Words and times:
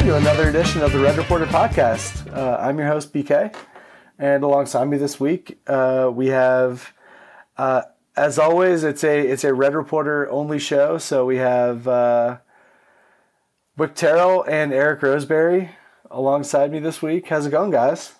to 0.00 0.16
another 0.16 0.48
edition 0.48 0.82
of 0.82 0.90
the 0.90 0.98
Red 0.98 1.16
Reporter 1.16 1.46
podcast. 1.46 2.26
Uh, 2.36 2.58
I'm 2.60 2.78
your 2.78 2.88
host, 2.88 3.12
BK, 3.12 3.54
and 4.18 4.42
alongside 4.42 4.86
me 4.86 4.96
this 4.96 5.20
week, 5.20 5.60
uh, 5.68 6.10
we 6.12 6.26
have, 6.28 6.92
uh, 7.56 7.82
as 8.16 8.36
always, 8.36 8.82
it's 8.82 9.04
a 9.04 9.20
it's 9.20 9.44
a 9.44 9.54
Red 9.54 9.72
Reporter 9.72 10.28
only 10.30 10.58
show. 10.58 10.98
So 10.98 11.24
we 11.24 11.36
have 11.36 11.86
uh, 11.86 12.38
Wick 13.76 13.94
Terrell 13.94 14.42
and 14.42 14.72
Eric 14.72 15.00
Roseberry 15.00 15.70
alongside 16.10 16.72
me 16.72 16.80
this 16.80 17.00
week. 17.00 17.28
How's 17.28 17.46
it 17.46 17.50
going, 17.50 17.70
guys? 17.70 18.14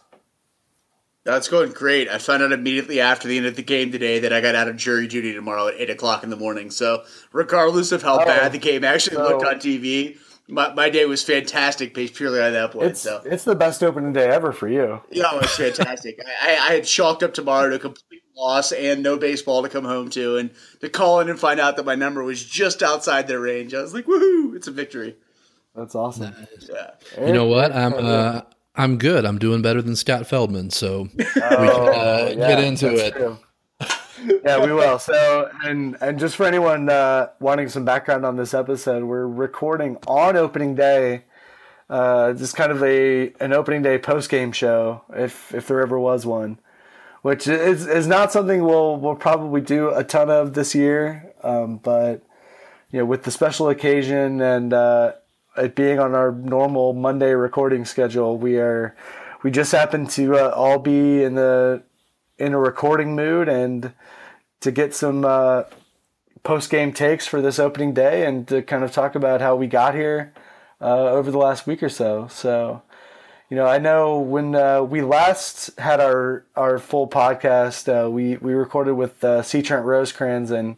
That's 1.24 1.48
going 1.48 1.72
great. 1.72 2.08
I 2.08 2.18
found 2.18 2.42
out 2.44 2.52
immediately 2.52 3.00
after 3.00 3.26
the 3.26 3.36
end 3.36 3.46
of 3.46 3.56
the 3.56 3.62
game 3.62 3.90
today 3.90 4.20
that 4.20 4.32
I 4.32 4.40
got 4.40 4.54
out 4.54 4.68
of 4.68 4.76
jury 4.76 5.08
duty 5.08 5.32
tomorrow 5.32 5.68
at 5.68 5.74
eight 5.74 5.90
o'clock 5.90 6.22
in 6.22 6.30
the 6.30 6.36
morning. 6.36 6.70
So, 6.70 7.02
regardless 7.32 7.90
of 7.90 8.02
how 8.02 8.20
oh, 8.20 8.24
bad 8.24 8.52
the 8.52 8.58
game 8.58 8.84
actually 8.84 9.16
so 9.16 9.22
looked 9.22 9.44
on 9.44 9.56
TV, 9.56 10.18
my, 10.48 10.72
my 10.74 10.90
day 10.90 11.04
was 11.06 11.22
fantastic 11.22 11.94
based 11.94 12.14
purely 12.14 12.40
on 12.40 12.52
that 12.52 12.72
point. 12.72 12.88
It's, 12.88 13.00
so 13.00 13.22
it's 13.24 13.44
the 13.44 13.54
best 13.54 13.82
opening 13.82 14.12
day 14.12 14.28
ever 14.28 14.52
for 14.52 14.68
you. 14.68 15.00
Yeah, 15.10 15.34
it 15.34 15.42
was 15.42 15.56
fantastic. 15.56 16.20
I, 16.42 16.50
I 16.50 16.74
had 16.74 16.84
chalked 16.84 17.22
up 17.22 17.34
tomorrow 17.34 17.70
to 17.70 17.78
complete 17.78 18.22
loss 18.36 18.72
and 18.72 19.02
no 19.02 19.16
baseball 19.16 19.62
to 19.62 19.68
come 19.68 19.84
home 19.84 20.10
to, 20.10 20.36
and 20.36 20.50
to 20.80 20.88
call 20.88 21.20
in 21.20 21.30
and 21.30 21.38
find 21.38 21.60
out 21.60 21.76
that 21.76 21.86
my 21.86 21.94
number 21.94 22.22
was 22.22 22.44
just 22.44 22.82
outside 22.82 23.26
their 23.26 23.40
range. 23.40 23.74
I 23.74 23.80
was 23.80 23.94
like, 23.94 24.06
"Woohoo! 24.06 24.54
It's 24.54 24.66
a 24.66 24.72
victory." 24.72 25.16
That's 25.74 25.94
awesome. 25.94 26.34
Nice. 26.38 26.70
Yeah. 26.72 27.26
You 27.26 27.32
know 27.32 27.46
what? 27.46 27.74
I'm 27.74 27.94
uh, 27.94 28.42
I'm 28.74 28.98
good. 28.98 29.24
I'm 29.24 29.38
doing 29.38 29.62
better 29.62 29.82
than 29.82 29.96
Scott 29.96 30.26
Feldman, 30.26 30.70
so 30.70 31.08
oh, 31.08 31.10
we 31.16 31.24
can 31.24 31.42
uh, 31.42 32.28
yeah, 32.30 32.34
get 32.34 32.60
into 32.60 32.94
it. 32.94 33.14
Yeah, 34.22 34.64
we 34.64 34.72
will. 34.72 34.98
So, 34.98 35.50
and 35.64 35.96
and 36.00 36.18
just 36.18 36.36
for 36.36 36.46
anyone 36.46 36.88
uh, 36.88 37.28
wanting 37.40 37.68
some 37.68 37.84
background 37.84 38.24
on 38.24 38.36
this 38.36 38.54
episode, 38.54 39.04
we're 39.04 39.26
recording 39.26 39.96
on 40.06 40.36
opening 40.36 40.74
day. 40.74 41.24
Uh, 41.90 42.32
just 42.32 42.56
kind 42.56 42.72
of 42.72 42.82
a 42.82 43.32
an 43.40 43.52
opening 43.52 43.82
day 43.82 43.98
post 43.98 44.30
game 44.30 44.52
show, 44.52 45.02
if 45.14 45.54
if 45.54 45.68
there 45.68 45.80
ever 45.80 45.98
was 45.98 46.24
one, 46.24 46.58
which 47.22 47.46
is 47.46 47.86
is 47.86 48.06
not 48.06 48.32
something 48.32 48.64
we'll 48.64 48.96
we'll 48.96 49.14
probably 49.14 49.60
do 49.60 49.90
a 49.90 50.02
ton 50.02 50.30
of 50.30 50.54
this 50.54 50.74
year. 50.74 51.32
Um, 51.42 51.76
but 51.76 52.22
you 52.90 53.00
know, 53.00 53.04
with 53.04 53.24
the 53.24 53.30
special 53.30 53.68
occasion 53.68 54.40
and 54.40 54.72
uh, 54.72 55.12
it 55.56 55.74
being 55.74 55.98
on 55.98 56.14
our 56.14 56.32
normal 56.32 56.92
Monday 56.92 57.32
recording 57.32 57.84
schedule, 57.84 58.38
we 58.38 58.58
are 58.58 58.96
we 59.42 59.50
just 59.50 59.72
happen 59.72 60.06
to 60.08 60.36
uh, 60.36 60.48
all 60.50 60.78
be 60.78 61.22
in 61.22 61.34
the 61.34 61.82
in 62.38 62.52
a 62.52 62.58
recording 62.58 63.14
mood 63.14 63.48
and 63.48 63.92
to 64.60 64.70
get 64.70 64.94
some 64.94 65.24
uh, 65.24 65.64
post 66.42 66.70
game 66.70 66.92
takes 66.92 67.26
for 67.26 67.40
this 67.40 67.58
opening 67.58 67.92
day 67.92 68.26
and 68.26 68.46
to 68.48 68.62
kind 68.62 68.84
of 68.84 68.92
talk 68.92 69.14
about 69.14 69.40
how 69.40 69.54
we 69.56 69.66
got 69.66 69.94
here 69.94 70.32
uh, 70.80 71.10
over 71.10 71.30
the 71.30 71.38
last 71.38 71.66
week 71.66 71.82
or 71.82 71.88
so. 71.88 72.28
So, 72.28 72.82
you 73.50 73.56
know, 73.56 73.66
I 73.66 73.78
know 73.78 74.18
when 74.18 74.54
uh, 74.54 74.82
we 74.82 75.02
last 75.02 75.78
had 75.78 76.00
our 76.00 76.44
our 76.56 76.78
full 76.78 77.08
podcast, 77.08 77.88
uh, 77.88 78.10
we 78.10 78.36
we 78.38 78.52
recorded 78.54 78.94
with 78.94 79.22
uh, 79.22 79.42
C. 79.42 79.62
Trent 79.62 79.84
Rosecrans, 79.84 80.50
and 80.50 80.76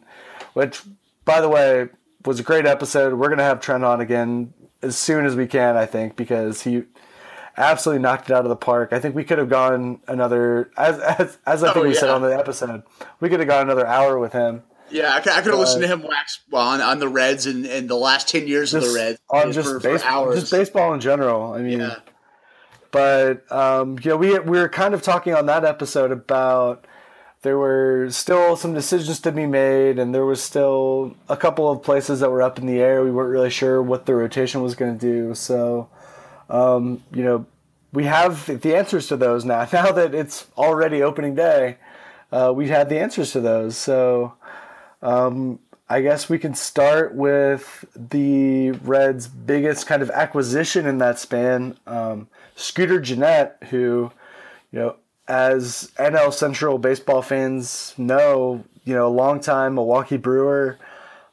which, 0.53 0.81
by 1.25 1.41
the 1.41 1.49
way, 1.49 1.89
was 2.25 2.39
a 2.39 2.43
great 2.43 2.65
episode. 2.65 3.13
We're 3.13 3.29
gonna 3.29 3.43
have 3.43 3.61
Trent 3.61 3.83
on 3.83 4.01
again 4.01 4.53
as 4.81 4.97
soon 4.97 5.25
as 5.25 5.35
we 5.35 5.47
can, 5.47 5.75
I 5.75 5.85
think, 5.85 6.15
because 6.15 6.61
he 6.61 6.83
absolutely 7.57 8.01
knocked 8.01 8.29
it 8.29 8.33
out 8.33 8.45
of 8.45 8.49
the 8.49 8.55
park. 8.55 8.93
I 8.93 8.99
think 8.99 9.15
we 9.15 9.23
could 9.23 9.37
have 9.37 9.49
gone 9.49 9.99
another, 10.07 10.71
as 10.77 10.99
as, 10.99 11.37
as 11.45 11.63
I 11.63 11.73
think 11.73 11.77
oh, 11.77 11.87
we 11.87 11.93
yeah. 11.93 11.99
said 11.99 12.09
on 12.09 12.21
the 12.21 12.37
episode, 12.37 12.83
we 13.19 13.29
could 13.29 13.39
have 13.39 13.47
gone 13.49 13.63
another 13.63 13.87
hour 13.87 14.19
with 14.19 14.33
him. 14.33 14.63
Yeah, 14.89 15.11
I, 15.11 15.17
I 15.17 15.19
could 15.19 15.51
have 15.51 15.59
listened 15.59 15.81
to 15.81 15.87
him 15.87 16.01
wax 16.01 16.39
on, 16.53 16.79
on 16.79 16.99
the 16.99 17.09
Reds 17.09 17.45
and, 17.45 17.65
and 17.65 17.89
the 17.89 17.95
last 17.95 18.29
ten 18.29 18.47
years 18.47 18.71
just, 18.71 18.87
of 18.87 18.93
the 18.93 18.99
Reds 18.99 19.19
on 19.29 19.51
just 19.51 19.69
for, 19.69 19.79
baseball, 19.79 20.25
for 20.25 20.35
just 20.35 20.51
baseball 20.51 20.93
in 20.93 21.01
general. 21.01 21.53
I 21.53 21.61
mean, 21.61 21.81
yeah. 21.81 21.95
but 22.91 23.51
um, 23.51 23.99
you 24.01 24.11
know, 24.11 24.17
we 24.17 24.39
we 24.39 24.57
were 24.57 24.69
kind 24.69 24.93
of 24.93 25.01
talking 25.01 25.33
on 25.33 25.45
that 25.47 25.65
episode 25.65 26.11
about 26.11 26.85
there 27.41 27.57
were 27.57 28.07
still 28.09 28.55
some 28.55 28.73
decisions 28.73 29.19
to 29.19 29.31
be 29.31 29.45
made, 29.45 29.99
and 29.99 30.13
there 30.13 30.25
was 30.25 30.41
still 30.41 31.15
a 31.29 31.37
couple 31.37 31.69
of 31.69 31.83
places 31.83 32.21
that 32.21 32.31
were 32.31 32.41
up 32.41 32.57
in 32.57 32.65
the 32.65 32.79
air. 32.79 33.03
We 33.03 33.11
weren't 33.11 33.29
really 33.29 33.49
sure 33.49 33.81
what 33.81 34.05
the 34.05 34.15
rotation 34.15 34.61
was 34.63 34.73
going 34.73 34.97
to 34.97 34.99
do. 34.99 35.35
So, 35.35 35.89
um, 36.49 37.03
you 37.11 37.23
know, 37.23 37.45
we 37.93 38.05
have 38.05 38.61
the 38.61 38.75
answers 38.75 39.07
to 39.07 39.17
those 39.17 39.45
now. 39.45 39.67
Now 39.73 39.91
that 39.91 40.13
it's 40.13 40.47
already 40.57 41.01
opening 41.01 41.35
day, 41.35 41.77
uh, 42.31 42.53
we 42.55 42.67
had 42.67 42.89
the 42.89 42.99
answers 42.99 43.31
to 43.31 43.41
those. 43.41 43.77
So, 43.77 44.33
um, 45.01 45.59
I 45.89 46.01
guess 46.01 46.29
we 46.29 46.37
can 46.37 46.53
start 46.53 47.15
with 47.15 47.85
the 47.95 48.71
Reds' 48.71 49.27
biggest 49.27 49.87
kind 49.87 50.01
of 50.01 50.09
acquisition 50.09 50.85
in 50.85 50.97
that 50.97 51.17
span, 51.17 51.77
um, 51.87 52.27
Scooter 52.55 52.99
Gennett, 52.99 53.55
who, 53.69 54.11
you 54.71 54.79
know, 54.79 54.95
as 55.29 55.91
NL 55.97 56.33
Central 56.33 56.77
baseball 56.77 57.21
fans 57.21 57.93
know, 57.97 58.65
you 58.83 58.93
know, 58.93 59.07
a 59.07 59.09
long 59.09 59.39
time 59.39 59.75
Milwaukee 59.75 60.17
Brewer, 60.17 60.77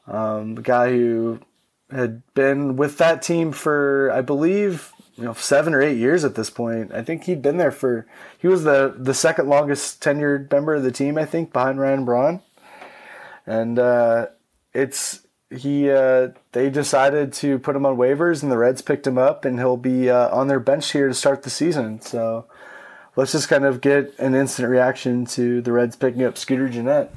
um, 0.07 0.55
guy 0.55 0.89
who 0.89 1.39
had 1.91 2.21
been 2.33 2.77
with 2.77 2.97
that 2.97 3.21
team 3.21 3.51
for, 3.51 4.09
I 4.13 4.21
believe, 4.21 4.93
you 5.15 5.23
know, 5.23 5.33
seven 5.33 5.73
or 5.73 5.81
eight 5.81 5.97
years 5.97 6.23
at 6.23 6.35
this 6.35 6.49
point. 6.49 6.93
I 6.93 7.01
think 7.03 7.23
he'd 7.23 7.41
been 7.41 7.57
there 7.57 7.71
for, 7.71 8.05
he 8.37 8.47
was 8.47 8.63
the, 8.63 8.93
the 8.97 9.13
second 9.13 9.47
longest 9.47 10.01
tenured 10.01 10.51
member 10.51 10.75
of 10.75 10.83
the 10.83 10.91
team, 10.91 11.17
I 11.17 11.25
think, 11.25 11.53
behind 11.53 11.79
Ryan 11.79 12.05
Braun. 12.05 12.41
And 13.45 13.79
uh, 13.79 14.27
it's, 14.73 15.25
he, 15.49 15.89
uh, 15.89 16.29
they 16.51 16.69
decided 16.69 17.31
to 17.33 17.59
put 17.59 17.75
him 17.75 17.85
on 17.85 17.97
waivers 17.97 18.43
and 18.43 18.51
the 18.51 18.57
Reds 18.57 18.81
picked 18.81 19.07
him 19.07 19.17
up 19.17 19.45
and 19.45 19.59
he'll 19.59 19.77
be 19.77 20.09
uh, 20.09 20.29
on 20.35 20.47
their 20.47 20.59
bench 20.59 20.91
here 20.91 21.07
to 21.07 21.13
start 21.13 21.43
the 21.43 21.49
season. 21.49 22.01
So, 22.01 22.45
let's 23.15 23.31
just 23.31 23.47
kind 23.47 23.65
of 23.65 23.81
get 23.81 24.17
an 24.19 24.35
instant 24.35 24.69
reaction 24.69 25.25
to 25.25 25.61
the 25.61 25.71
Reds 25.71 25.95
picking 25.95 26.23
up 26.23 26.37
Scooter 26.37 26.69
Gennett. 26.69 27.11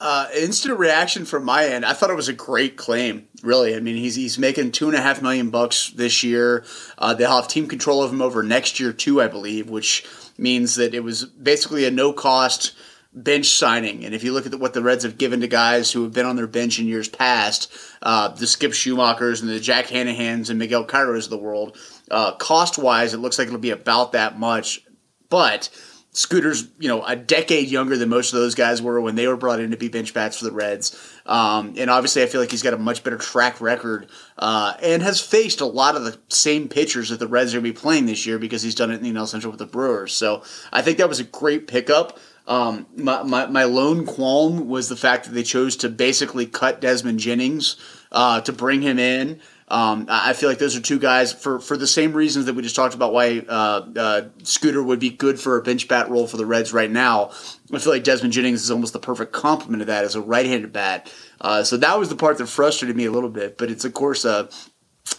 Uh, 0.00 0.28
instant 0.36 0.78
reaction 0.78 1.24
from 1.24 1.44
my 1.44 1.66
end. 1.66 1.84
I 1.84 1.92
thought 1.92 2.10
it 2.10 2.16
was 2.16 2.28
a 2.28 2.32
great 2.32 2.76
claim. 2.76 3.26
Really, 3.42 3.74
I 3.74 3.80
mean, 3.80 3.96
he's 3.96 4.14
he's 4.14 4.38
making 4.38 4.70
two 4.70 4.86
and 4.86 4.96
a 4.96 5.00
half 5.00 5.20
million 5.20 5.50
bucks 5.50 5.90
this 5.90 6.22
year. 6.22 6.64
Uh, 6.96 7.14
they'll 7.14 7.34
have 7.34 7.48
team 7.48 7.66
control 7.66 8.02
of 8.04 8.12
him 8.12 8.22
over 8.22 8.44
next 8.44 8.78
year 8.78 8.92
too, 8.92 9.20
I 9.20 9.26
believe, 9.26 9.68
which 9.68 10.06
means 10.38 10.76
that 10.76 10.94
it 10.94 11.00
was 11.00 11.24
basically 11.24 11.84
a 11.84 11.90
no 11.90 12.12
cost 12.12 12.74
bench 13.12 13.46
signing. 13.46 14.04
And 14.04 14.14
if 14.14 14.22
you 14.22 14.32
look 14.32 14.44
at 14.44 14.52
the, 14.52 14.58
what 14.58 14.72
the 14.72 14.82
Reds 14.82 15.02
have 15.02 15.18
given 15.18 15.40
to 15.40 15.48
guys 15.48 15.90
who 15.90 16.04
have 16.04 16.12
been 16.12 16.26
on 16.26 16.36
their 16.36 16.46
bench 16.46 16.78
in 16.78 16.86
years 16.86 17.08
past, 17.08 17.72
uh, 18.02 18.28
the 18.28 18.46
Skip 18.46 18.72
Schumakers 18.72 19.40
and 19.40 19.50
the 19.50 19.58
Jack 19.58 19.86
Hannahans 19.86 20.50
and 20.50 20.60
Miguel 20.60 20.84
Cairos 20.84 21.24
of 21.24 21.30
the 21.30 21.38
world, 21.38 21.76
uh, 22.10 22.32
cost 22.36 22.78
wise, 22.78 23.14
it 23.14 23.18
looks 23.18 23.38
like 23.38 23.48
it'll 23.48 23.58
be 23.58 23.70
about 23.70 24.12
that 24.12 24.38
much. 24.38 24.84
But 25.28 25.70
Scooter's, 26.18 26.66
you 26.80 26.88
know, 26.88 27.04
a 27.04 27.14
decade 27.14 27.68
younger 27.68 27.96
than 27.96 28.08
most 28.08 28.32
of 28.32 28.40
those 28.40 28.56
guys 28.56 28.82
were 28.82 29.00
when 29.00 29.14
they 29.14 29.28
were 29.28 29.36
brought 29.36 29.60
in 29.60 29.70
to 29.70 29.76
be 29.76 29.86
bench 29.86 30.12
bats 30.12 30.36
for 30.36 30.46
the 30.46 30.50
Reds. 30.50 31.00
Um, 31.24 31.74
and 31.78 31.88
obviously, 31.88 32.24
I 32.24 32.26
feel 32.26 32.40
like 32.40 32.50
he's 32.50 32.64
got 32.64 32.74
a 32.74 32.76
much 32.76 33.04
better 33.04 33.18
track 33.18 33.60
record 33.60 34.08
uh, 34.36 34.74
and 34.82 35.00
has 35.00 35.20
faced 35.20 35.60
a 35.60 35.64
lot 35.64 35.94
of 35.94 36.02
the 36.02 36.18
same 36.28 36.68
pitchers 36.68 37.10
that 37.10 37.20
the 37.20 37.28
Reds 37.28 37.54
are 37.54 37.60
going 37.60 37.72
to 37.72 37.72
be 37.72 37.80
playing 37.80 38.06
this 38.06 38.26
year 38.26 38.36
because 38.40 38.62
he's 38.62 38.74
done 38.74 38.90
it 38.90 38.94
in 38.94 39.04
the 39.04 39.12
NL 39.12 39.28
Central 39.28 39.52
with 39.52 39.60
the 39.60 39.66
Brewers. 39.66 40.12
So 40.12 40.42
I 40.72 40.82
think 40.82 40.98
that 40.98 41.08
was 41.08 41.20
a 41.20 41.24
great 41.24 41.68
pickup. 41.68 42.18
Um, 42.48 42.86
my, 42.96 43.22
my, 43.22 43.46
my 43.46 43.62
lone 43.62 44.04
qualm 44.04 44.66
was 44.66 44.88
the 44.88 44.96
fact 44.96 45.26
that 45.26 45.34
they 45.34 45.44
chose 45.44 45.76
to 45.76 45.88
basically 45.88 46.46
cut 46.46 46.80
Desmond 46.80 47.20
Jennings 47.20 47.76
uh, 48.10 48.40
to 48.40 48.52
bring 48.52 48.82
him 48.82 48.98
in. 48.98 49.40
Um, 49.70 50.06
I 50.08 50.32
feel 50.32 50.48
like 50.48 50.58
those 50.58 50.76
are 50.76 50.80
two 50.80 50.98
guys 50.98 51.32
for, 51.32 51.60
for 51.60 51.76
the 51.76 51.86
same 51.86 52.14
reasons 52.14 52.46
that 52.46 52.54
we 52.54 52.62
just 52.62 52.74
talked 52.74 52.94
about 52.94 53.12
why 53.12 53.44
uh, 53.46 53.86
uh, 53.96 54.22
Scooter 54.42 54.82
would 54.82 54.98
be 54.98 55.10
good 55.10 55.38
for 55.38 55.58
a 55.58 55.62
bench 55.62 55.88
bat 55.88 56.08
role 56.08 56.26
for 56.26 56.38
the 56.38 56.46
Reds 56.46 56.72
right 56.72 56.90
now. 56.90 57.30
I 57.72 57.78
feel 57.78 57.92
like 57.92 58.02
Desmond 58.04 58.32
Jennings 58.32 58.62
is 58.62 58.70
almost 58.70 58.94
the 58.94 58.98
perfect 58.98 59.32
complement 59.32 59.82
of 59.82 59.88
that 59.88 60.04
as 60.04 60.14
a 60.14 60.22
right-handed 60.22 60.72
bat. 60.72 61.12
Uh, 61.40 61.62
so 61.62 61.76
that 61.76 61.98
was 61.98 62.08
the 62.08 62.16
part 62.16 62.38
that 62.38 62.46
frustrated 62.46 62.96
me 62.96 63.04
a 63.04 63.10
little 63.10 63.28
bit, 63.28 63.58
but 63.58 63.70
it's 63.70 63.84
of 63.84 63.92
course 63.92 64.24
a 64.24 64.48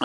uh, 0.00 0.04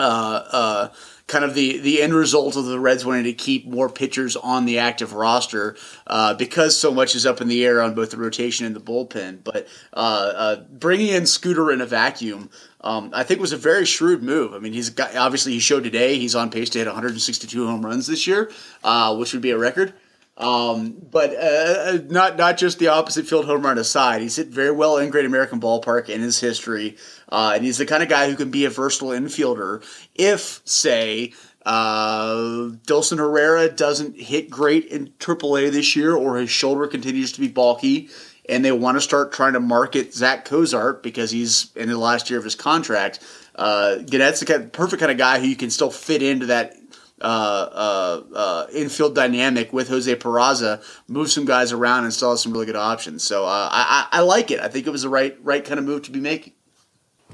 uh, 0.52 0.88
kind 1.26 1.44
of 1.44 1.54
the 1.54 1.78
the 1.78 2.02
end 2.02 2.14
result 2.14 2.56
of 2.56 2.66
the 2.66 2.78
Reds 2.78 3.04
wanting 3.04 3.24
to 3.24 3.32
keep 3.32 3.66
more 3.66 3.88
pitchers 3.88 4.36
on 4.36 4.64
the 4.64 4.78
active 4.78 5.12
roster 5.12 5.76
uh, 6.06 6.34
because 6.34 6.78
so 6.78 6.92
much 6.92 7.14
is 7.14 7.26
up 7.26 7.40
in 7.40 7.48
the 7.48 7.64
air 7.64 7.82
on 7.82 7.94
both 7.94 8.10
the 8.10 8.16
rotation 8.16 8.66
and 8.66 8.76
the 8.76 8.80
bullpen. 8.80 9.42
But 9.42 9.66
uh, 9.92 10.32
uh, 10.36 10.56
bringing 10.70 11.08
in 11.08 11.26
Scooter 11.26 11.70
in 11.70 11.80
a 11.80 11.86
vacuum. 11.86 12.50
Um, 12.82 13.10
I 13.12 13.24
think 13.24 13.40
was 13.40 13.52
a 13.52 13.56
very 13.56 13.84
shrewd 13.84 14.22
move. 14.22 14.54
I 14.54 14.58
mean, 14.58 14.72
he's 14.72 14.90
got 14.90 15.16
obviously 15.16 15.52
he 15.52 15.58
showed 15.58 15.82
today 15.82 16.18
he's 16.18 16.36
on 16.36 16.50
pace 16.50 16.70
to 16.70 16.78
hit 16.78 16.86
162 16.86 17.66
home 17.66 17.84
runs 17.84 18.06
this 18.06 18.28
year, 18.28 18.52
uh, 18.84 19.16
which 19.16 19.32
would 19.32 19.42
be 19.42 19.50
a 19.50 19.58
record. 19.58 19.92
Um, 20.38 20.96
but 21.10 21.30
uh, 21.34 21.38
uh, 21.38 21.98
not 22.08 22.36
not 22.36 22.58
just 22.58 22.78
the 22.78 22.88
opposite 22.88 23.26
field 23.26 23.46
home 23.46 23.64
run 23.64 23.78
aside, 23.78 24.20
he's 24.20 24.36
hit 24.36 24.48
very 24.48 24.70
well 24.70 24.98
in 24.98 25.08
Great 25.08 25.24
American 25.24 25.60
Ballpark 25.60 26.10
in 26.10 26.20
his 26.20 26.40
history, 26.40 26.98
uh, 27.30 27.52
and 27.54 27.64
he's 27.64 27.78
the 27.78 27.86
kind 27.86 28.02
of 28.02 28.10
guy 28.10 28.28
who 28.28 28.36
can 28.36 28.50
be 28.50 28.66
a 28.66 28.70
versatile 28.70 29.08
infielder 29.08 29.82
if, 30.14 30.60
say, 30.66 31.32
uh, 31.64 32.70
Dilson 32.86 33.16
Herrera 33.16 33.70
doesn't 33.70 34.20
hit 34.20 34.50
great 34.50 34.84
in 34.84 35.08
AAA 35.18 35.72
this 35.72 35.96
year, 35.96 36.14
or 36.14 36.36
his 36.36 36.50
shoulder 36.50 36.86
continues 36.86 37.32
to 37.32 37.40
be 37.40 37.48
bulky, 37.48 38.10
and 38.46 38.62
they 38.62 38.72
want 38.72 38.98
to 38.98 39.00
start 39.00 39.32
trying 39.32 39.54
to 39.54 39.60
market 39.60 40.12
Zach 40.12 40.44
Cozart 40.44 41.02
because 41.02 41.30
he's 41.30 41.74
in 41.76 41.88
the 41.88 41.96
last 41.96 42.28
year 42.28 42.38
of 42.38 42.44
his 42.44 42.54
contract. 42.54 43.20
uh, 43.54 43.98
Gennett's 44.00 44.40
the 44.40 44.68
perfect 44.70 45.00
kind 45.00 45.10
of 45.10 45.16
guy 45.16 45.40
who 45.40 45.46
you 45.46 45.56
can 45.56 45.70
still 45.70 45.90
fit 45.90 46.22
into 46.22 46.46
that 46.46 46.76
uh, 47.20 47.24
uh, 47.24 48.22
uh, 48.34 48.66
infield 48.72 49.14
dynamic 49.14 49.72
with 49.72 49.88
Jose 49.88 50.14
Peraza, 50.16 50.82
move 51.08 51.30
some 51.30 51.44
guys 51.44 51.72
around 51.72 52.04
and 52.04 52.12
still 52.12 52.30
have 52.30 52.38
some 52.38 52.52
really 52.52 52.66
good 52.66 52.76
options. 52.76 53.22
So 53.22 53.44
uh, 53.44 53.68
I, 53.72 54.08
I, 54.12 54.18
I 54.18 54.20
like 54.20 54.50
it. 54.50 54.60
I 54.60 54.68
think 54.68 54.86
it 54.86 54.90
was 54.90 55.02
the 55.02 55.08
right 55.08 55.36
right 55.42 55.64
kind 55.64 55.78
of 55.78 55.86
move 55.86 56.02
to 56.02 56.10
be 56.10 56.20
making. 56.20 56.52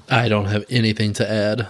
I 0.09 0.29
don't 0.29 0.47
have 0.47 0.65
anything 0.71 1.13
to 1.15 1.31
add 1.31 1.69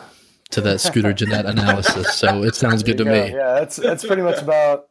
to 0.50 0.61
that 0.61 0.81
Scooter 0.81 1.12
Gennett 1.14 1.47
analysis, 1.47 2.14
so 2.14 2.43
it 2.43 2.55
sounds 2.55 2.82
good 2.82 2.99
to 2.99 3.05
go. 3.05 3.12
me. 3.12 3.32
Yeah, 3.32 3.55
that's 3.55 3.76
that's 3.76 4.05
pretty 4.05 4.23
much 4.23 4.43
about. 4.43 4.88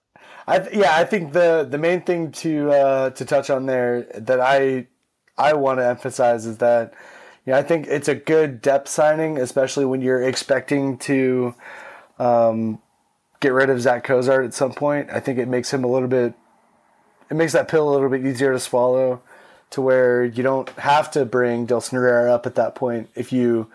I 0.48 0.68
yeah, 0.74 0.98
I 0.98 1.06
think 1.06 1.34
the 1.34 1.68
the 1.70 1.78
main 1.78 2.02
thing 2.02 2.32
to 2.34 2.72
uh, 2.72 3.10
to 3.12 3.26
touch 3.26 3.50
on 3.50 3.68
there 3.68 4.04
that 4.16 4.40
I 4.40 4.88
I 5.38 5.54
want 5.54 5.80
to 5.80 5.86
emphasize 5.86 6.46
is 6.46 6.58
that 6.58 6.94
yeah, 7.46 7.58
I 7.58 7.64
think 7.64 7.88
it's 7.88 8.08
a 8.08 8.16
good 8.16 8.62
depth 8.62 8.88
signing, 8.88 9.38
especially 9.38 9.86
when 9.86 10.02
you're 10.02 10.24
expecting 10.24 10.98
to 11.00 11.56
um, 12.20 12.80
get 13.42 13.52
rid 13.52 13.70
of 13.70 13.82
Zach 13.82 14.06
Cozart 14.06 14.46
at 14.46 14.54
some 14.54 14.72
point. 14.72 15.10
I 15.12 15.20
think 15.20 15.38
it 15.38 15.50
makes 15.50 15.74
him 15.74 15.84
a 15.84 15.88
little 15.88 16.08
bit, 16.08 16.34
it 17.30 17.34
makes 17.34 17.52
that 17.52 17.68
pill 17.68 17.90
a 17.90 17.92
little 17.92 18.10
bit 18.10 18.26
easier 18.26 18.54
to 18.54 18.60
swallow 18.60 19.22
to 19.72 19.82
where 19.82 20.24
you 20.24 20.44
don't 20.44 20.70
have 20.72 21.12
to 21.12 21.26
bring 21.26 21.68
Dilson 21.68 21.94
Herrera 21.94 22.34
up 22.34 22.46
at 22.46 22.56
that 22.56 22.76
point 22.76 23.10
if 23.16 23.34
you 23.34 23.70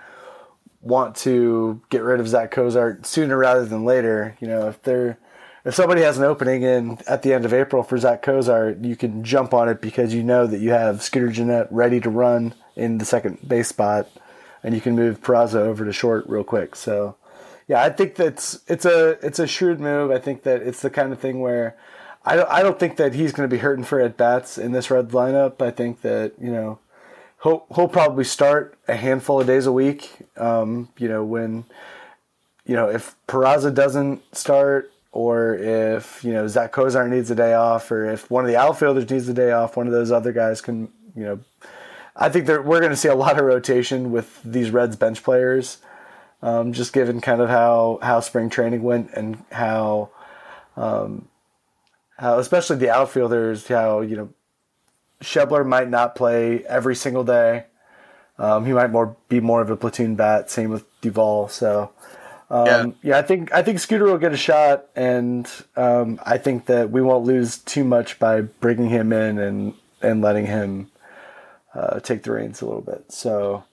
want 0.81 1.17
to 1.17 1.83
get 1.91 2.03
rid 2.03 2.21
of 2.21 2.29
Zach 2.29 2.51
Cozart 2.51 3.05
sooner 3.07 3.37
rather 3.37 3.67
than 3.67 3.85
later. 3.85 4.37
You 4.41 4.49
know, 4.49 4.69
if 4.69 4.81
they're 4.83 5.19
if 5.67 5.75
somebody 5.75 6.03
has 6.03 6.17
an 6.17 6.23
opening 6.23 6.63
in 6.63 6.99
at 7.09 7.23
the 7.23 7.33
end 7.33 7.45
of 7.45 7.53
April 7.53 7.83
for 7.83 7.99
Zach 7.99 8.23
Cozart, 8.23 8.79
you 8.79 8.95
can 8.95 9.25
jump 9.25 9.53
on 9.53 9.69
it 9.69 9.81
because 9.81 10.15
you 10.15 10.23
know 10.23 10.47
that 10.47 10.61
you 10.61 10.71
have 10.71 11.03
Scooter 11.03 11.29
Gennett 11.29 11.67
ready 11.73 11.99
to 12.01 12.09
run 12.09 12.55
in 12.77 12.99
the 12.99 13.05
second 13.05 13.47
base 13.47 13.67
spot, 13.67 14.09
and 14.63 14.77
you 14.77 14.81
can 14.81 14.95
move 14.95 15.21
Peraza 15.21 15.57
over 15.57 15.85
to 15.85 15.93
short 15.93 16.25
real 16.29 16.45
quick. 16.45 16.77
So, 16.77 17.17
yeah, 17.69 17.83
I 17.83 17.91
think 17.91 18.15
that's 18.15 18.61
it's 18.69 18.85
a 18.85 19.19
it's 19.27 19.39
a 19.39 19.47
shrewd 19.47 19.81
move. 19.81 20.11
I 20.11 20.19
think 20.19 20.45
that 20.45 20.63
it's 20.63 20.83
the 20.83 20.91
kind 20.91 21.13
of 21.13 21.19
thing 21.19 21.41
where 21.41 21.77
I 22.25 22.37
don't, 22.37 22.51
I 22.51 22.63
don't 22.63 22.79
think 22.79 22.97
that 22.97 23.15
he's 23.15 23.33
going 23.33 23.49
to 23.49 23.55
be 23.55 23.61
hurting 23.61 23.85
for 23.85 24.01
at 24.01 24.17
bats 24.17 24.59
in 24.59 24.73
this 24.73 24.91
red 24.91 25.09
lineup. 25.11 25.61
I 25.61 25.71
think 25.71 26.03
that 26.03 26.33
you 26.41 26.51
know 26.53 26.79
he'll 27.43 27.67
he'll 27.75 27.89
probably 27.89 28.25
start 28.25 28.79
a 28.87 28.95
handful 28.95 29.41
of 29.41 29.47
days 29.47 29.67
a 29.67 29.73
week. 29.73 30.19
Um, 30.37 30.91
you 30.97 31.09
know 31.09 31.25
when 31.25 31.65
you 32.65 32.75
know 32.75 32.89
if 32.89 33.17
Peraza 33.27 33.75
doesn't 33.75 34.23
start 34.37 34.93
or 35.13 35.55
if 35.55 36.23
you 36.23 36.33
know 36.33 36.47
Zach 36.47 36.73
Cozart 36.73 37.11
needs 37.11 37.31
a 37.31 37.35
day 37.35 37.55
off, 37.55 37.91
or 37.91 38.05
if 38.05 38.31
one 38.31 38.45
of 38.45 38.49
the 38.49 38.57
outfielders 38.57 39.09
needs 39.11 39.29
a 39.29 39.35
day 39.35 39.51
off, 39.51 39.77
one 39.77 39.87
of 39.87 39.93
those 39.93 40.13
other 40.13 40.33
guys 40.33 40.61
can 40.61 40.89
you 41.17 41.25
know. 41.25 41.41
I 42.19 42.31
think 42.31 42.47
that 42.47 42.65
we're 42.65 42.81
going 42.81 42.93
to 42.93 42.97
see 42.97 43.09
a 43.09 43.15
lot 43.15 43.39
of 43.39 43.45
rotation 43.45 44.11
with 44.11 44.41
these 44.43 44.71
Reds 44.71 44.97
bench 44.97 45.23
players, 45.23 45.79
um, 46.43 46.73
just 46.73 46.93
given 46.93 47.21
kind 47.21 47.41
of 47.41 47.49
how 47.49 47.99
how 48.03 48.21
spring 48.21 48.51
training 48.51 48.83
went 48.83 49.11
and 49.13 49.43
how, 49.53 50.11
um, 50.77 51.29
how 52.19 52.39
especially 52.39 52.77
the 52.77 52.91
outfielders, 52.91 53.67
how 53.69 54.01
you 54.01 54.17
know, 54.17 54.29
Schebler 55.23 55.67
might 55.67 55.89
not 55.89 56.15
play 56.15 56.65
every 56.65 56.95
single 56.95 57.25
day. 57.25 57.65
Um, 58.39 58.67
he 58.67 58.73
might 58.73 58.91
more 58.91 59.17
be 59.29 59.41
more 59.41 59.63
of 59.63 59.71
a 59.71 59.77
platoon 59.77 60.15
bat. 60.15 60.51
Same 60.51 60.71
with 60.71 60.85
Duvall. 61.01 61.49
So 61.49 61.91
um, 62.51 62.67
yeah. 62.67 62.87
yeah, 63.03 63.19
I 63.19 63.23
think 63.23 63.53
I 63.53 63.63
think 63.63 63.81
Scooter 63.81 64.05
will 64.05 64.19
get 64.19 64.33
a 64.33 64.37
shot, 64.37 64.87
and 64.95 65.51
um, 65.75 66.21
I 66.25 66.39
think 66.39 66.67
that 66.67 66.91
we 66.91 67.03
won't 67.03 67.25
lose 67.25 67.59
too 67.59 67.83
much 67.83 68.19
by 68.19 68.43
bringing 68.43 68.89
him 68.89 69.13
in 69.13 69.39
and 69.39 69.75
and 70.01 70.23
letting 70.23 70.47
him 70.47 70.91
uh, 71.75 71.99
take 72.01 72.23
the 72.23 72.33
reins 72.33 72.63
a 72.63 72.67
little 72.67 72.83
bit. 72.83 73.11
So. 73.11 73.65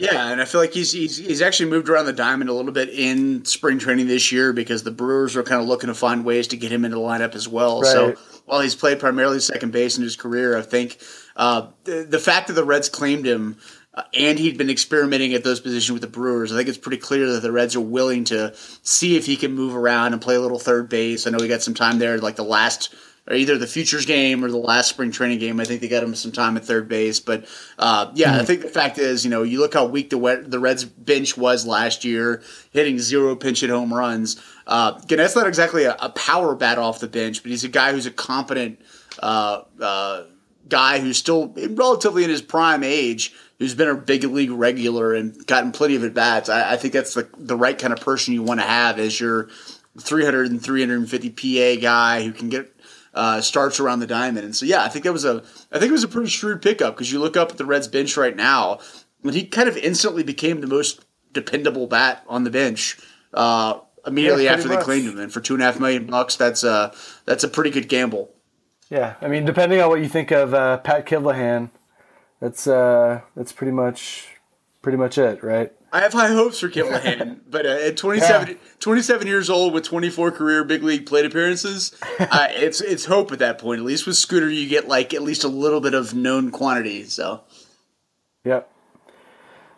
Yeah, 0.00 0.32
and 0.32 0.40
I 0.40 0.46
feel 0.46 0.62
like 0.62 0.72
he's, 0.72 0.92
he's 0.92 1.18
he's 1.18 1.42
actually 1.42 1.68
moved 1.68 1.90
around 1.90 2.06
the 2.06 2.14
diamond 2.14 2.48
a 2.48 2.54
little 2.54 2.72
bit 2.72 2.88
in 2.88 3.44
spring 3.44 3.78
training 3.78 4.06
this 4.06 4.32
year 4.32 4.54
because 4.54 4.82
the 4.82 4.90
Brewers 4.90 5.36
are 5.36 5.42
kind 5.42 5.60
of 5.60 5.68
looking 5.68 5.88
to 5.88 5.94
find 5.94 6.24
ways 6.24 6.48
to 6.48 6.56
get 6.56 6.72
him 6.72 6.86
into 6.86 6.96
the 6.96 7.02
lineup 7.02 7.34
as 7.34 7.46
well. 7.46 7.82
Right. 7.82 7.92
So 7.92 8.14
while 8.46 8.60
he's 8.60 8.74
played 8.74 8.98
primarily 8.98 9.40
second 9.40 9.72
base 9.72 9.98
in 9.98 10.02
his 10.02 10.16
career, 10.16 10.56
I 10.56 10.62
think 10.62 10.98
uh, 11.36 11.68
the, 11.84 12.06
the 12.08 12.18
fact 12.18 12.46
that 12.46 12.54
the 12.54 12.64
Reds 12.64 12.88
claimed 12.88 13.26
him 13.26 13.58
uh, 13.92 14.04
and 14.14 14.38
he'd 14.38 14.56
been 14.56 14.70
experimenting 14.70 15.34
at 15.34 15.44
those 15.44 15.60
positions 15.60 15.92
with 15.92 16.02
the 16.02 16.08
Brewers. 16.08 16.52
I 16.52 16.56
think 16.56 16.68
it's 16.68 16.78
pretty 16.78 16.96
clear 16.96 17.32
that 17.32 17.40
the 17.42 17.52
Reds 17.52 17.76
are 17.76 17.80
willing 17.80 18.24
to 18.24 18.54
see 18.82 19.16
if 19.16 19.26
he 19.26 19.36
can 19.36 19.52
move 19.52 19.76
around 19.76 20.12
and 20.14 20.22
play 20.22 20.36
a 20.36 20.40
little 20.40 20.58
third 20.58 20.88
base. 20.88 21.26
I 21.26 21.30
know 21.30 21.38
he 21.38 21.48
got 21.48 21.62
some 21.62 21.74
time 21.74 21.98
there, 21.98 22.16
like 22.18 22.36
the 22.36 22.44
last, 22.44 22.94
either 23.30 23.58
the 23.58 23.66
futures 23.66 24.06
game 24.06 24.44
or 24.44 24.50
the 24.50 24.56
last 24.56 24.88
spring 24.88 25.10
training 25.10 25.38
game. 25.38 25.60
I 25.60 25.64
think 25.64 25.80
they 25.80 25.88
got 25.88 26.02
him 26.02 26.14
some 26.14 26.32
time 26.32 26.56
at 26.56 26.64
third 26.64 26.88
base. 26.88 27.20
But 27.20 27.46
uh, 27.78 28.10
yeah, 28.14 28.32
mm-hmm. 28.32 28.40
I 28.40 28.44
think 28.44 28.62
the 28.62 28.68
fact 28.68 28.98
is, 28.98 29.24
you 29.24 29.30
know, 29.30 29.42
you 29.42 29.60
look 29.60 29.74
how 29.74 29.86
weak 29.86 30.10
the 30.10 30.44
the 30.46 30.58
Reds 30.58 30.84
bench 30.84 31.36
was 31.36 31.66
last 31.66 32.04
year, 32.04 32.42
hitting 32.70 32.98
zero 32.98 33.36
pinch 33.36 33.60
hit 33.60 33.70
home 33.70 33.92
runs. 33.92 34.40
Uh, 34.66 35.00
Gennett's 35.06 35.36
not 35.36 35.46
exactly 35.46 35.84
a, 35.84 35.96
a, 36.00 36.10
power 36.10 36.54
bat 36.54 36.78
off 36.78 37.00
the 37.00 37.08
bench, 37.08 37.42
but 37.42 37.50
he's 37.50 37.64
a 37.64 37.68
guy 37.68 37.92
who's 37.92 38.06
a 38.06 38.10
competent 38.10 38.80
uh, 39.20 39.62
uh, 39.80 40.24
guy 40.68 41.00
who's 41.00 41.16
still 41.16 41.52
relatively 41.70 42.22
in 42.22 42.30
his 42.30 42.42
prime 42.42 42.84
age 42.84 43.34
who's 43.58 43.74
been 43.74 43.88
a 43.88 43.94
big 43.94 44.24
league 44.24 44.50
regular 44.50 45.12
and 45.14 45.46
gotten 45.46 45.70
plenty 45.72 45.94
of 45.94 46.02
at 46.02 46.14
bats. 46.14 46.48
I, 46.48 46.72
I, 46.72 46.76
think 46.76 46.94
that's 46.94 47.14
the 47.14 47.28
the 47.36 47.56
right 47.56 47.78
kind 47.78 47.92
of 47.92 48.00
person 48.00 48.32
you 48.32 48.42
want 48.42 48.60
to 48.60 48.66
have 48.66 48.98
as 48.98 49.20
your 49.20 49.48
300 49.98 50.50
and 50.50 50.62
350 50.62 51.30
PA 51.30 51.80
guy 51.80 52.22
who 52.22 52.32
can 52.32 52.48
get 52.48 52.74
uh, 53.14 53.40
starts 53.40 53.80
around 53.80 54.00
the 54.00 54.06
diamond. 54.06 54.44
And 54.44 54.56
so 54.56 54.66
yeah, 54.66 54.82
I 54.82 54.88
think 54.88 55.04
that 55.04 55.12
was 55.12 55.24
a 55.24 55.42
I 55.72 55.78
think 55.78 55.90
it 55.90 55.92
was 55.92 56.04
a 56.04 56.08
pretty 56.08 56.28
shrewd 56.28 56.62
pickup 56.62 56.94
because 56.94 57.12
you 57.12 57.18
look 57.18 57.36
up 57.36 57.50
at 57.50 57.58
the 57.58 57.64
Reds 57.64 57.88
bench 57.88 58.16
right 58.16 58.36
now, 58.36 58.78
and 59.22 59.34
he 59.34 59.46
kind 59.46 59.68
of 59.68 59.76
instantly 59.76 60.22
became 60.22 60.60
the 60.60 60.66
most 60.66 61.04
dependable 61.32 61.86
bat 61.86 62.24
on 62.28 62.44
the 62.44 62.50
bench. 62.50 62.98
Uh, 63.32 63.80
immediately 64.06 64.44
yeah, 64.44 64.54
after 64.54 64.68
much. 64.68 64.78
they 64.78 64.84
claimed 64.84 65.08
him, 65.08 65.18
and 65.18 65.32
for 65.32 65.40
two 65.40 65.54
and 65.54 65.62
a 65.62 65.66
half 65.66 65.80
million 65.80 66.06
bucks, 66.06 66.36
that's 66.36 66.64
a 66.64 66.92
that's 67.24 67.44
a 67.44 67.48
pretty 67.48 67.70
good 67.70 67.88
gamble. 67.88 68.32
Yeah, 68.88 69.14
I 69.20 69.28
mean, 69.28 69.44
depending 69.44 69.80
on 69.80 69.88
what 69.88 70.00
you 70.00 70.08
think 70.08 70.32
of 70.32 70.52
uh, 70.52 70.78
Pat 70.78 71.06
Kivlehan, 71.06 71.70
that's 72.40 72.66
uh, 72.66 73.20
that's 73.36 73.52
pretty 73.52 73.72
much 73.72 74.28
pretty 74.82 74.98
much 74.98 75.18
it, 75.18 75.42
right? 75.42 75.72
I 75.92 76.00
have 76.00 76.12
high 76.12 76.28
hopes 76.28 76.60
for 76.60 76.68
Kivlehan, 76.68 77.40
but 77.50 77.66
uh, 77.66 77.70
at 77.70 77.96
27, 77.96 78.48
yeah. 78.48 78.54
27, 78.78 79.26
years 79.26 79.50
old 79.50 79.74
with 79.74 79.84
24 79.84 80.30
career 80.32 80.64
big 80.64 80.82
league 80.82 81.06
plate 81.06 81.24
appearances, 81.24 81.94
uh, 82.18 82.48
it's 82.50 82.80
it's 82.80 83.06
hope 83.06 83.32
at 83.32 83.38
that 83.40 83.58
point. 83.58 83.80
At 83.80 83.84
least 83.84 84.06
with 84.06 84.16
Scooter, 84.16 84.48
you 84.48 84.68
get 84.68 84.88
like 84.88 85.12
at 85.14 85.22
least 85.22 85.44
a 85.44 85.48
little 85.48 85.80
bit 85.80 85.94
of 85.94 86.14
known 86.14 86.50
quantity. 86.50 87.04
So, 87.04 87.42
yep. 88.44 88.70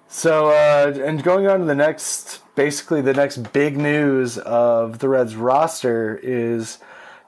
So, 0.08 0.48
uh, 0.48 0.92
and 1.02 1.22
going 1.22 1.46
on 1.46 1.60
to 1.60 1.64
the 1.64 1.74
next, 1.74 2.40
basically 2.54 3.00
the 3.00 3.14
next 3.14 3.50
big 3.54 3.78
news 3.78 4.36
of 4.36 4.98
the 4.98 5.08
Reds 5.08 5.34
roster 5.34 6.20
is 6.22 6.78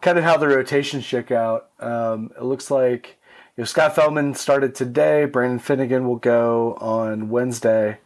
kind 0.02 0.18
of 0.18 0.24
how 0.24 0.36
the 0.36 0.48
rotation 0.48 1.00
shook 1.00 1.30
out. 1.30 1.70
Um, 1.80 2.30
it 2.36 2.42
looks 2.42 2.70
like 2.70 3.18
you 3.56 3.62
know, 3.62 3.64
Scott 3.64 3.94
Feldman 3.94 4.34
started 4.34 4.74
today. 4.74 5.24
Brandon 5.24 5.58
Finnegan 5.58 6.06
will 6.06 6.16
go 6.16 6.74
on 6.74 7.30
Wednesday, 7.30 8.00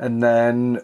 and 0.00 0.22
then 0.22 0.80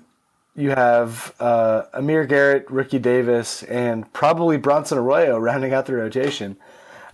you 0.55 0.71
have 0.71 1.35
uh, 1.41 1.85
Amir 1.95 2.27
Garrett, 2.27 2.71
Rookie 2.71 2.99
Davis, 2.99 3.63
and 3.65 4.11
probably 4.13 4.59
Bronson 4.59 4.99
Arroyo 4.99 5.39
rounding 5.41 5.73
out 5.73 5.87
the 5.87 5.95
rotation. 5.95 6.57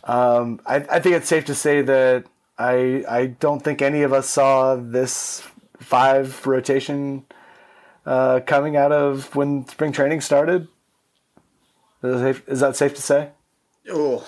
Um, 0.04 0.61
I, 0.66 0.76
I, 0.76 0.99
think 0.99 1.14
it's 1.14 1.28
safe 1.28 1.44
to 1.44 1.54
say 1.54 1.80
that 1.80 2.26
I 2.59 3.04
I 3.09 3.26
don't 3.26 3.62
think 3.62 3.80
any 3.80 4.02
of 4.02 4.12
us 4.12 4.28
saw 4.28 4.75
this 4.75 5.44
five 5.78 6.44
rotation 6.44 7.25
uh, 8.04 8.40
coming 8.44 8.76
out 8.76 8.90
of 8.90 9.35
when 9.37 9.66
spring 9.68 9.92
training 9.92 10.21
started. 10.21 10.66
Is 12.02 12.11
that 12.11 12.18
safe, 12.18 12.49
is 12.49 12.61
that 12.61 12.76
safe 12.76 12.94
to 12.97 13.02
say? 13.02 13.28
Oh, 13.88 14.26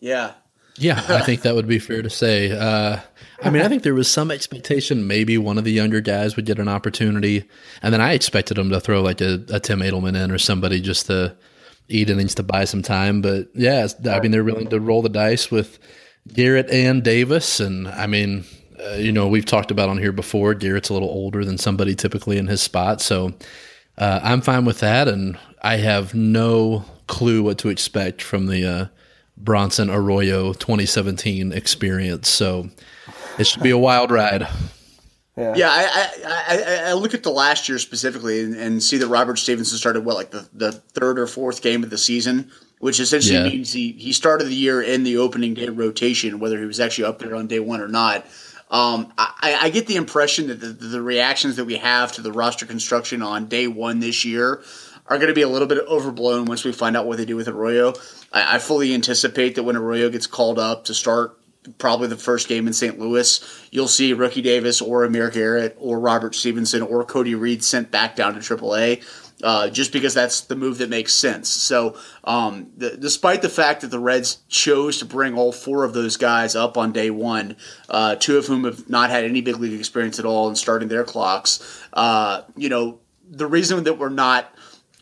yeah. 0.00 0.32
Yeah, 0.76 1.04
I 1.08 1.20
think 1.20 1.42
that 1.42 1.54
would 1.54 1.68
be 1.68 1.78
fair 1.78 2.02
to 2.02 2.10
say. 2.10 2.50
Uh, 2.50 2.98
I 3.42 3.50
mean, 3.50 3.62
I 3.62 3.68
think 3.68 3.84
there 3.84 3.94
was 3.94 4.10
some 4.10 4.30
expectation 4.30 5.06
maybe 5.06 5.38
one 5.38 5.56
of 5.56 5.64
the 5.64 5.70
younger 5.70 6.00
guys 6.00 6.34
would 6.34 6.46
get 6.46 6.58
an 6.58 6.68
opportunity, 6.68 7.44
and 7.80 7.94
then 7.94 8.00
I 8.00 8.12
expected 8.12 8.58
him 8.58 8.70
to 8.70 8.80
throw 8.80 9.00
like 9.00 9.20
a, 9.20 9.44
a 9.50 9.60
Tim 9.60 9.80
Adleman 9.80 10.16
in 10.16 10.32
or 10.32 10.38
somebody 10.38 10.80
just 10.80 11.06
to 11.06 11.36
eat 11.88 12.10
innings 12.10 12.34
to 12.36 12.42
buy 12.42 12.64
some 12.64 12.82
time. 12.82 13.22
But 13.22 13.48
yeah, 13.54 13.86
I 14.10 14.18
mean, 14.20 14.32
they're 14.32 14.42
willing 14.42 14.68
to 14.70 14.80
roll 14.80 15.02
the 15.02 15.08
dice 15.08 15.50
with 15.50 15.78
Garrett 16.32 16.70
and 16.70 17.04
Davis, 17.04 17.60
and 17.60 17.86
I 17.86 18.08
mean, 18.08 18.44
uh, 18.84 18.94
you 18.94 19.12
know, 19.12 19.28
we've 19.28 19.46
talked 19.46 19.70
about 19.70 19.88
on 19.90 19.98
here 19.98 20.12
before. 20.12 20.54
Garrett's 20.54 20.88
a 20.88 20.92
little 20.92 21.10
older 21.10 21.44
than 21.44 21.58
somebody 21.58 21.94
typically 21.94 22.36
in 22.36 22.48
his 22.48 22.62
spot, 22.62 23.00
so 23.00 23.32
uh, 23.96 24.20
I'm 24.24 24.40
fine 24.40 24.64
with 24.64 24.80
that, 24.80 25.06
and 25.06 25.38
I 25.62 25.76
have 25.76 26.14
no 26.14 26.84
clue 27.06 27.44
what 27.44 27.58
to 27.58 27.68
expect 27.68 28.22
from 28.22 28.46
the 28.46 28.66
uh, 28.66 28.86
Bronson 29.44 29.90
Arroyo 29.90 30.52
2017 30.54 31.52
experience. 31.52 32.28
So 32.28 32.70
it 33.38 33.46
should 33.46 33.62
be 33.62 33.70
a 33.70 33.78
wild 33.78 34.10
ride. 34.10 34.48
Yeah, 35.36 35.54
yeah 35.56 35.68
I, 35.70 36.10
I, 36.26 36.90
I, 36.90 36.92
look 36.92 37.12
at 37.12 37.24
the 37.24 37.30
last 37.30 37.68
year 37.68 37.78
specifically 37.78 38.40
and, 38.40 38.54
and, 38.54 38.82
see 38.82 38.98
that 38.98 39.08
Robert 39.08 39.36
Stephenson 39.36 39.76
started 39.78 40.04
what 40.04 40.14
like 40.14 40.30
the, 40.30 40.48
the 40.52 40.70
third 40.70 41.18
or 41.18 41.26
fourth 41.26 41.60
game 41.60 41.82
of 41.82 41.90
the 41.90 41.98
season, 41.98 42.52
which 42.78 43.00
essentially 43.00 43.38
yeah. 43.38 43.48
means 43.48 43.72
he, 43.72 43.92
he 43.92 44.12
started 44.12 44.44
the 44.44 44.54
year 44.54 44.80
in 44.80 45.02
the 45.02 45.16
opening 45.16 45.54
day 45.54 45.68
rotation, 45.68 46.38
whether 46.38 46.58
he 46.58 46.66
was 46.66 46.78
actually 46.78 47.06
up 47.06 47.18
there 47.18 47.34
on 47.34 47.48
day 47.48 47.58
one 47.58 47.80
or 47.80 47.88
not. 47.88 48.24
Um, 48.70 49.12
I, 49.18 49.58
I, 49.62 49.70
get 49.70 49.86
the 49.86 49.96
impression 49.96 50.48
that 50.48 50.60
the, 50.60 50.68
the, 50.68 51.02
reactions 51.02 51.56
that 51.56 51.64
we 51.66 51.76
have 51.76 52.12
to 52.12 52.22
the 52.22 52.32
roster 52.32 52.64
construction 52.64 53.20
on 53.20 53.46
day 53.46 53.68
one 53.68 54.00
this 54.00 54.24
year 54.24 54.62
are 55.06 55.18
going 55.18 55.28
to 55.28 55.34
be 55.34 55.42
a 55.42 55.48
little 55.48 55.68
bit 55.68 55.84
overblown 55.86 56.46
once 56.46 56.64
we 56.64 56.72
find 56.72 56.96
out 56.96 57.06
what 57.06 57.18
they 57.18 57.24
do 57.24 57.36
with 57.36 57.48
Arroyo. 57.48 57.94
I, 58.32 58.56
I 58.56 58.58
fully 58.58 58.94
anticipate 58.94 59.54
that 59.54 59.62
when 59.62 59.76
Arroyo 59.76 60.10
gets 60.10 60.26
called 60.26 60.58
up 60.58 60.84
to 60.86 60.94
start 60.94 61.38
probably 61.78 62.08
the 62.08 62.16
first 62.16 62.48
game 62.48 62.66
in 62.66 62.72
St. 62.72 62.98
Louis, 62.98 63.68
you'll 63.70 63.88
see 63.88 64.12
Rookie 64.12 64.42
Davis 64.42 64.82
or 64.82 65.04
Amir 65.04 65.30
Garrett 65.30 65.76
or 65.78 65.98
Robert 65.98 66.34
Stephenson 66.34 66.82
or 66.82 67.04
Cody 67.04 67.34
Reed 67.34 67.64
sent 67.64 67.90
back 67.90 68.16
down 68.16 68.34
to 68.34 68.40
AAA 68.40 69.02
uh, 69.42 69.68
just 69.68 69.92
because 69.92 70.14
that's 70.14 70.42
the 70.42 70.56
move 70.56 70.78
that 70.78 70.88
makes 70.88 71.12
sense. 71.12 71.48
So, 71.48 71.96
um, 72.24 72.70
the, 72.76 72.96
despite 72.96 73.42
the 73.42 73.48
fact 73.48 73.80
that 73.80 73.90
the 73.90 73.98
Reds 73.98 74.38
chose 74.48 74.98
to 74.98 75.04
bring 75.04 75.36
all 75.36 75.52
four 75.52 75.84
of 75.84 75.92
those 75.92 76.16
guys 76.16 76.54
up 76.54 76.76
on 76.76 76.92
day 76.92 77.10
one, 77.10 77.56
uh, 77.88 78.16
two 78.16 78.38
of 78.38 78.46
whom 78.46 78.64
have 78.64 78.88
not 78.88 79.10
had 79.10 79.24
any 79.24 79.40
big 79.40 79.56
league 79.56 79.78
experience 79.78 80.18
at 80.18 80.24
all 80.24 80.48
and 80.48 80.56
starting 80.56 80.88
their 80.88 81.04
clocks, 81.04 81.82
uh, 81.92 82.42
you 82.56 82.68
know, 82.68 83.00
the 83.28 83.46
reason 83.46 83.84
that 83.84 83.98
we're 83.98 84.08
not 84.10 84.53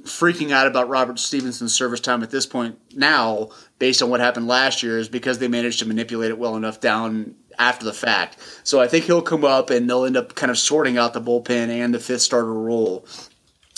freaking 0.05 0.51
out 0.51 0.67
about 0.67 0.89
Robert 0.89 1.19
Stephenson's 1.19 1.75
service 1.75 2.01
time 2.01 2.23
at 2.23 2.31
this 2.31 2.47
point 2.47 2.79
now, 2.95 3.51
based 3.79 4.03
on 4.03 4.11
what 4.11 4.21
happened 4.21 4.49
last 4.49 4.83
year, 4.83 4.99
is 4.99 5.09
because 5.09 5.39
they 5.39 5.49
managed 5.49 5.79
to 5.81 5.87
manipulate 5.87 6.31
it 6.31 6.39
well 6.39 6.57
enough 6.57 6.81
down 6.81 7.35
after 7.59 7.85
the 7.85 7.93
fact. 7.93 8.39
So 8.65 8.81
I 8.81 8.89
think 8.89 9.05
he'll 9.05 9.23
come 9.23 9.45
up 9.45 9.71
and 9.71 9.89
they'll 9.89 10.05
end 10.05 10.17
up 10.17 10.35
kind 10.35 10.51
of 10.51 10.59
sorting 10.59 10.99
out 10.99 11.13
the 11.13 11.21
bullpen 11.21 11.69
and 11.69 11.95
the 11.95 11.99
fifth 11.99 12.23
starter 12.23 12.53
role 12.53 13.07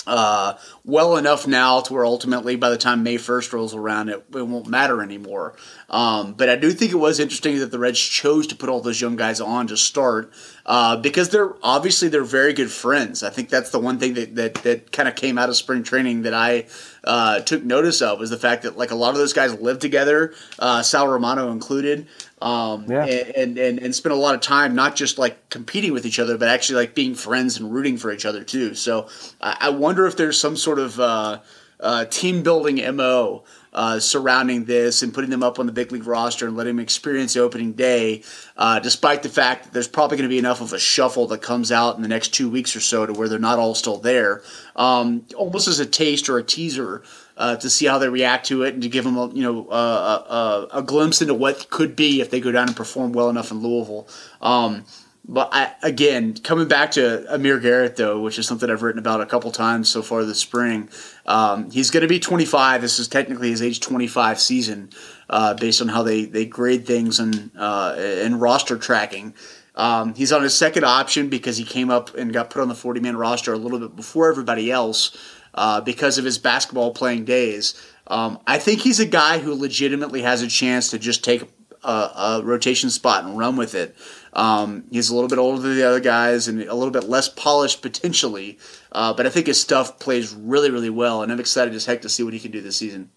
uh, 0.06 0.54
well 0.84 1.16
enough 1.16 1.46
now 1.46 1.80
to 1.80 1.92
where 1.92 2.04
ultimately 2.04 2.56
by 2.56 2.70
the 2.70 2.76
time 2.76 3.02
May 3.02 3.16
1st 3.16 3.52
rolls 3.52 3.74
around, 3.74 4.08
it, 4.08 4.24
it 4.34 4.46
won't 4.46 4.66
matter 4.66 5.02
anymore. 5.02 5.56
Um, 5.88 6.34
but 6.34 6.48
I 6.48 6.56
do 6.56 6.70
think 6.72 6.92
it 6.92 6.96
was 6.96 7.20
interesting 7.20 7.58
that 7.60 7.70
the 7.70 7.78
Reds 7.78 7.98
chose 7.98 8.46
to 8.48 8.56
put 8.56 8.68
all 8.68 8.80
those 8.80 9.00
young 9.00 9.16
guys 9.16 9.40
on 9.40 9.66
to 9.68 9.76
start 9.76 10.32
uh, 10.66 10.96
because 10.96 11.28
they're 11.28 11.54
obviously 11.62 12.08
they're 12.08 12.24
very 12.24 12.52
good 12.52 12.70
friends. 12.70 13.22
I 13.22 13.30
think 13.30 13.50
that's 13.50 13.70
the 13.70 13.78
one 13.78 13.98
thing 13.98 14.14
that, 14.14 14.34
that, 14.36 14.54
that 14.62 14.92
kind 14.92 15.08
of 15.08 15.14
came 15.14 15.36
out 15.36 15.48
of 15.48 15.56
spring 15.56 15.82
training 15.82 16.22
that 16.22 16.32
I 16.34 16.66
uh, 17.04 17.40
took 17.40 17.62
notice 17.62 18.00
of 18.00 18.18
was 18.18 18.30
the 18.30 18.38
fact 18.38 18.62
that 18.62 18.76
like 18.76 18.90
a 18.90 18.94
lot 18.94 19.10
of 19.10 19.16
those 19.16 19.34
guys 19.34 19.52
live 19.60 19.78
together, 19.78 20.32
uh, 20.58 20.82
Sal 20.82 21.06
Romano 21.08 21.50
included 21.52 22.06
um, 22.40 22.86
yeah. 22.88 23.04
and, 23.04 23.58
and, 23.58 23.78
and 23.78 23.94
spend 23.94 24.14
a 24.14 24.16
lot 24.16 24.34
of 24.34 24.40
time 24.40 24.74
not 24.74 24.96
just 24.96 25.18
like 25.18 25.50
competing 25.50 25.92
with 25.92 26.06
each 26.06 26.18
other, 26.18 26.38
but 26.38 26.48
actually 26.48 26.76
like 26.76 26.94
being 26.94 27.14
friends 27.14 27.58
and 27.58 27.72
rooting 27.72 27.98
for 27.98 28.10
each 28.10 28.24
other 28.24 28.42
too. 28.42 28.74
So 28.74 29.08
I, 29.40 29.56
I 29.60 29.68
wonder 29.70 30.06
if 30.06 30.16
there's 30.16 30.40
some 30.40 30.56
sort 30.56 30.78
of 30.78 30.98
uh, 30.98 31.40
uh, 31.80 32.06
team 32.06 32.42
building 32.42 32.76
mo 32.96 33.44
uh, 33.74 33.98
surrounding 33.98 34.64
this 34.64 35.02
and 35.02 35.12
putting 35.12 35.30
them 35.30 35.42
up 35.42 35.58
on 35.58 35.66
the 35.66 35.72
big 35.72 35.90
league 35.92 36.06
roster 36.06 36.46
and 36.46 36.56
letting 36.56 36.76
them 36.76 36.82
experience 36.82 37.34
the 37.34 37.40
opening 37.40 37.72
day, 37.72 38.22
uh, 38.56 38.78
despite 38.78 39.22
the 39.22 39.28
fact 39.28 39.64
that 39.64 39.72
there's 39.72 39.88
probably 39.88 40.16
going 40.16 40.28
to 40.28 40.32
be 40.32 40.38
enough 40.38 40.60
of 40.60 40.72
a 40.72 40.78
shuffle 40.78 41.26
that 41.26 41.42
comes 41.42 41.72
out 41.72 41.96
in 41.96 42.02
the 42.02 42.08
next 42.08 42.28
two 42.28 42.48
weeks 42.48 42.76
or 42.76 42.80
so 42.80 43.04
to 43.04 43.12
where 43.12 43.28
they're 43.28 43.38
not 43.38 43.58
all 43.58 43.74
still 43.74 43.98
there, 43.98 44.42
um, 44.76 45.26
almost 45.36 45.68
as 45.68 45.80
a 45.80 45.86
taste 45.86 46.28
or 46.28 46.38
a 46.38 46.42
teaser 46.42 47.02
uh, 47.36 47.56
to 47.56 47.68
see 47.68 47.86
how 47.86 47.98
they 47.98 48.08
react 48.08 48.46
to 48.46 48.62
it 48.62 48.74
and 48.74 48.82
to 48.82 48.88
give 48.88 49.04
them 49.04 49.16
a 49.16 49.28
you 49.30 49.42
know 49.42 49.68
a, 49.70 49.74
a, 49.74 50.68
a, 50.74 50.82
glimpse 50.82 51.20
into 51.20 51.34
what 51.34 51.68
could 51.70 51.96
be 51.96 52.20
if 52.20 52.30
they 52.30 52.40
go 52.40 52.52
down 52.52 52.68
and 52.68 52.76
perform 52.76 53.12
well 53.12 53.28
enough 53.28 53.50
in 53.50 53.58
Louisville. 53.58 54.06
Um, 54.40 54.84
but 55.26 55.48
I, 55.52 55.72
again, 55.82 56.34
coming 56.34 56.68
back 56.68 56.92
to 56.92 57.32
Amir 57.32 57.58
Garrett 57.58 57.96
though, 57.96 58.20
which 58.20 58.38
is 58.38 58.46
something 58.46 58.68
I've 58.70 58.82
written 58.82 58.98
about 58.98 59.22
a 59.22 59.26
couple 59.26 59.50
times 59.50 59.88
so 59.88 60.02
far 60.02 60.24
this 60.24 60.38
spring, 60.38 60.90
um, 61.24 61.70
he's 61.70 61.90
going 61.90 62.02
to 62.02 62.08
be 62.08 62.20
25. 62.20 62.82
This 62.82 62.98
is 62.98 63.08
technically 63.08 63.50
his 63.50 63.62
age 63.62 63.80
25 63.80 64.38
season, 64.38 64.90
uh, 65.30 65.54
based 65.54 65.80
on 65.80 65.88
how 65.88 66.02
they, 66.02 66.26
they 66.26 66.44
grade 66.44 66.86
things 66.86 67.18
and 67.20 67.50
uh, 67.56 67.94
and 67.96 68.40
roster 68.40 68.76
tracking. 68.76 69.34
Um, 69.76 70.14
he's 70.14 70.30
on 70.30 70.42
his 70.42 70.56
second 70.56 70.84
option 70.84 71.28
because 71.28 71.56
he 71.56 71.64
came 71.64 71.90
up 71.90 72.14
and 72.14 72.32
got 72.32 72.50
put 72.50 72.62
on 72.62 72.68
the 72.68 72.74
40 72.74 73.00
man 73.00 73.16
roster 73.16 73.52
a 73.52 73.58
little 73.58 73.78
bit 73.78 73.96
before 73.96 74.30
everybody 74.30 74.70
else 74.70 75.16
uh, 75.54 75.80
because 75.80 76.18
of 76.18 76.24
his 76.24 76.38
basketball 76.38 76.92
playing 76.92 77.24
days. 77.24 77.74
Um, 78.06 78.38
I 78.46 78.58
think 78.58 78.80
he's 78.80 79.00
a 79.00 79.06
guy 79.06 79.38
who 79.38 79.54
legitimately 79.54 80.22
has 80.22 80.42
a 80.42 80.48
chance 80.48 80.90
to 80.90 80.98
just 80.98 81.24
take 81.24 81.42
a, 81.84 81.90
a 81.90 82.42
rotation 82.44 82.90
spot 82.90 83.24
and 83.24 83.38
run 83.38 83.56
with 83.56 83.74
it. 83.74 83.96
Um, 84.34 84.84
he's 84.90 85.10
a 85.10 85.14
little 85.14 85.28
bit 85.28 85.38
older 85.38 85.62
than 85.62 85.76
the 85.76 85.86
other 85.86 86.00
guys 86.00 86.48
and 86.48 86.60
a 86.62 86.74
little 86.74 86.90
bit 86.90 87.08
less 87.08 87.28
polished 87.28 87.82
potentially, 87.82 88.58
uh, 88.92 89.14
but 89.14 89.26
I 89.26 89.30
think 89.30 89.46
his 89.46 89.60
stuff 89.60 89.98
plays 89.98 90.34
really, 90.34 90.70
really 90.70 90.90
well, 90.90 91.22
and 91.22 91.30
I'm 91.30 91.40
excited 91.40 91.74
as 91.74 91.86
heck 91.86 92.02
to 92.02 92.08
see 92.08 92.22
what 92.22 92.32
he 92.32 92.40
can 92.40 92.50
do 92.50 92.60
this 92.60 92.76
season. 92.76 93.10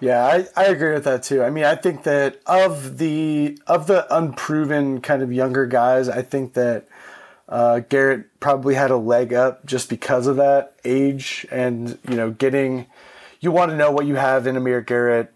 Yeah, 0.00 0.24
I, 0.24 0.46
I 0.56 0.64
agree 0.66 0.92
with 0.92 1.04
that 1.04 1.22
too. 1.22 1.42
I 1.42 1.50
mean, 1.50 1.64
I 1.64 1.76
think 1.76 2.02
that 2.02 2.40
of 2.46 2.98
the 2.98 3.58
of 3.66 3.86
the 3.86 4.06
unproven 4.14 5.00
kind 5.00 5.22
of 5.22 5.32
younger 5.32 5.66
guys, 5.66 6.08
I 6.08 6.20
think 6.20 6.54
that 6.54 6.88
uh, 7.48 7.80
Garrett 7.80 8.38
probably 8.40 8.74
had 8.74 8.90
a 8.90 8.96
leg 8.96 9.32
up 9.32 9.64
just 9.64 9.88
because 9.88 10.26
of 10.26 10.36
that 10.36 10.74
age 10.84 11.46
and 11.50 11.98
you 12.08 12.16
know 12.16 12.30
getting 12.30 12.86
you 13.40 13.50
want 13.50 13.70
to 13.70 13.76
know 13.76 13.90
what 13.90 14.06
you 14.06 14.16
have 14.16 14.46
in 14.46 14.56
Amir 14.56 14.80
Garrett, 14.80 15.32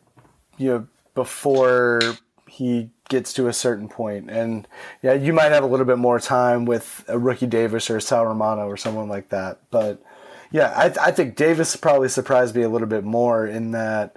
you 0.56 0.68
know, 0.68 0.86
before 1.14 2.00
he 2.46 2.90
gets 3.08 3.32
to 3.34 3.48
a 3.48 3.52
certain 3.52 3.88
point. 3.88 4.30
And 4.30 4.68
yeah, 5.02 5.14
you 5.14 5.32
might 5.32 5.52
have 5.52 5.64
a 5.64 5.66
little 5.66 5.86
bit 5.86 5.98
more 5.98 6.20
time 6.20 6.64
with 6.64 7.04
a 7.08 7.18
rookie 7.18 7.46
Davis 7.46 7.90
or 7.90 8.00
Sal 8.00 8.26
Romano 8.26 8.66
or 8.66 8.76
someone 8.76 9.08
like 9.08 9.30
that. 9.30 9.60
But 9.70 10.02
yeah, 10.50 10.72
I, 10.76 11.08
I 11.08 11.10
think 11.10 11.36
Davis 11.36 11.76
probably 11.76 12.08
surprised 12.08 12.54
me 12.54 12.62
a 12.62 12.68
little 12.68 12.88
bit 12.88 13.04
more 13.04 13.46
in 13.46 13.72
that, 13.72 14.16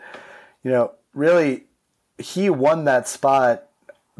you 0.63 0.71
know, 0.71 0.91
really 1.13 1.65
he 2.17 2.49
won 2.49 2.85
that 2.85 3.07
spot 3.07 3.63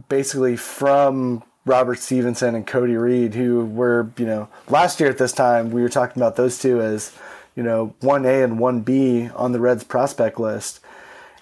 basically 0.09 0.55
from 0.55 1.43
Robert 1.65 1.99
Stephenson 1.99 2.55
and 2.55 2.65
Cody 2.65 2.95
Reed, 2.95 3.35
who 3.35 3.65
were, 3.65 4.09
you 4.17 4.25
know, 4.25 4.49
last 4.67 4.99
year 4.99 5.09
at 5.09 5.17
this 5.17 5.31
time, 5.31 5.69
we 5.69 5.81
were 5.81 5.89
talking 5.89 6.21
about 6.21 6.35
those 6.35 6.57
two 6.57 6.81
as, 6.81 7.15
you 7.55 7.61
know, 7.61 7.93
1A 8.01 8.43
and 8.43 8.57
1B 8.57 9.31
on 9.39 9.51
the 9.51 9.59
Reds 9.59 9.83
prospect 9.83 10.39
list. 10.39 10.79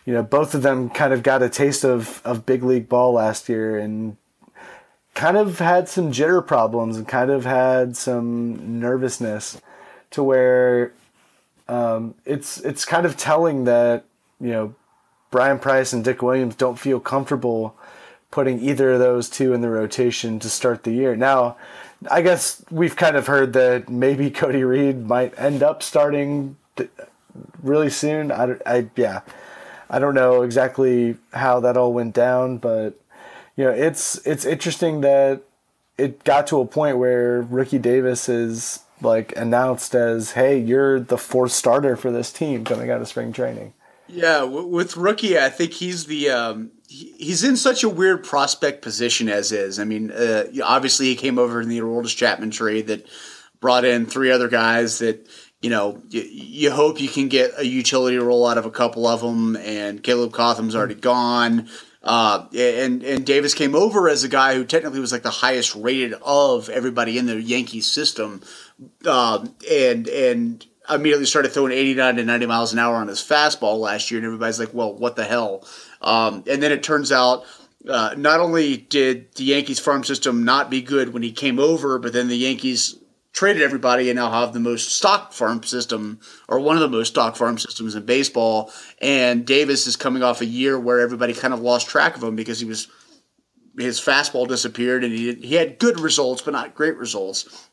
You 0.09 0.15
know, 0.15 0.23
both 0.23 0.55
of 0.55 0.63
them 0.63 0.89
kind 0.89 1.13
of 1.13 1.21
got 1.21 1.43
a 1.43 1.49
taste 1.49 1.85
of, 1.85 2.19
of 2.25 2.43
big 2.43 2.63
league 2.63 2.89
ball 2.89 3.13
last 3.13 3.47
year 3.47 3.77
and 3.77 4.17
kind 5.13 5.37
of 5.37 5.59
had 5.59 5.87
some 5.87 6.11
jitter 6.11 6.43
problems 6.43 6.97
and 6.97 7.07
kind 7.07 7.29
of 7.29 7.45
had 7.45 7.95
some 7.95 8.79
nervousness 8.79 9.61
to 10.09 10.23
where 10.23 10.93
um, 11.67 12.15
it's 12.25 12.59
it's 12.61 12.85
kind 12.85 13.05
of 13.05 13.17
telling 13.17 13.65
that, 13.65 14.03
you 14.41 14.49
know, 14.49 14.73
Bryan 15.29 15.59
Price 15.59 15.93
and 15.93 16.03
Dick 16.03 16.23
Williams 16.23 16.55
don't 16.55 16.79
feel 16.79 16.99
comfortable 16.99 17.75
putting 18.31 18.59
either 18.61 18.93
of 18.93 18.97
those 18.97 19.29
two 19.29 19.53
in 19.53 19.61
the 19.61 19.69
rotation 19.69 20.39
to 20.39 20.49
start 20.49 20.85
the 20.85 20.91
year. 20.91 21.15
Now, 21.15 21.55
I 22.09 22.23
guess 22.23 22.65
we've 22.71 22.95
kind 22.95 23.15
of 23.15 23.27
heard 23.27 23.53
that 23.53 23.89
maybe 23.89 24.31
Cody 24.31 24.63
Reed 24.63 25.05
might 25.05 25.37
end 25.39 25.61
up 25.61 25.83
starting 25.83 26.57
really 27.61 27.91
soon. 27.91 28.31
I, 28.31 28.55
I 28.65 28.89
yeah, 28.95 29.21
I 29.89 29.99
don't 29.99 30.13
know 30.13 30.43
exactly 30.43 31.17
how 31.33 31.59
that 31.61 31.77
all 31.77 31.93
went 31.93 32.13
down, 32.13 32.57
but 32.57 32.99
you 33.55 33.65
know, 33.65 33.71
it's 33.71 34.25
it's 34.25 34.45
interesting 34.45 35.01
that 35.01 35.41
it 35.97 36.23
got 36.23 36.47
to 36.47 36.61
a 36.61 36.65
point 36.65 36.97
where 36.97 37.41
Rookie 37.41 37.79
Davis 37.79 38.29
is 38.29 38.83
like 39.01 39.35
announced 39.35 39.95
as, 39.95 40.31
"Hey, 40.31 40.57
you're 40.57 40.99
the 40.99 41.17
fourth 41.17 41.51
starter 41.51 41.95
for 41.95 42.11
this 42.11 42.31
team 42.31 42.63
coming 42.63 42.91
out 42.91 43.01
of 43.01 43.07
spring 43.07 43.33
training." 43.33 43.73
Yeah, 44.07 44.43
with 44.43 44.97
rookie, 44.97 45.37
I 45.37 45.49
think 45.49 45.73
he's 45.73 46.05
the 46.05 46.29
um, 46.29 46.71
he's 46.87 47.43
in 47.43 47.57
such 47.57 47.83
a 47.83 47.89
weird 47.89 48.23
prospect 48.23 48.81
position 48.81 49.29
as 49.29 49.51
is. 49.51 49.79
I 49.79 49.83
mean, 49.83 50.11
uh, 50.11 50.45
obviously 50.63 51.07
he 51.07 51.15
came 51.15 51.37
over 51.37 51.61
in 51.61 51.69
the 51.69 51.79
Aroldis 51.79 52.15
Chapman 52.15 52.51
trade 52.51 52.87
that 52.87 53.07
brought 53.59 53.85
in 53.85 54.05
three 54.05 54.31
other 54.31 54.47
guys 54.47 54.99
that 54.99 55.27
you 55.61 55.69
know 55.69 56.01
you, 56.09 56.21
you, 56.21 56.71
hope 56.71 57.01
you 57.01 57.09
can 57.09 57.27
get 57.27 57.51
a 57.57 57.65
utility 57.65 58.17
role 58.17 58.47
out 58.47 58.57
of 58.57 58.65
a 58.65 58.71
couple 58.71 59.07
of 59.07 59.21
them. 59.21 59.55
And 59.57 60.01
Caleb 60.03 60.33
Cotham's 60.33 60.75
already 60.75 60.95
gone. 60.95 61.67
Uh, 62.01 62.47
and 62.57 63.03
and 63.03 63.25
Davis 63.25 63.53
came 63.53 63.75
over 63.75 64.07
as 64.07 64.23
a 64.23 64.29
guy 64.29 64.55
who 64.55 64.63
technically 64.63 65.01
was 65.01 65.11
like 65.11 65.23
the 65.23 65.29
highest 65.29 65.75
rated 65.75 66.13
of 66.21 66.69
everybody 66.69 67.17
in 67.17 67.25
the 67.25 67.41
Yankees 67.41 67.87
system, 67.87 68.41
uh, 69.05 69.45
and 69.69 70.07
and 70.07 70.65
immediately 70.89 71.25
started 71.25 71.51
throwing 71.51 71.71
89 71.71 72.15
to 72.15 72.23
90 72.23 72.45
miles 72.47 72.73
an 72.73 72.79
hour 72.79 72.95
on 72.95 73.09
his 73.09 73.19
fastball 73.19 73.79
last 73.79 74.09
year, 74.09 74.17
and 74.17 74.25
everybody's 74.25 74.59
like, 74.59 74.73
well, 74.73 74.93
what 74.93 75.15
the 75.15 75.25
hell? 75.25 75.67
Um, 76.01 76.43
and 76.47 76.63
then 76.63 76.71
it 76.71 76.83
turns 76.83 77.11
out 77.11 77.43
uh, 77.87 78.13
not 78.17 78.39
only 78.39 78.77
did 78.77 79.33
the 79.35 79.43
Yankees 79.43 79.79
farm 79.79 80.03
system 80.03 80.43
not 80.43 80.69
be 80.69 80.81
good 80.81 81.13
when 81.13 81.23
he 81.23 81.31
came 81.31 81.59
over, 81.59 81.99
but 81.99 82.13
then 82.13 82.27
the 82.27 82.37
Yankees 82.37 82.98
traded 83.39 83.63
everybody 83.63 84.09
and 84.09 84.17
now 84.17 84.29
have 84.29 84.51
the 84.51 84.59
most 84.59 84.91
stock 84.91 85.31
farm 85.31 85.63
system 85.63 86.19
or 86.49 86.59
one 86.59 86.75
of 86.75 86.81
the 86.81 86.89
most 86.89 87.07
stock 87.07 87.37
farm 87.37 87.57
systems 87.57 87.95
in 87.95 88.05
baseball. 88.05 88.69
And 89.01 89.45
Davis 89.45 89.87
is 89.87 89.95
coming 89.95 90.23
off 90.23 90.41
a 90.41 90.45
year 90.45 90.77
where 90.77 90.99
everybody 90.99 91.33
kind 91.33 91.53
of 91.53 91.61
lost 91.61 91.87
track 91.87 92.17
of 92.17 92.23
him 92.23 92.35
because 92.35 92.59
he 92.59 92.65
was 92.65 92.89
his 93.77 93.97
fastball 93.97 94.45
disappeared 94.45 95.05
and 95.05 95.13
he 95.13 95.35
he 95.35 95.55
had 95.55 95.79
good 95.79 96.01
results 96.01 96.41
but 96.41 96.51
not 96.51 96.75
great 96.75 96.97
results. 96.97 97.69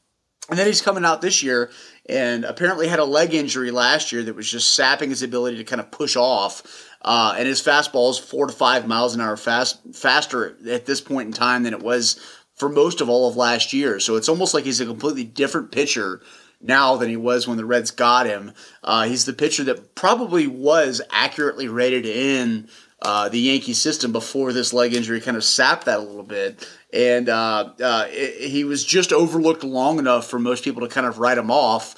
And 0.48 0.56
then 0.56 0.68
he's 0.68 0.82
coming 0.82 1.04
out 1.04 1.20
this 1.20 1.42
year 1.42 1.72
and 2.08 2.44
apparently 2.44 2.86
had 2.86 3.00
a 3.00 3.04
leg 3.04 3.34
injury 3.34 3.72
last 3.72 4.12
year 4.12 4.22
that 4.22 4.36
was 4.36 4.48
just 4.48 4.72
sapping 4.72 5.10
his 5.10 5.24
ability 5.24 5.56
to 5.56 5.64
kind 5.64 5.80
of 5.80 5.90
push 5.90 6.14
off. 6.14 6.62
Uh, 7.02 7.34
and 7.36 7.48
his 7.48 7.60
fastball 7.60 8.10
is 8.10 8.18
four 8.20 8.46
to 8.46 8.52
five 8.52 8.86
miles 8.86 9.16
an 9.16 9.20
hour 9.20 9.36
fast, 9.36 9.80
faster 9.92 10.56
at 10.70 10.86
this 10.86 11.00
point 11.00 11.26
in 11.26 11.32
time 11.32 11.64
than 11.64 11.74
it 11.74 11.82
was 11.82 12.20
for 12.56 12.68
most 12.68 13.00
of 13.00 13.08
all 13.08 13.28
of 13.28 13.36
last 13.36 13.72
year. 13.72 14.00
So 14.00 14.16
it's 14.16 14.28
almost 14.28 14.54
like 14.54 14.64
he's 14.64 14.80
a 14.80 14.86
completely 14.86 15.24
different 15.24 15.70
pitcher 15.70 16.20
now 16.60 16.96
than 16.96 17.08
he 17.08 17.16
was 17.16 17.46
when 17.46 17.58
the 17.58 17.64
Reds 17.64 17.90
got 17.90 18.26
him. 18.26 18.52
Uh, 18.82 19.04
he's 19.04 19.26
the 19.26 19.32
pitcher 19.32 19.62
that 19.64 19.94
probably 19.94 20.46
was 20.46 21.02
accurately 21.10 21.68
rated 21.68 22.06
in 22.06 22.68
uh, 23.02 23.28
the 23.28 23.38
Yankee 23.38 23.74
system 23.74 24.10
before 24.10 24.52
this 24.52 24.72
leg 24.72 24.94
injury 24.94 25.20
kind 25.20 25.36
of 25.36 25.44
sapped 25.44 25.84
that 25.84 25.98
a 25.98 26.02
little 26.02 26.22
bit. 26.22 26.66
And 26.92 27.28
uh, 27.28 27.72
uh, 27.80 28.06
it, 28.08 28.48
he 28.48 28.64
was 28.64 28.84
just 28.84 29.12
overlooked 29.12 29.62
long 29.62 29.98
enough 29.98 30.28
for 30.28 30.38
most 30.38 30.64
people 30.64 30.80
to 30.80 30.88
kind 30.88 31.06
of 31.06 31.18
write 31.18 31.38
him 31.38 31.50
off. 31.50 31.94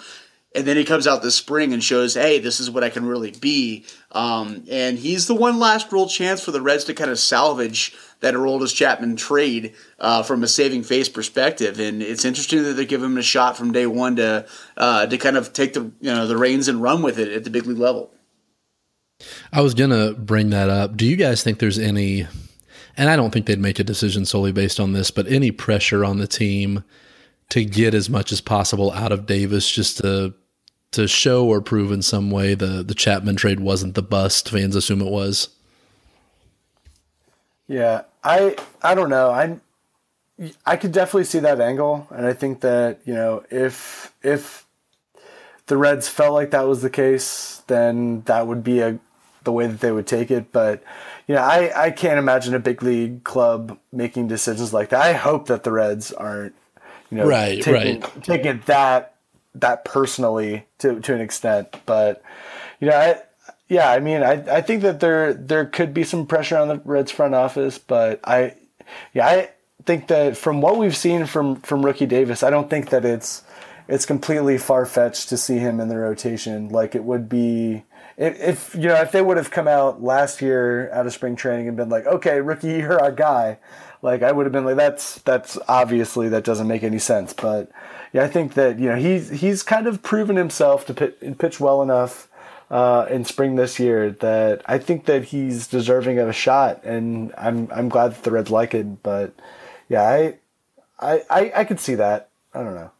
And 0.54 0.66
then 0.66 0.76
he 0.76 0.84
comes 0.84 1.06
out 1.06 1.22
this 1.22 1.34
spring 1.34 1.74
and 1.74 1.84
shows, 1.84 2.14
hey, 2.14 2.38
this 2.38 2.58
is 2.58 2.70
what 2.70 2.82
I 2.82 2.88
can 2.88 3.04
really 3.04 3.32
be. 3.32 3.84
Um, 4.12 4.64
and 4.70 4.98
he's 4.98 5.26
the 5.26 5.34
one 5.34 5.58
last 5.58 5.92
real 5.92 6.08
chance 6.08 6.42
for 6.42 6.52
the 6.52 6.62
Reds 6.62 6.84
to 6.84 6.94
kind 6.94 7.10
of 7.10 7.18
salvage 7.18 7.94
that 8.20 8.34
Aroldis 8.34 8.74
Chapman 8.74 9.16
trade 9.16 9.74
uh, 9.98 10.22
from 10.22 10.42
a 10.42 10.48
saving 10.48 10.82
face 10.82 11.08
perspective. 11.08 11.78
And 11.78 12.02
it's 12.02 12.24
interesting 12.24 12.62
that 12.62 12.74
they 12.74 12.86
give 12.86 13.02
him 13.02 13.18
a 13.18 13.22
shot 13.22 13.56
from 13.56 13.72
day 13.72 13.86
one 13.86 14.16
to 14.16 14.46
uh, 14.76 15.06
to 15.06 15.18
kind 15.18 15.36
of 15.36 15.52
take 15.52 15.74
the 15.74 15.82
you 16.00 16.10
know 16.10 16.26
the 16.26 16.36
reins 16.36 16.68
and 16.68 16.82
run 16.82 17.02
with 17.02 17.18
it 17.18 17.32
at 17.32 17.44
the 17.44 17.50
big 17.50 17.66
league 17.66 17.78
level. 17.78 18.10
I 19.52 19.60
was 19.60 19.74
gonna 19.74 20.14
bring 20.14 20.50
that 20.50 20.68
up. 20.68 20.96
Do 20.96 21.06
you 21.06 21.16
guys 21.16 21.42
think 21.42 21.58
there's 21.58 21.78
any? 21.78 22.26
And 22.96 23.08
I 23.08 23.14
don't 23.14 23.30
think 23.30 23.46
they'd 23.46 23.60
make 23.60 23.78
a 23.78 23.84
decision 23.84 24.24
solely 24.24 24.50
based 24.50 24.80
on 24.80 24.92
this, 24.92 25.12
but 25.12 25.28
any 25.28 25.52
pressure 25.52 26.04
on 26.04 26.18
the 26.18 26.26
team 26.26 26.82
to 27.50 27.64
get 27.64 27.94
as 27.94 28.10
much 28.10 28.32
as 28.32 28.40
possible 28.40 28.92
out 28.92 29.12
of 29.12 29.26
Davis, 29.26 29.70
just 29.70 29.98
to 29.98 30.34
to 30.90 31.06
show 31.06 31.46
or 31.46 31.60
prove 31.60 31.92
in 31.92 32.02
some 32.02 32.30
way 32.30 32.54
the 32.54 32.82
the 32.82 32.94
Chapman 32.94 33.36
trade 33.36 33.60
wasn't 33.60 33.94
the 33.94 34.02
bust 34.02 34.48
fans 34.50 34.76
assume 34.76 35.00
it 35.00 35.10
was. 35.10 35.48
Yeah, 37.66 38.02
I 38.24 38.56
I 38.82 38.94
don't 38.94 39.10
know. 39.10 39.30
I 39.30 39.58
I 40.64 40.76
could 40.76 40.92
definitely 40.92 41.24
see 41.24 41.40
that 41.40 41.60
angle, 41.60 42.06
and 42.10 42.26
I 42.26 42.32
think 42.32 42.60
that 42.60 43.00
you 43.04 43.14
know 43.14 43.44
if 43.50 44.12
if 44.22 44.66
the 45.66 45.76
Reds 45.76 46.08
felt 46.08 46.32
like 46.32 46.50
that 46.50 46.66
was 46.66 46.82
the 46.82 46.90
case, 46.90 47.62
then 47.66 48.22
that 48.22 48.46
would 48.46 48.64
be 48.64 48.80
a 48.80 48.98
the 49.44 49.52
way 49.52 49.66
that 49.66 49.80
they 49.80 49.92
would 49.92 50.06
take 50.06 50.30
it. 50.30 50.52
But 50.52 50.82
you 51.26 51.34
know, 51.34 51.42
I 51.42 51.86
I 51.86 51.90
can't 51.90 52.18
imagine 52.18 52.54
a 52.54 52.58
big 52.58 52.82
league 52.82 53.24
club 53.24 53.78
making 53.92 54.28
decisions 54.28 54.72
like 54.72 54.88
that. 54.90 55.02
I 55.02 55.12
hope 55.12 55.46
that 55.48 55.64
the 55.64 55.72
Reds 55.72 56.12
aren't 56.12 56.54
you 57.10 57.18
know 57.18 57.26
right 57.26 57.62
taking, 57.62 58.00
right 58.00 58.22
taking 58.22 58.62
that 58.66 59.14
that 59.54 59.84
personally 59.84 60.66
to 60.78 61.00
to 61.00 61.14
an 61.14 61.20
extent, 61.20 61.68
but 61.86 62.22
you 62.80 62.88
know 62.88 62.96
I 62.96 63.22
yeah, 63.68 63.90
I 63.90 64.00
mean, 64.00 64.22
I, 64.22 64.56
I 64.56 64.60
think 64.62 64.82
that 64.82 65.00
there 65.00 65.34
there 65.34 65.66
could 65.66 65.92
be 65.92 66.02
some 66.02 66.26
pressure 66.26 66.56
on 66.56 66.68
the 66.68 66.80
Reds 66.84 67.10
front 67.10 67.34
office, 67.34 67.76
but 67.76 68.20
I, 68.24 68.54
yeah, 69.12 69.26
I 69.26 69.50
think 69.84 70.08
that 70.08 70.36
from 70.36 70.62
what 70.62 70.78
we've 70.78 70.96
seen 70.96 71.26
from 71.26 71.56
from 71.60 71.84
rookie 71.84 72.06
Davis, 72.06 72.42
I 72.42 72.48
don't 72.50 72.70
think 72.70 72.88
that 72.90 73.04
it's 73.04 73.42
it's 73.86 74.06
completely 74.06 74.56
far 74.56 74.86
fetched 74.86 75.28
to 75.28 75.36
see 75.36 75.58
him 75.58 75.80
in 75.80 75.88
the 75.88 75.98
rotation. 75.98 76.70
Like 76.70 76.94
it 76.94 77.04
would 77.04 77.28
be 77.28 77.84
if, 78.16 78.40
if 78.40 78.74
you 78.74 78.88
know 78.88 79.02
if 79.02 79.12
they 79.12 79.20
would 79.20 79.36
have 79.36 79.50
come 79.50 79.68
out 79.68 80.02
last 80.02 80.40
year 80.40 80.90
out 80.92 81.06
of 81.06 81.12
spring 81.12 81.36
training 81.36 81.68
and 81.68 81.76
been 81.76 81.90
like, 81.90 82.06
okay, 82.06 82.40
rookie, 82.40 82.68
you're 82.68 83.00
our 83.00 83.12
guy. 83.12 83.58
Like 84.02 84.22
I 84.22 84.32
would 84.32 84.46
have 84.46 84.52
been 84.52 84.64
like, 84.64 84.76
that's 84.76 85.16
that's 85.22 85.58
obviously 85.68 86.28
that 86.28 86.44
doesn't 86.44 86.68
make 86.68 86.82
any 86.82 86.98
sense. 86.98 87.32
But 87.32 87.70
yeah, 88.12 88.24
I 88.24 88.28
think 88.28 88.54
that 88.54 88.78
you 88.78 88.88
know 88.88 88.96
he's 88.96 89.30
he's 89.30 89.62
kind 89.62 89.86
of 89.86 90.02
proven 90.02 90.36
himself 90.36 90.86
to 90.86 90.94
pitch, 90.94 91.14
pitch 91.38 91.60
well 91.60 91.82
enough 91.82 92.28
uh, 92.70 93.06
in 93.10 93.24
spring 93.24 93.56
this 93.56 93.78
year 93.78 94.10
that 94.10 94.62
I 94.66 94.78
think 94.78 95.06
that 95.06 95.24
he's 95.24 95.66
deserving 95.66 96.18
of 96.18 96.28
a 96.28 96.32
shot, 96.32 96.84
and 96.84 97.34
I'm 97.36 97.68
I'm 97.72 97.88
glad 97.88 98.14
that 98.14 98.22
the 98.22 98.30
Reds 98.30 98.50
like 98.50 98.74
it. 98.74 99.02
But 99.02 99.34
yeah, 99.88 100.02
I 100.02 100.38
I 101.00 101.22
I, 101.28 101.52
I 101.56 101.64
could 101.64 101.80
see 101.80 101.96
that. 101.96 102.28
I 102.54 102.62
don't 102.62 102.74
know. 102.74 102.90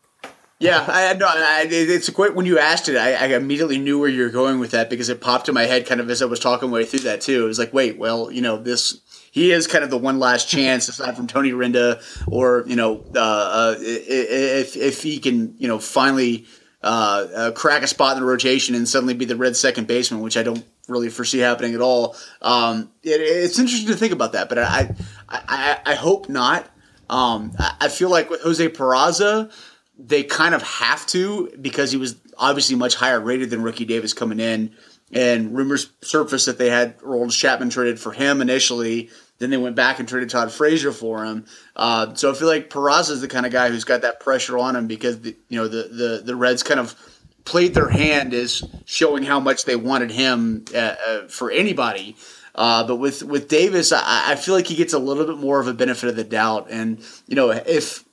Yeah, 0.61 0.85
I 0.89 1.13
no, 1.15 1.27
I, 1.29 1.67
it's 1.71 2.09
great 2.09 2.35
when 2.35 2.45
you 2.45 2.59
asked 2.59 2.89
it. 2.89 2.97
I, 2.97 3.13
I, 3.13 3.27
immediately 3.37 3.79
knew 3.79 4.01
where 4.01 4.09
you 4.09 4.23
were 4.23 4.29
going 4.29 4.59
with 4.59 4.73
that 4.73 4.91
because 4.91 5.09
it 5.09 5.21
popped 5.21 5.49
in 5.49 5.55
my 5.55 5.67
head 5.67 5.87
kind 5.87 6.01
of 6.01 6.11
as 6.11 6.21
I 6.21 6.25
was 6.25 6.41
talking 6.41 6.73
way 6.73 6.85
through 6.85 7.01
that 7.01 7.21
too. 7.21 7.45
It 7.45 7.47
was 7.47 7.61
like, 7.61 7.73
wait, 7.73 7.97
well, 7.97 8.29
you 8.33 8.43
know, 8.43 8.57
this 8.57 9.01
he 9.31 9.53
is 9.53 9.67
kind 9.67 9.85
of 9.85 9.91
the 9.91 9.99
one 9.99 10.19
last 10.19 10.49
chance 10.51 10.89
aside 10.89 11.17
from 11.17 11.27
Tony 11.27 11.53
Renda 11.53 12.03
or 12.27 12.65
you 12.67 12.77
know, 12.77 13.05
uh, 13.15 13.19
uh, 13.19 13.75
if 13.79 14.77
if 14.77 15.03
he 15.03 15.19
can, 15.19 15.55
you 15.59 15.69
know, 15.69 15.79
finally 15.79 16.47
uh, 16.83 17.27
uh, 17.35 17.51
crack 17.53 17.83
a 17.83 17.87
spot 17.87 18.17
in 18.17 18.23
the 18.23 18.29
rotation 18.29 18.75
and 18.75 18.89
suddenly 18.89 19.15
be 19.15 19.25
the 19.25 19.37
red 19.37 19.57
second 19.57 19.87
baseman, 19.87 20.21
which 20.21 20.37
I 20.37 20.43
don't 20.43 20.65
really 20.87 21.11
foresee 21.11 21.39
happening 21.39 21.75
at 21.75 21.81
all. 21.81 22.17
Um, 22.41 22.91
it, 23.03 23.21
it's 23.21 23.59
interesting 23.59 23.89
to 23.89 23.97
think 23.97 24.13
about 24.13 24.33
that, 24.33 24.49
but 24.49 24.59
I 24.59 24.95
I, 25.29 25.79
I 25.85 25.95
hope 25.95 26.29
not. 26.29 26.69
Um, 27.11 27.53
I 27.59 27.89
feel 27.89 28.11
like 28.11 28.29
with 28.29 28.43
Jose 28.43 28.69
Peraza, 28.69 29.51
they 29.99 30.23
kind 30.23 30.55
of 30.55 30.63
have 30.63 31.07
to 31.07 31.51
because 31.61 31.91
he 31.91 31.97
was 31.97 32.17
obviously 32.37 32.77
much 32.77 32.95
higher 32.95 33.21
rated 33.21 33.51
than 33.51 33.63
Rookie 33.63 33.85
Davis 33.85 34.13
coming 34.13 34.41
in. 34.41 34.75
And 35.13 35.57
rumors 35.57 35.91
surfaced 36.03 36.47
that 36.47 36.59
they 36.59 36.71
had 36.71 37.03
Roland 37.03 37.33
Chapman 37.33 37.71
traded 37.71 37.99
for 37.99 38.13
him 38.13 38.43
initially. 38.43 39.11
Then 39.39 39.51
they 39.51 39.57
went 39.57 39.77
back 39.77 39.99
and 40.01 40.09
traded 40.09 40.31
Todd 40.31 40.53
Frazier 40.53 40.93
for 40.93 41.25
him. 41.25 41.47
Uh, 41.77 42.15
so 42.15 42.31
I 42.31 42.35
feel 42.35 42.49
like 42.49 42.71
Peraza 42.71 43.13
is 43.13 43.21
the 43.21 43.29
kind 43.29 43.47
of 43.47 43.53
guy 43.53 43.71
who's 43.71 43.85
got 43.85 44.03
that 44.03 44.21
pressure 44.21 44.59
on 44.59 44.77
him 44.77 44.87
because 44.87 45.21
the, 45.21 45.37
you 45.49 45.59
know 45.59 45.69
the, 45.69 45.85
the 45.85 46.23
the 46.25 46.37
Reds 46.37 46.63
kind 46.63 46.81
of 46.81 46.95
played 47.45 47.73
their 47.73 47.89
hand 47.89 48.35
as 48.35 48.63
showing 48.85 49.23
how 49.23 49.41
much 49.41 49.65
they 49.65 49.77
wanted 49.77 50.11
him 50.11 50.65
uh, 50.75 50.95
uh, 51.07 51.29
for 51.29 51.51
anybody. 51.51 52.17
Uh, 52.55 52.85
but 52.85 52.97
with 52.97 53.23
with 53.23 53.49
Davis, 53.49 53.93
I, 53.93 54.33
I, 54.33 54.35
feel 54.35 54.55
like 54.55 54.67
he 54.67 54.75
gets 54.75 54.93
a 54.93 54.99
little 54.99 55.25
bit 55.25 55.39
more 55.39 55.61
of 55.61 55.69
a 55.69 55.73
benefit 55.73 56.11
of 56.11 56.17
the 56.17 56.25
doubt. 56.25 56.67
And 56.71 57.01
you 57.29 57.37
know, 57.37 57.51
if 57.51 58.05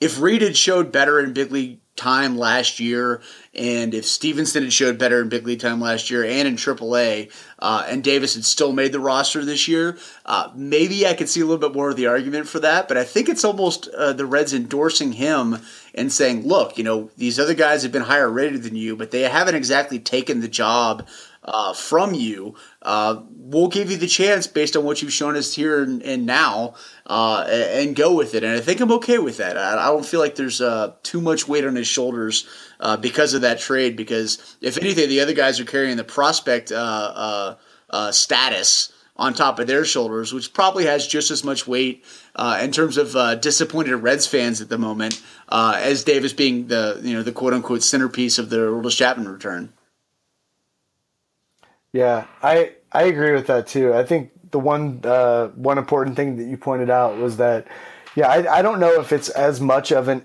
if 0.00 0.20
Reed 0.20 0.42
had 0.42 0.56
showed 0.56 0.90
better 0.90 1.20
in 1.20 1.32
big 1.32 1.52
league 1.52 1.78
time 1.96 2.38
last 2.38 2.80
year, 2.80 3.20
and 3.54 3.92
if 3.92 4.06
Stephenson 4.06 4.62
had 4.62 4.72
showed 4.72 4.98
better 4.98 5.20
in 5.20 5.28
big 5.28 5.46
league 5.46 5.60
time 5.60 5.80
last 5.80 6.10
year 6.10 6.24
and 6.24 6.48
in 6.48 6.56
AAA, 6.56 7.30
uh, 7.58 7.84
and 7.86 8.02
Davis 8.02 8.34
had 8.34 8.44
still 8.44 8.72
made 8.72 8.92
the 8.92 9.00
roster 9.00 9.44
this 9.44 9.68
year, 9.68 9.98
uh, 10.24 10.50
maybe 10.54 11.06
I 11.06 11.14
could 11.14 11.28
see 11.28 11.40
a 11.40 11.44
little 11.44 11.68
bit 11.68 11.76
more 11.76 11.90
of 11.90 11.96
the 11.96 12.06
argument 12.06 12.48
for 12.48 12.60
that. 12.60 12.88
But 12.88 12.96
I 12.96 13.04
think 13.04 13.28
it's 13.28 13.44
almost 13.44 13.88
uh, 13.88 14.14
the 14.14 14.26
Reds 14.26 14.54
endorsing 14.54 15.12
him 15.12 15.58
and 15.94 16.10
saying, 16.10 16.46
look, 16.46 16.78
you 16.78 16.84
know, 16.84 17.10
these 17.18 17.38
other 17.38 17.54
guys 17.54 17.82
have 17.82 17.92
been 17.92 18.02
higher 18.02 18.30
rated 18.30 18.62
than 18.62 18.74
you, 18.74 18.96
but 18.96 19.10
they 19.10 19.22
haven't 19.22 19.54
exactly 19.54 19.98
taken 19.98 20.40
the 20.40 20.48
job 20.48 21.06
uh, 21.44 21.72
from 21.72 22.14
you. 22.14 22.54
Uh, 22.82 23.22
we'll 23.36 23.68
give 23.68 23.90
you 23.90 23.96
the 23.96 24.06
chance 24.06 24.46
based 24.46 24.76
on 24.76 24.84
what 24.84 25.02
you've 25.02 25.12
shown 25.12 25.36
us 25.36 25.54
here 25.54 25.82
and, 25.82 26.02
and 26.02 26.26
now, 26.26 26.74
uh, 27.06 27.44
and 27.48 27.96
go 27.96 28.14
with 28.14 28.34
it. 28.34 28.44
And 28.44 28.52
I 28.52 28.60
think 28.60 28.80
I'm 28.80 28.92
okay 28.92 29.18
with 29.18 29.38
that. 29.38 29.56
I, 29.56 29.74
I 29.74 29.86
don't 29.86 30.06
feel 30.06 30.20
like 30.20 30.36
there's 30.36 30.60
uh, 30.60 30.94
too 31.02 31.20
much 31.20 31.48
weight 31.48 31.64
on 31.64 31.74
his 31.74 31.88
shoulders 31.88 32.46
uh, 32.80 32.96
because 32.96 33.34
of 33.34 33.42
that 33.42 33.58
trade. 33.58 33.96
Because 33.96 34.56
if 34.60 34.78
anything, 34.78 35.08
the 35.08 35.20
other 35.20 35.34
guys 35.34 35.60
are 35.60 35.64
carrying 35.64 35.96
the 35.96 36.04
prospect 36.04 36.72
status 38.10 38.92
on 39.16 39.34
top 39.34 39.58
of 39.58 39.66
their 39.66 39.84
shoulders, 39.84 40.32
which 40.32 40.52
probably 40.52 40.86
has 40.86 41.06
just 41.06 41.30
as 41.30 41.44
much 41.44 41.66
weight 41.66 42.04
uh, 42.34 42.58
in 42.62 42.72
terms 42.72 42.96
of 42.96 43.14
uh, 43.14 43.34
disappointed 43.34 43.96
Reds 43.96 44.26
fans 44.26 44.60
at 44.60 44.68
the 44.68 44.78
moment 44.78 45.22
uh, 45.48 45.78
as 45.80 46.04
Davis 46.04 46.32
being 46.32 46.68
the 46.68 47.00
you 47.02 47.14
know 47.14 47.22
the 47.22 47.32
quote 47.32 47.52
unquote 47.52 47.82
centerpiece 47.82 48.38
of 48.38 48.50
the 48.50 48.56
Aroldis 48.56 48.96
Chapman 48.96 49.28
return. 49.28 49.72
Yeah, 51.92 52.26
I 52.42 52.72
I 52.92 53.04
agree 53.04 53.32
with 53.32 53.46
that 53.48 53.66
too. 53.66 53.94
I 53.94 54.04
think 54.04 54.30
the 54.50 54.58
one 54.58 55.00
uh, 55.04 55.48
one 55.48 55.78
important 55.78 56.16
thing 56.16 56.36
that 56.36 56.44
you 56.44 56.56
pointed 56.56 56.90
out 56.90 57.18
was 57.18 57.36
that 57.38 57.66
yeah, 58.14 58.28
I, 58.28 58.58
I 58.58 58.62
don't 58.62 58.80
know 58.80 59.00
if 59.00 59.12
it's 59.12 59.28
as 59.30 59.60
much 59.60 59.92
of 59.92 60.08
an 60.08 60.24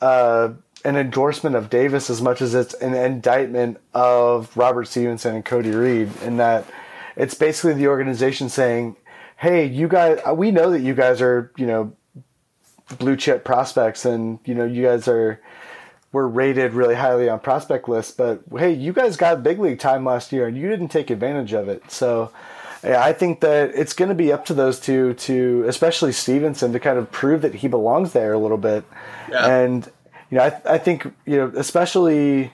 uh, 0.00 0.50
an 0.84 0.96
endorsement 0.96 1.56
of 1.56 1.70
Davis 1.70 2.10
as 2.10 2.20
much 2.20 2.42
as 2.42 2.54
it's 2.54 2.74
an 2.74 2.94
indictment 2.94 3.78
of 3.94 4.56
Robert 4.56 4.86
Stephenson 4.86 5.36
and 5.36 5.44
Cody 5.44 5.70
Reed 5.70 6.10
in 6.22 6.36
that 6.38 6.66
it's 7.16 7.34
basically 7.34 7.74
the 7.74 7.86
organization 7.88 8.48
saying, 8.48 8.96
"Hey, 9.36 9.66
you 9.66 9.86
guys, 9.88 10.20
we 10.34 10.50
know 10.50 10.70
that 10.70 10.80
you 10.80 10.94
guys 10.94 11.22
are 11.22 11.52
you 11.56 11.66
know 11.66 11.92
blue 12.98 13.16
chip 13.16 13.44
prospects, 13.44 14.04
and 14.04 14.38
you 14.44 14.54
know 14.54 14.64
you 14.64 14.82
guys 14.82 15.06
are." 15.08 15.40
Were 16.14 16.28
rated 16.28 16.74
really 16.74 16.94
highly 16.94 17.28
on 17.28 17.40
prospect 17.40 17.88
lists, 17.88 18.12
but 18.12 18.40
hey, 18.56 18.72
you 18.72 18.92
guys 18.92 19.16
got 19.16 19.42
big 19.42 19.58
league 19.58 19.80
time 19.80 20.04
last 20.04 20.30
year 20.30 20.46
and 20.46 20.56
you 20.56 20.68
didn't 20.68 20.88
take 20.88 21.10
advantage 21.10 21.52
of 21.52 21.68
it. 21.68 21.90
So 21.90 22.30
yeah, 22.84 23.02
I 23.02 23.12
think 23.12 23.40
that 23.40 23.72
it's 23.74 23.94
going 23.94 24.10
to 24.10 24.14
be 24.14 24.32
up 24.32 24.44
to 24.46 24.54
those 24.54 24.78
two 24.78 25.14
to, 25.14 25.64
especially 25.66 26.12
Stephenson, 26.12 26.72
to 26.72 26.78
kind 26.78 26.98
of 26.98 27.10
prove 27.10 27.42
that 27.42 27.56
he 27.56 27.66
belongs 27.66 28.12
there 28.12 28.32
a 28.32 28.38
little 28.38 28.58
bit. 28.58 28.84
Yeah. 29.28 29.44
And 29.44 29.90
you 30.30 30.38
know, 30.38 30.44
I, 30.44 30.74
I 30.74 30.78
think 30.78 31.04
you 31.26 31.36
know, 31.36 31.52
especially 31.56 32.52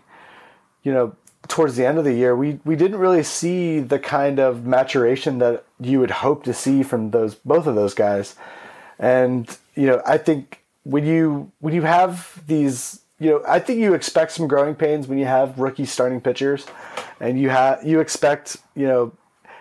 you 0.83 0.93
know, 0.93 1.15
towards 1.49 1.77
the 1.77 1.85
end 1.85 1.99
of 1.99 2.05
the 2.05 2.15
year, 2.15 2.35
we 2.35 2.61
we 2.65 2.77
didn't 2.77 2.99
really 2.99 3.23
see 3.23 3.81
the 3.81 3.99
kind 3.99 4.39
of 4.39 4.65
maturation 4.65 5.39
that 5.41 5.65
you 5.79 6.01
would 6.01 6.11
hope 6.11 6.45
to 6.45 6.55
see 6.55 6.83
from 6.83 7.11
those 7.11 7.35
both 7.35 7.67
of 7.67 7.75
those 7.75 7.93
guys. 7.93 8.37
And 8.99 9.55
you 9.75 9.87
know, 9.87 10.01
I 10.07 10.17
think 10.17 10.63
when 10.85 11.05
you 11.05 11.53
when 11.59 11.75
you 11.75 11.83
have 11.83 12.43
these 12.47 13.00
you 13.21 13.29
know, 13.29 13.43
I 13.47 13.59
think 13.59 13.79
you 13.79 13.93
expect 13.93 14.33
some 14.33 14.49
growing 14.49 14.75
pains 14.75 15.07
when 15.07 15.19
you 15.19 15.27
have 15.27 15.59
rookie 15.59 15.85
starting 15.85 16.21
pitchers, 16.21 16.67
and 17.21 17.39
you 17.39 17.51
have 17.51 17.85
you 17.85 18.01
expect, 18.01 18.57
you 18.75 18.87
know, 18.87 19.13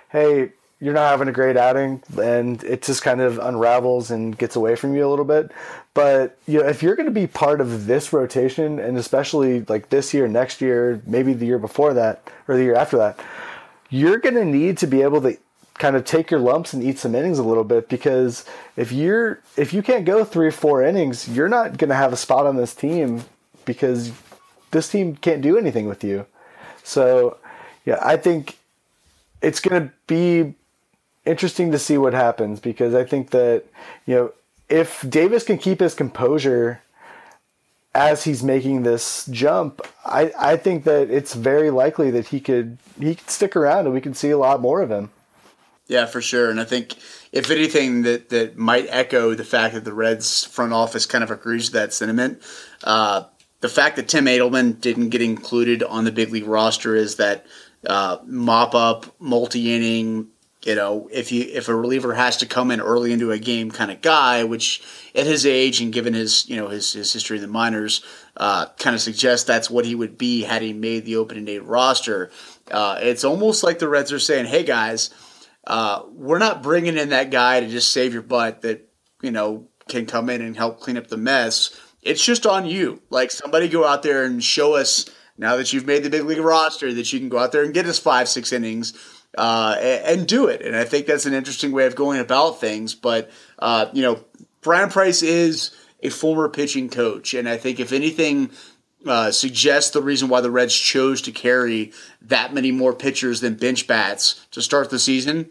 hey, 0.09 0.53
you're 0.79 0.93
not 0.93 1.09
having 1.09 1.27
a 1.27 1.33
great 1.33 1.57
outing, 1.57 2.01
and 2.19 2.63
it 2.63 2.81
just 2.83 3.03
kind 3.03 3.19
of 3.19 3.37
unravels 3.37 4.11
and 4.11 4.37
gets 4.37 4.55
away 4.55 4.77
from 4.77 4.95
you 4.95 5.05
a 5.05 5.09
little 5.09 5.25
bit. 5.25 5.51
But 5.93 6.37
you 6.47 6.59
know, 6.59 6.67
if 6.67 6.81
you're 6.81 6.95
going 6.95 7.07
to 7.07 7.11
be 7.11 7.27
part 7.27 7.59
of 7.59 7.85
this 7.85 8.13
rotation, 8.13 8.79
and 8.79 8.97
especially 8.97 9.61
like 9.65 9.89
this 9.89 10.13
year, 10.13 10.29
next 10.29 10.61
year, 10.61 11.01
maybe 11.05 11.33
the 11.33 11.45
year 11.45 11.59
before 11.59 11.93
that, 11.95 12.23
or 12.47 12.55
the 12.55 12.63
year 12.63 12.75
after 12.75 12.97
that, 12.97 13.19
you're 13.89 14.19
going 14.19 14.35
to 14.35 14.45
need 14.45 14.77
to 14.77 14.87
be 14.87 15.01
able 15.01 15.19
to 15.21 15.37
kind 15.77 15.97
of 15.97 16.05
take 16.05 16.31
your 16.31 16.39
lumps 16.39 16.71
and 16.71 16.81
eat 16.81 16.97
some 16.97 17.13
innings 17.13 17.39
a 17.39 17.43
little 17.43 17.63
bit 17.63 17.89
because 17.89 18.45
if 18.75 18.91
you're 18.91 19.41
if 19.57 19.73
you 19.73 19.81
can't 19.81 20.05
go 20.05 20.23
three 20.23 20.47
or 20.47 20.51
four 20.51 20.81
innings, 20.81 21.27
you're 21.27 21.49
not 21.49 21.77
going 21.77 21.89
to 21.89 21.95
have 21.95 22.13
a 22.13 22.17
spot 22.17 22.45
on 22.45 22.55
this 22.55 22.73
team 22.73 23.23
because 23.69 24.11
this 24.71 24.89
team 24.89 25.15
can't 25.15 25.43
do 25.43 25.57
anything 25.57 25.87
with 25.87 26.03
you. 26.03 26.25
So, 26.83 27.37
yeah, 27.85 27.99
I 28.01 28.17
think 28.17 28.57
it's 29.43 29.59
going 29.59 29.83
to 29.83 29.93
be 30.07 30.55
interesting 31.23 31.71
to 31.71 31.77
see 31.77 31.97
what 31.97 32.13
happens 32.13 32.59
because 32.59 32.95
I 32.95 33.03
think 33.03 33.29
that 33.29 33.63
you 34.07 34.15
know 34.15 34.33
if 34.69 35.07
Davis 35.07 35.43
can 35.43 35.59
keep 35.59 35.79
his 35.79 35.93
composure 35.93 36.81
as 37.93 38.23
he's 38.23 38.43
making 38.43 38.83
this 38.83 39.27
jump, 39.27 39.81
I, 40.05 40.31
I 40.37 40.57
think 40.57 40.83
that 40.85 41.09
it's 41.11 41.33
very 41.33 41.69
likely 41.69 42.09
that 42.11 42.27
he 42.27 42.39
could 42.39 42.77
he 42.99 43.15
could 43.15 43.29
stick 43.29 43.55
around 43.55 43.85
and 43.85 43.93
we 43.93 44.01
can 44.01 44.13
see 44.13 44.31
a 44.31 44.37
lot 44.37 44.61
more 44.61 44.81
of 44.81 44.89
him. 44.89 45.11
Yeah, 45.87 46.05
for 46.05 46.21
sure. 46.21 46.51
And 46.51 46.59
I 46.59 46.65
think 46.65 46.95
if 47.31 47.49
anything 47.49 48.03
that 48.03 48.29
that 48.29 48.57
might 48.57 48.87
echo 48.89 49.33
the 49.33 49.43
fact 49.43 49.73
that 49.73 49.85
the 49.85 49.93
Reds 49.93 50.45
front 50.45 50.73
office 50.73 51.05
kind 51.05 51.23
of 51.23 51.31
agrees 51.31 51.71
with 51.71 51.81
that 51.81 51.93
sentiment, 51.93 52.41
uh, 52.83 53.23
the 53.61 53.69
fact 53.69 53.97
that 53.97 54.07
Tim 54.07 54.25
Adleman 54.25 54.79
didn't 54.79 55.09
get 55.09 55.21
included 55.21 55.83
on 55.83 56.05
the 56.05 56.11
big 56.11 56.31
league 56.31 56.47
roster 56.47 56.95
is 56.95 57.17
that 57.17 57.45
uh, 57.87 58.17
mop 58.25 58.75
up, 58.75 59.05
multi 59.19 59.73
inning. 59.73 60.27
You 60.63 60.75
know, 60.75 61.07
if 61.09 61.31
you 61.31 61.45
if 61.53 61.69
a 61.69 61.75
reliever 61.75 62.13
has 62.13 62.35
to 62.37 62.45
come 62.45 62.69
in 62.69 62.81
early 62.81 63.13
into 63.13 63.31
a 63.31 63.39
game 63.39 63.71
kind 63.71 63.91
of 63.91 64.01
guy, 64.01 64.43
which 64.43 64.83
at 65.15 65.25
his 65.25 65.45
age 65.45 65.79
and 65.79 65.93
given 65.93 66.13
his 66.13 66.49
you 66.49 66.57
know 66.57 66.67
his, 66.67 66.91
his 66.91 67.13
history 67.13 67.37
in 67.37 67.41
the 67.41 67.47
minors, 67.47 68.03
uh, 68.35 68.65
kind 68.77 68.93
of 68.93 69.01
suggests 69.01 69.45
that's 69.45 69.69
what 69.69 69.85
he 69.85 69.95
would 69.95 70.17
be 70.17 70.43
had 70.43 70.61
he 70.61 70.73
made 70.73 71.05
the 71.05 71.15
opening 71.15 71.45
day 71.45 71.59
roster. 71.59 72.29
Uh, 72.69 72.99
it's 73.01 73.23
almost 73.23 73.63
like 73.63 73.79
the 73.79 73.87
Reds 73.87 74.11
are 74.11 74.19
saying, 74.19 74.47
"Hey 74.47 74.63
guys, 74.63 75.11
uh, 75.65 76.01
we're 76.11 76.39
not 76.39 76.61
bringing 76.61 76.97
in 76.97 77.09
that 77.09 77.31
guy 77.31 77.61
to 77.61 77.67
just 77.67 77.93
save 77.93 78.11
your 78.11 78.21
butt 78.21 78.61
that 78.63 78.89
you 79.21 79.31
know 79.31 79.69
can 79.87 80.05
come 80.05 80.29
in 80.29 80.41
and 80.41 80.57
help 80.57 80.81
clean 80.81 80.97
up 80.97 81.07
the 81.07 81.17
mess." 81.17 81.71
It's 82.01 82.23
just 82.23 82.45
on 82.45 82.65
you. 82.65 83.01
Like 83.09 83.31
somebody 83.31 83.67
go 83.67 83.85
out 83.85 84.03
there 84.03 84.23
and 84.23 84.43
show 84.43 84.75
us 84.75 85.09
now 85.37 85.55
that 85.57 85.71
you've 85.73 85.85
made 85.85 86.03
the 86.03 86.09
big 86.09 86.25
league 86.25 86.39
roster 86.39 86.93
that 86.93 87.13
you 87.13 87.19
can 87.19 87.29
go 87.29 87.39
out 87.39 87.51
there 87.51 87.63
and 87.63 87.73
get 87.73 87.85
us 87.85 87.99
five, 87.99 88.27
six 88.27 88.51
innings 88.51 88.93
uh, 89.37 89.75
and, 89.79 90.19
and, 90.19 90.27
do 90.27 90.47
it. 90.47 90.61
And 90.61 90.75
I 90.75 90.83
think 90.83 91.05
that's 91.05 91.25
an 91.25 91.33
interesting 91.33 91.71
way 91.71 91.85
of 91.85 91.95
going 91.95 92.19
about 92.19 92.59
things. 92.59 92.95
But 92.95 93.29
uh, 93.59 93.87
you 93.93 94.01
know, 94.01 94.23
Bryan 94.61 94.89
Price 94.89 95.21
is 95.21 95.71
a 96.01 96.09
former 96.09 96.49
pitching 96.49 96.89
coach, 96.89 97.33
and 97.33 97.47
I 97.47 97.57
think 97.57 97.79
if 97.79 97.91
anything. 97.91 98.51
Uh, 99.05 99.31
suggests 99.31 99.91
the 99.91 100.01
reason 100.01 100.27
why 100.27 100.41
the 100.41 100.51
Reds 100.51 100.75
chose 100.75 101.21
to 101.21 101.31
carry 101.31 101.93
that 102.21 102.53
many 102.53 102.69
more 102.69 102.93
pitchers 102.93 103.39
than 103.39 103.55
bench 103.55 103.87
bats 103.87 104.45
to 104.51 104.61
start 104.61 104.89
the 104.89 104.99
season. 104.99 105.49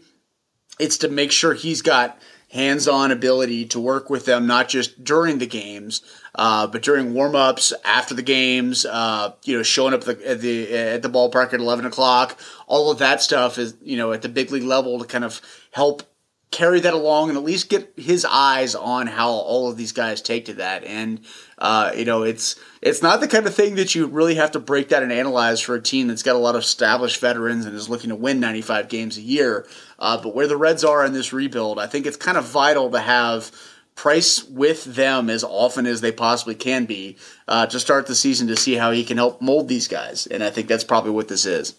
It's 0.79 0.99
to 0.99 1.09
make 1.09 1.31
sure 1.31 1.55
he's 1.55 1.81
got 1.81 2.21
hands-on 2.51 3.11
ability 3.11 3.65
to 3.65 3.79
work 3.79 4.09
with 4.09 4.25
them, 4.25 4.47
not 4.47 4.69
just 4.69 5.03
during 5.03 5.37
the 5.37 5.45
games, 5.45 6.01
uh, 6.35 6.67
but 6.67 6.81
during 6.81 7.13
warm-ups, 7.13 7.73
after 7.85 8.13
the 8.13 8.21
games, 8.21 8.85
uh, 8.85 9.33
you 9.43 9.55
know, 9.55 9.63
showing 9.63 9.93
up 9.93 10.07
at 10.07 10.19
the, 10.19 10.29
at 10.29 10.41
the 10.41 10.77
at 10.77 11.01
the 11.01 11.09
ballpark 11.09 11.53
at 11.53 11.59
eleven 11.59 11.85
o'clock, 11.85 12.39
all 12.67 12.91
of 12.91 12.99
that 12.99 13.21
stuff 13.21 13.57
is 13.57 13.75
you 13.81 13.97
know 13.97 14.11
at 14.11 14.21
the 14.21 14.29
big 14.29 14.51
league 14.51 14.63
level 14.63 14.99
to 14.99 15.05
kind 15.05 15.23
of 15.23 15.41
help 15.71 16.03
carry 16.51 16.79
that 16.79 16.93
along 16.93 17.29
and 17.29 17.37
at 17.37 17.43
least 17.43 17.69
get 17.69 17.93
his 17.95 18.25
eyes 18.25 18.73
on 18.73 19.05
how 19.05 19.29
all 19.29 19.69
of 19.69 19.77
these 19.77 19.91
guys 19.91 20.21
take 20.21 20.45
to 20.45 20.53
that. 20.55 20.83
And 20.83 21.21
uh, 21.57 21.91
you 21.95 22.05
know, 22.05 22.23
it's 22.23 22.55
it's 22.81 23.01
not 23.01 23.19
the 23.19 23.27
kind 23.27 23.45
of 23.45 23.53
thing 23.53 23.75
that 23.75 23.93
you 23.93 24.07
really 24.07 24.35
have 24.35 24.51
to 24.51 24.59
break 24.59 24.89
down 24.89 25.03
and 25.03 25.11
analyze 25.11 25.61
for 25.61 25.75
a 25.75 25.81
team 25.81 26.07
that's 26.07 26.23
got 26.23 26.35
a 26.35 26.39
lot 26.39 26.55
of 26.55 26.61
established 26.61 27.19
veterans 27.21 27.65
and 27.65 27.75
is 27.75 27.89
looking 27.89 28.09
to 28.09 28.15
win 28.15 28.39
95 28.39 28.89
games 28.89 29.17
a 29.17 29.21
year. 29.21 29.67
Uh, 29.99 30.21
but 30.21 30.33
where 30.33 30.47
the 30.47 30.57
Reds 30.57 30.83
are 30.83 31.05
in 31.05 31.13
this 31.13 31.33
rebuild, 31.33 31.77
I 31.77 31.87
think 31.87 32.05
it's 32.05 32.17
kind 32.17 32.37
of 32.37 32.45
vital 32.45 32.89
to 32.91 32.99
have 32.99 33.51
Price 33.99 34.45
with 34.45 34.85
them 34.85 35.29
as 35.29 35.43
often 35.43 35.85
as 35.85 35.99
they 35.99 36.13
possibly 36.13 36.55
can 36.55 36.85
be 36.85 37.17
uh, 37.49 37.65
to 37.65 37.81
start 37.81 38.07
the 38.07 38.15
season 38.15 38.47
to 38.47 38.55
see 38.55 38.75
how 38.75 38.91
he 38.91 39.03
can 39.03 39.17
help 39.17 39.41
mold 39.41 39.67
these 39.67 39.89
guys. 39.89 40.25
And 40.25 40.41
I 40.41 40.51
think 40.51 40.69
that's 40.69 40.85
probably 40.85 41.11
what 41.11 41.27
this 41.27 41.45
is. 41.45 41.75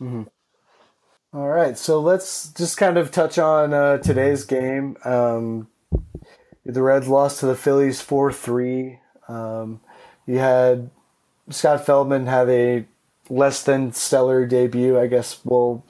Mm-hmm. 0.00 0.24
All 1.32 1.48
right, 1.48 1.78
so 1.78 2.00
let's 2.00 2.48
just 2.54 2.76
kind 2.76 2.98
of 2.98 3.12
touch 3.12 3.38
on 3.38 3.72
uh, 3.72 3.98
today's 3.98 4.42
game. 4.44 4.96
Um, 5.04 5.68
the 6.66 6.82
Reds 6.82 7.06
lost 7.06 7.38
to 7.38 7.46
the 7.46 7.54
Phillies 7.54 8.00
4 8.00 8.32
3. 8.32 8.98
Um, 9.28 9.80
you 10.26 10.38
had 10.38 10.90
Scott 11.48 11.86
Feldman 11.86 12.26
have 12.26 12.48
a 12.48 12.84
less 13.28 13.62
than 13.62 13.92
stellar 13.92 14.44
debut, 14.44 14.98
I 14.98 15.06
guess 15.06 15.44
will 15.44 15.84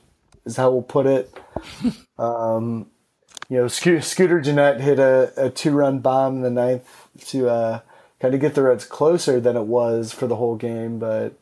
is 0.44 0.58
how 0.58 0.72
we'll 0.72 0.82
put 0.82 1.06
it. 1.06 1.34
Um, 2.18 2.90
you 3.48 3.56
know, 3.56 3.66
Sco- 3.68 4.00
Scooter 4.00 4.42
Gennett 4.42 4.82
hit 4.82 4.98
a, 4.98 5.32
a 5.38 5.48
two 5.48 5.70
run 5.70 6.00
bomb 6.00 6.36
in 6.36 6.42
the 6.42 6.50
ninth 6.50 7.08
to 7.28 7.48
uh, 7.48 7.80
kind 8.20 8.34
of 8.34 8.42
get 8.42 8.54
the 8.54 8.62
Reds 8.62 8.84
closer 8.84 9.40
than 9.40 9.56
it 9.56 9.64
was 9.64 10.12
for 10.12 10.26
the 10.26 10.36
whole 10.36 10.56
game. 10.56 10.98
But 10.98 11.38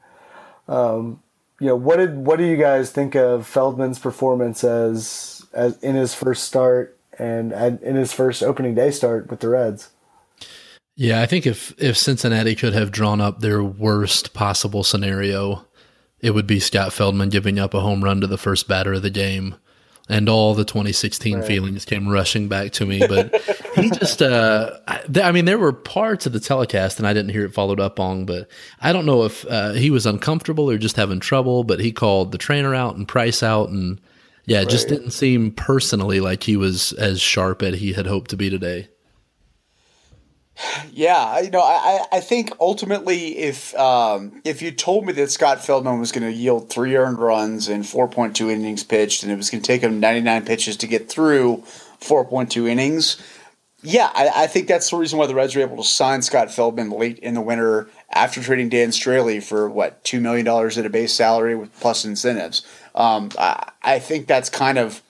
um, 0.68 1.20
you 1.61 1.66
know, 1.66 1.77
what 1.77 1.97
did 1.97 2.16
what 2.16 2.38
do 2.38 2.44
you 2.44 2.57
guys 2.57 2.90
think 2.90 3.14
of 3.14 3.47
Feldman's 3.47 3.99
performance 3.99 4.62
as 4.62 5.47
as 5.53 5.77
in 5.83 5.97
his 5.97 6.14
first 6.14 6.44
start 6.44 6.99
and, 7.18 7.53
and 7.53 7.81
in 7.83 7.97
his 7.97 8.12
first 8.12 8.42
opening 8.42 8.75
day 8.75 8.90
start 8.90 9.29
with 9.29 9.40
the 9.40 9.49
Reds? 9.49 9.90
Yeah, 10.94 11.21
I 11.21 11.27
think 11.27 11.47
if 11.47 11.75
if 11.79 11.97
Cincinnati 11.97 12.55
could 12.55 12.75
have 12.75 12.90
drawn 12.90 13.21
up 13.21 13.40
their 13.40 13.62
worst 13.62 14.35
possible 14.35 14.85
scenario, 14.85 15.64
it 16.21 16.33
would 16.33 16.47
be 16.47 16.61
Scott 16.61 16.92
Feldman 16.92 17.29
giving 17.29 17.59
up 17.59 17.75
a 17.75 17.81
home 17.81 18.05
run 18.05 18.21
to 18.21 18.27
the 18.27 18.38
first 18.38 18.68
batter 18.68 18.94
of 18.94 19.03
the 19.03 19.11
game 19.11 19.57
and 20.09 20.29
all 20.29 20.55
the 20.55 20.64
2016 20.64 21.37
right. 21.37 21.47
feelings 21.47 21.85
came 21.85 22.09
rushing 22.09 22.49
back 22.49 22.73
to 22.73 22.87
me. 22.87 23.07
But 23.07 23.35
he 23.75 23.90
just, 23.99 24.23
uh, 24.23 24.79
I, 24.87 25.33
mean, 25.33 25.44
there 25.44 25.59
were 25.59 25.73
parts 25.73 26.27
of 26.27 26.33
the 26.33 26.40
telecast, 26.40 26.99
and 26.99 27.07
I 27.07 27.12
didn't 27.12 27.31
hear 27.31 27.44
it 27.44 27.55
followed 27.55 27.81
up 27.81 28.01
on, 28.01 28.25
but 28.25 28.49
I 28.81 28.92
don't 28.92 29.07
know 29.07 29.25
if 29.25 29.47
uh, 29.47 29.73
he 29.73 29.90
was 29.90 30.07
uncomfortable 30.07 30.71
or 30.71 30.79
just 30.79 30.97
having 30.97 31.21
trouble. 31.21 31.64
But 31.64 31.81
he 31.81 31.92
called 31.92 32.33
the 32.33 32.38
trainer 32.38 32.75
out 32.75 32.97
and 32.97 33.07
Price 33.07 33.42
out, 33.42 33.68
and 33.68 34.01
yeah, 34.47 34.59
it 34.59 34.61
right. 34.61 34.71
just 34.71 34.88
didn't 34.88 35.11
seem 35.11 35.53
personally 35.53 36.21
like 36.21 36.42
he 36.42 36.57
was 36.57 36.92
as 36.94 37.21
sharp 37.21 37.62
as 37.62 37.79
he 37.79 37.92
had 37.92 38.07
hoped 38.07 38.31
to 38.31 38.37
be 38.37 38.49
today. 38.49 38.88
Yeah, 40.92 41.40
you 41.40 41.51
know, 41.51 41.62
I, 41.62 42.05
I 42.11 42.21
think 42.21 42.51
ultimately, 42.59 43.38
if 43.38 43.75
um, 43.77 44.40
if 44.44 44.61
you 44.61 44.73
told 44.73 45.07
me 45.07 45.12
that 45.12 45.31
Scott 45.31 45.64
Feldman 45.64 46.01
was 46.01 46.11
going 46.11 46.25
to 46.25 46.33
yield 46.33 46.68
three 46.68 46.97
earned 46.97 47.18
runs 47.18 47.68
and 47.68 47.87
four 47.87 48.09
point 48.09 48.35
two 48.35 48.51
innings 48.51 48.83
pitched, 48.83 49.23
and 49.23 49.31
it 49.31 49.37
was 49.37 49.51
going 49.51 49.62
to 49.62 49.66
take 49.66 49.83
him 49.83 50.01
ninety 50.01 50.21
nine 50.21 50.44
pitches 50.44 50.77
to 50.79 50.87
get 50.88 51.09
through 51.09 51.62
four 52.01 52.25
point 52.25 52.51
two 52.51 52.66
innings, 52.66 53.18
yeah, 53.83 54.11
I, 54.12 54.44
I, 54.44 54.47
think 54.49 54.66
that's 54.66 54.90
the 54.90 54.97
reason 54.97 55.21
why 55.21 55.27
the 55.27 55.37
Reds 55.37 55.55
were 55.55 55.62
able 55.62 55.77
to 55.77 55.85
sign 55.85 56.23
Scott 56.23 56.51
Feldman 56.51 56.90
late 56.90 57.18
in 57.21 57.35
the 57.35 57.40
winter 57.40 57.88
after 58.11 58.42
trading 58.42 58.68
Dan 58.68 58.88
Straily 58.88 59.40
for 59.40 59.71
what 59.71 60.03
two 60.03 60.21
million 60.21 60.44
dollars 60.44 60.77
at 60.79 60.87
a 60.87 60.90
base 60.90 61.14
salary 61.14 61.55
with 61.55 61.73
plus 61.79 62.05
incentives. 62.05 62.66
Um, 62.97 63.31
I, 63.38 63.71
I 63.83 63.99
think 64.01 64.27
that's 64.27 64.51
kind 64.51 64.79
of, 64.79 65.01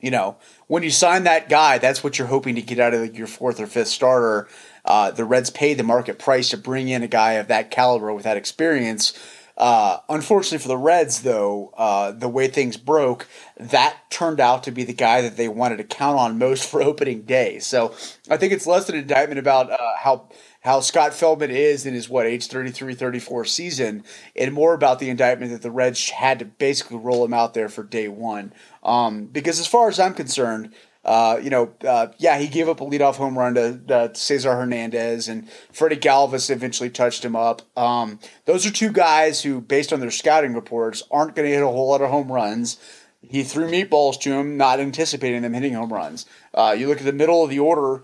you 0.00 0.10
know, 0.10 0.36
when 0.74 0.82
you 0.82 0.90
sign 0.90 1.22
that 1.22 1.48
guy, 1.48 1.78
that's 1.78 2.02
what 2.02 2.18
you're 2.18 2.26
hoping 2.26 2.56
to 2.56 2.60
get 2.60 2.80
out 2.80 2.92
of 2.92 3.16
your 3.16 3.28
fourth 3.28 3.60
or 3.60 3.66
fifth 3.68 3.86
starter. 3.86 4.48
Uh, 4.84 5.12
the 5.12 5.24
Reds 5.24 5.48
paid 5.48 5.78
the 5.78 5.84
market 5.84 6.18
price 6.18 6.48
to 6.48 6.56
bring 6.56 6.88
in 6.88 7.04
a 7.04 7.06
guy 7.06 7.34
of 7.34 7.46
that 7.46 7.70
caliber 7.70 8.12
with 8.12 8.24
that 8.24 8.36
experience. 8.36 9.16
Uh, 9.56 9.98
unfortunately 10.08 10.58
for 10.58 10.66
the 10.66 10.76
Reds, 10.76 11.22
though, 11.22 11.72
uh, 11.76 12.10
the 12.10 12.28
way 12.28 12.48
things 12.48 12.76
broke, 12.76 13.28
that 13.56 14.10
turned 14.10 14.40
out 14.40 14.64
to 14.64 14.72
be 14.72 14.82
the 14.82 14.92
guy 14.92 15.20
that 15.20 15.36
they 15.36 15.46
wanted 15.46 15.76
to 15.76 15.84
count 15.84 16.18
on 16.18 16.38
most 16.38 16.68
for 16.70 16.82
opening 16.82 17.22
day. 17.22 17.60
So 17.60 17.94
I 18.28 18.36
think 18.36 18.52
it's 18.52 18.66
less 18.66 18.88
an 18.88 18.96
indictment 18.96 19.38
about 19.38 19.70
uh, 19.70 19.78
how 20.00 20.28
how 20.64 20.80
Scott 20.80 21.14
Feldman 21.14 21.50
is 21.50 21.86
in 21.86 21.94
his 21.94 22.08
what 22.08 22.26
age 22.26 22.46
33 22.46 22.94
34 22.94 23.44
season 23.44 24.04
and 24.34 24.52
more 24.52 24.74
about 24.74 24.98
the 24.98 25.10
indictment 25.10 25.52
that 25.52 25.62
the 25.62 25.70
Reds 25.70 26.10
had 26.10 26.38
to 26.40 26.44
basically 26.44 26.96
roll 26.96 27.24
him 27.24 27.34
out 27.34 27.54
there 27.54 27.68
for 27.68 27.82
day 27.82 28.08
1 28.08 28.52
um, 28.82 29.26
because 29.26 29.60
as 29.60 29.66
far 29.66 29.88
as 29.88 30.00
I'm 30.00 30.14
concerned 30.14 30.74
uh, 31.04 31.38
you 31.42 31.50
know, 31.50 31.70
uh, 31.86 32.08
yeah, 32.18 32.38
he 32.38 32.48
gave 32.48 32.68
up 32.68 32.80
a 32.80 32.84
leadoff 32.84 33.16
home 33.16 33.38
run 33.38 33.54
to 33.54 33.80
uh, 33.90 34.08
Cesar 34.14 34.54
Hernandez, 34.54 35.28
and 35.28 35.50
Freddie 35.70 35.96
Galvis 35.96 36.50
eventually 36.50 36.88
touched 36.88 37.24
him 37.24 37.36
up. 37.36 37.62
Um, 37.76 38.18
those 38.46 38.64
are 38.64 38.70
two 38.70 38.90
guys 38.90 39.42
who, 39.42 39.60
based 39.60 39.92
on 39.92 40.00
their 40.00 40.10
scouting 40.10 40.54
reports, 40.54 41.02
aren't 41.10 41.34
going 41.34 41.46
to 41.46 41.54
hit 41.54 41.62
a 41.62 41.66
whole 41.66 41.90
lot 41.90 42.00
of 42.00 42.10
home 42.10 42.32
runs. 42.32 42.78
He 43.20 43.42
threw 43.42 43.70
meatballs 43.70 44.18
to 44.20 44.32
him, 44.32 44.56
not 44.56 44.80
anticipating 44.80 45.42
them 45.42 45.54
hitting 45.54 45.74
home 45.74 45.92
runs. 45.92 46.26
Uh, 46.52 46.74
you 46.76 46.88
look 46.88 46.98
at 46.98 47.04
the 47.04 47.12
middle 47.12 47.44
of 47.44 47.50
the 47.50 47.58
order, 47.58 48.02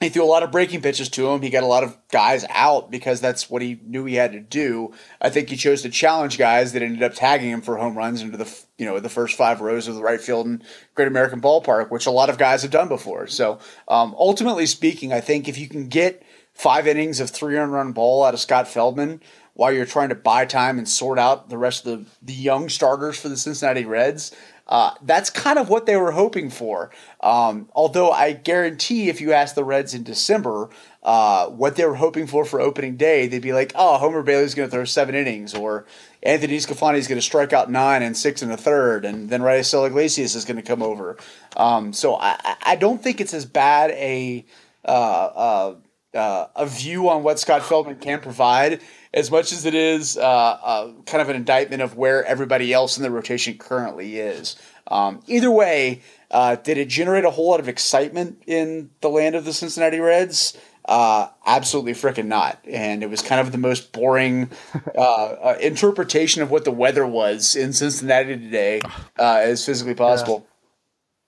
he 0.00 0.08
threw 0.08 0.24
a 0.24 0.24
lot 0.24 0.42
of 0.42 0.50
breaking 0.50 0.80
pitches 0.80 1.10
to 1.10 1.28
him. 1.28 1.42
He 1.42 1.50
got 1.50 1.62
a 1.62 1.66
lot 1.66 1.84
of 1.84 1.96
guys 2.10 2.46
out 2.48 2.90
because 2.90 3.20
that's 3.20 3.50
what 3.50 3.60
he 3.60 3.78
knew 3.84 4.06
he 4.06 4.14
had 4.14 4.32
to 4.32 4.40
do. 4.40 4.94
I 5.20 5.28
think 5.28 5.50
he 5.50 5.56
chose 5.56 5.82
to 5.82 5.90
challenge 5.90 6.38
guys 6.38 6.72
that 6.72 6.82
ended 6.82 7.02
up 7.02 7.12
tagging 7.14 7.50
him 7.50 7.60
for 7.60 7.76
home 7.76 7.96
runs 7.96 8.22
into 8.22 8.38
the 8.38 8.60
you 8.78 8.86
know 8.86 8.98
the 8.98 9.10
first 9.10 9.36
five 9.36 9.60
rows 9.60 9.88
of 9.88 9.94
the 9.94 10.02
right 10.02 10.20
field 10.20 10.46
in 10.46 10.62
Great 10.94 11.08
American 11.08 11.42
Ballpark, 11.42 11.90
which 11.90 12.06
a 12.06 12.10
lot 12.10 12.30
of 12.30 12.38
guys 12.38 12.62
have 12.62 12.70
done 12.70 12.88
before. 12.88 13.26
So 13.26 13.58
um, 13.88 14.14
ultimately 14.18 14.64
speaking, 14.64 15.12
I 15.12 15.20
think 15.20 15.48
if 15.48 15.58
you 15.58 15.68
can 15.68 15.88
get 15.88 16.22
five 16.54 16.86
innings 16.86 17.20
of 17.20 17.28
three 17.28 17.56
run 17.56 17.92
ball 17.92 18.24
out 18.24 18.32
of 18.32 18.40
Scott 18.40 18.68
Feldman 18.68 19.20
while 19.52 19.70
you're 19.70 19.84
trying 19.84 20.08
to 20.08 20.14
buy 20.14 20.46
time 20.46 20.78
and 20.78 20.88
sort 20.88 21.18
out 21.18 21.50
the 21.50 21.58
rest 21.58 21.86
of 21.86 21.98
the, 21.98 22.10
the 22.22 22.32
young 22.32 22.70
starters 22.70 23.20
for 23.20 23.28
the 23.28 23.36
Cincinnati 23.36 23.84
Reds, 23.84 24.34
uh, 24.70 24.94
that's 25.02 25.28
kind 25.28 25.58
of 25.58 25.68
what 25.68 25.84
they 25.86 25.96
were 25.96 26.12
hoping 26.12 26.48
for. 26.48 26.90
Um, 27.20 27.68
although 27.74 28.10
I 28.10 28.32
guarantee 28.32 29.08
if 29.08 29.20
you 29.20 29.32
ask 29.32 29.56
the 29.56 29.64
Reds 29.64 29.94
in 29.94 30.04
December 30.04 30.70
uh, 31.02 31.46
what 31.48 31.74
they 31.74 31.84
were 31.84 31.96
hoping 31.96 32.28
for 32.28 32.44
for 32.44 32.60
opening 32.60 32.96
day, 32.96 33.26
they'd 33.26 33.42
be 33.42 33.52
like, 33.52 33.72
oh, 33.74 33.98
Homer 33.98 34.22
Bailey's 34.22 34.54
going 34.54 34.68
to 34.68 34.72
throw 34.72 34.84
seven 34.84 35.14
innings, 35.16 35.54
or 35.54 35.86
Anthony 36.22 36.56
DeSclafani 36.56 36.98
is 36.98 37.08
going 37.08 37.18
to 37.18 37.22
strike 37.22 37.52
out 37.52 37.70
nine 37.70 38.02
and 38.02 38.16
six 38.16 38.42
and 38.42 38.52
a 38.52 38.56
third, 38.56 39.04
and 39.04 39.28
then 39.28 39.40
Raisel 39.40 39.86
Iglesias 39.86 40.34
is 40.36 40.44
going 40.44 40.56
to 40.56 40.62
come 40.62 40.82
over. 40.82 41.16
Um, 41.56 41.92
so 41.92 42.14
I, 42.14 42.56
I 42.62 42.76
don't 42.76 43.02
think 43.02 43.20
it's 43.20 43.34
as 43.34 43.44
bad 43.44 43.90
a 43.90 44.46
uh, 44.84 44.88
uh, 44.88 45.74
uh, 46.14 46.46
a 46.56 46.66
view 46.66 47.08
on 47.08 47.22
what 47.22 47.38
Scott 47.38 47.62
Feldman 47.62 47.96
can 47.96 48.20
provide 48.20 48.80
as 49.12 49.30
much 49.30 49.52
as 49.52 49.66
it 49.66 49.74
is 49.74 50.16
uh, 50.16 50.22
uh, 50.22 50.92
kind 51.06 51.20
of 51.20 51.28
an 51.28 51.36
indictment 51.36 51.82
of 51.82 51.96
where 51.96 52.24
everybody 52.24 52.72
else 52.72 52.96
in 52.96 53.02
the 53.02 53.10
rotation 53.10 53.58
currently 53.58 54.18
is. 54.18 54.56
Um, 54.86 55.22
either 55.26 55.50
way, 55.50 56.02
uh, 56.30 56.56
did 56.56 56.78
it 56.78 56.88
generate 56.88 57.24
a 57.24 57.30
whole 57.30 57.50
lot 57.50 57.60
of 57.60 57.68
excitement 57.68 58.42
in 58.46 58.90
the 59.00 59.08
land 59.08 59.34
of 59.34 59.44
the 59.44 59.52
Cincinnati 59.52 59.98
Reds? 59.98 60.56
Uh, 60.84 61.28
absolutely 61.46 61.92
freaking 61.92 62.26
not. 62.26 62.58
And 62.68 63.02
it 63.02 63.10
was 63.10 63.22
kind 63.22 63.40
of 63.40 63.52
the 63.52 63.58
most 63.58 63.92
boring 63.92 64.50
uh, 64.96 65.00
uh, 65.00 65.56
interpretation 65.60 66.42
of 66.42 66.50
what 66.50 66.64
the 66.64 66.70
weather 66.70 67.06
was 67.06 67.54
in 67.54 67.72
Cincinnati 67.72 68.36
today 68.36 68.80
as 69.18 69.64
physically 69.64 69.94
possible. 69.94 70.42
Yeah. 70.44 70.46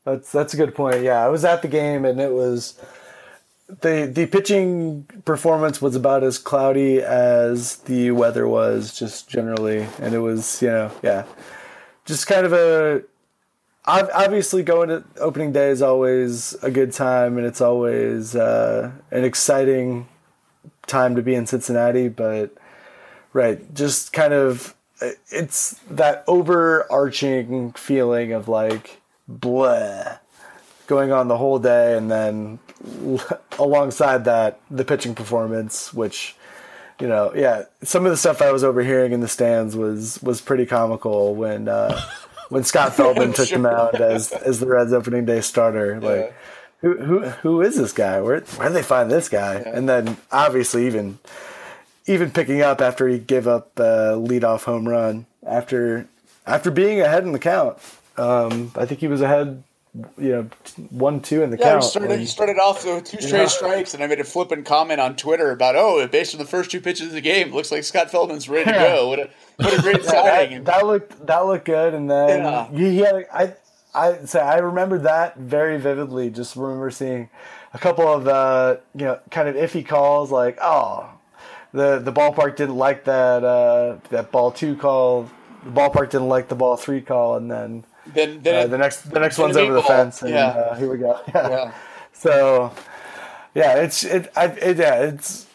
That's 0.04 0.32
that's 0.32 0.52
a 0.54 0.56
good 0.56 0.74
point. 0.74 1.02
Yeah, 1.02 1.24
I 1.24 1.28
was 1.28 1.44
at 1.44 1.62
the 1.62 1.68
game 1.68 2.04
and 2.04 2.20
it 2.20 2.32
was 2.32 2.76
the 3.68 4.10
the 4.12 4.26
pitching 4.26 5.04
performance 5.24 5.80
was 5.80 5.96
about 5.96 6.22
as 6.22 6.38
cloudy 6.38 7.00
as 7.00 7.76
the 7.78 8.10
weather 8.10 8.46
was 8.46 8.96
just 8.96 9.28
generally. 9.28 9.86
And 10.00 10.14
it 10.14 10.20
was 10.20 10.62
you 10.62 10.68
know 10.68 10.90
yeah. 11.02 11.24
Just 12.04 12.26
kind 12.26 12.44
of 12.44 12.52
a 12.52 13.02
obviously 13.84 14.62
going 14.62 14.88
to 14.88 15.04
opening 15.18 15.52
day 15.52 15.68
is 15.68 15.82
always 15.82 16.54
a 16.62 16.70
good 16.70 16.92
time 16.92 17.36
and 17.36 17.46
it's 17.46 17.60
always 17.60 18.36
uh, 18.36 18.92
an 19.10 19.24
exciting 19.24 20.06
time 20.86 21.16
to 21.16 21.22
be 21.22 21.34
in 21.34 21.46
Cincinnati 21.46 22.08
but 22.08 22.54
right 23.32 23.74
just 23.74 24.12
kind 24.12 24.32
of 24.32 24.74
it's 25.30 25.80
that 25.90 26.22
overarching 26.28 27.72
feeling 27.72 28.32
of 28.32 28.48
like 28.48 29.00
blah 29.26 30.18
going 30.86 31.12
on 31.12 31.28
the 31.28 31.36
whole 31.36 31.58
day 31.58 31.96
and 31.96 32.10
then 32.10 32.58
alongside 33.58 34.24
that, 34.24 34.60
the 34.70 34.84
pitching 34.84 35.14
performance, 35.14 35.92
which 35.92 36.36
you 37.00 37.08
know, 37.08 37.32
yeah, 37.34 37.64
some 37.82 38.04
of 38.04 38.12
the 38.12 38.16
stuff 38.16 38.40
I 38.40 38.52
was 38.52 38.62
overhearing 38.62 39.12
in 39.12 39.20
the 39.20 39.28
stands 39.28 39.74
was 39.74 40.22
was 40.22 40.40
pretty 40.40 40.66
comical 40.66 41.34
when 41.34 41.66
uh, 41.68 42.00
when 42.48 42.64
Scott 42.64 42.94
Feldman 42.94 43.32
took 43.32 43.48
him 43.48 43.66
out 43.66 44.00
as 44.00 44.30
as 44.30 44.60
the 44.60 44.66
Reds 44.66 44.92
opening 44.92 45.24
day 45.24 45.40
starter. 45.40 45.98
Yeah. 46.00 46.08
Like, 46.08 46.34
who 46.80 46.98
who 46.98 47.20
who 47.20 47.60
is 47.60 47.76
this 47.76 47.92
guy? 47.92 48.20
Where 48.20 48.40
where 48.40 48.68
did 48.68 48.76
they 48.76 48.82
find 48.82 49.10
this 49.10 49.28
guy? 49.28 49.54
Yeah. 49.54 49.76
And 49.76 49.88
then 49.88 50.16
obviously 50.30 50.86
even 50.86 51.18
even 52.06 52.30
picking 52.30 52.62
up 52.62 52.80
after 52.80 53.08
he 53.08 53.18
gave 53.18 53.48
up 53.48 53.78
a 53.78 54.14
leadoff 54.14 54.64
home 54.64 54.88
run 54.88 55.26
after 55.44 56.08
after 56.46 56.70
being 56.70 57.00
ahead 57.00 57.24
in 57.24 57.32
the 57.32 57.38
count. 57.38 57.78
Um, 58.16 58.72
I 58.76 58.84
think 58.84 59.00
he 59.00 59.08
was 59.08 59.22
ahead 59.22 59.62
you 59.94 60.32
know 60.32 60.50
one 60.90 61.20
two 61.20 61.42
in 61.42 61.50
the 61.50 61.58
yeah, 61.58 61.72
count. 61.72 61.84
He 61.84 61.90
started, 61.90 62.20
he 62.20 62.26
started 62.26 62.58
off 62.58 62.84
with 62.84 63.04
two 63.04 63.20
straight 63.20 63.40
yeah. 63.40 63.46
strikes, 63.46 63.94
and 63.94 64.02
I 64.02 64.06
made 64.06 64.20
a 64.20 64.24
flippant 64.24 64.64
comment 64.64 65.00
on 65.00 65.16
Twitter 65.16 65.50
about 65.50 65.76
oh, 65.76 66.06
based 66.08 66.34
on 66.34 66.38
the 66.38 66.46
first 66.46 66.70
two 66.70 66.80
pitches 66.80 67.08
of 67.08 67.12
the 67.12 67.20
game, 67.20 67.52
looks 67.52 67.70
like 67.70 67.84
Scott 67.84 68.10
Feldman's 68.10 68.48
ready 68.48 68.70
to 68.70 68.78
go. 68.78 69.08
What 69.08 69.18
a 69.18 69.30
what 69.56 69.78
a 69.78 69.82
great 69.82 70.02
signing! 70.04 70.64
That, 70.64 70.80
that, 70.80 70.86
looked 70.86 71.26
that 71.26 71.40
looked 71.40 71.66
good, 71.66 71.92
and 71.94 72.10
then 72.10 72.42
yeah. 72.42 72.68
he, 72.70 72.98
had 72.98 73.26
I 73.32 73.54
I 73.94 74.24
say 74.24 74.40
I 74.40 74.58
remember 74.58 74.98
that 75.00 75.36
very 75.36 75.78
vividly. 75.78 76.30
Just 76.30 76.56
remember 76.56 76.90
seeing 76.90 77.28
a 77.74 77.78
couple 77.78 78.08
of 78.08 78.26
uh, 78.26 78.76
you 78.94 79.04
know 79.04 79.18
kind 79.30 79.48
of 79.48 79.56
iffy 79.56 79.86
calls, 79.86 80.30
like 80.30 80.58
oh 80.62 81.10
the 81.72 81.98
the 81.98 82.12
ballpark 82.12 82.56
didn't 82.56 82.76
like 82.76 83.04
that 83.04 83.44
uh, 83.44 83.98
that 84.10 84.30
ball 84.30 84.50
two 84.52 84.76
call. 84.76 85.28
The 85.64 85.70
ballpark 85.70 86.10
didn't 86.10 86.28
like 86.28 86.48
the 86.48 86.54
ball 86.54 86.76
three 86.76 87.00
call, 87.00 87.36
and 87.36 87.50
then 87.50 87.84
then, 88.06 88.42
then 88.42 88.66
uh, 88.66 88.66
the 88.68 88.78
next 88.78 89.02
the 89.10 89.20
next 89.20 89.38
one's 89.38 89.56
over 89.56 89.72
the 89.72 89.82
fence. 89.82 90.22
And, 90.22 90.30
yeah. 90.30 90.48
Uh, 90.48 90.74
here 90.76 90.90
we 90.90 90.98
go. 90.98 91.20
Yeah. 91.28 91.48
yeah. 91.50 91.74
So, 92.12 92.74
yeah, 93.54 93.76
it's 93.76 94.04
it, 94.04 94.30
I, 94.36 94.46
it 94.46 94.78
yeah 94.78 95.02
it's. 95.02 95.46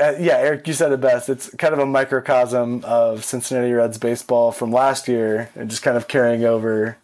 Uh, 0.00 0.14
yeah, 0.18 0.38
Eric, 0.38 0.66
you 0.66 0.72
said 0.72 0.90
it 0.90 1.00
best. 1.00 1.28
It's 1.28 1.54
kind 1.56 1.74
of 1.74 1.78
a 1.78 1.86
microcosm 1.86 2.82
of 2.82 3.24
Cincinnati 3.24 3.72
Reds 3.72 3.98
baseball 3.98 4.50
from 4.50 4.72
last 4.72 5.06
year, 5.06 5.50
and 5.54 5.68
just 5.68 5.82
kind 5.82 5.96
of 5.96 6.08
carrying 6.08 6.44
over 6.44 6.96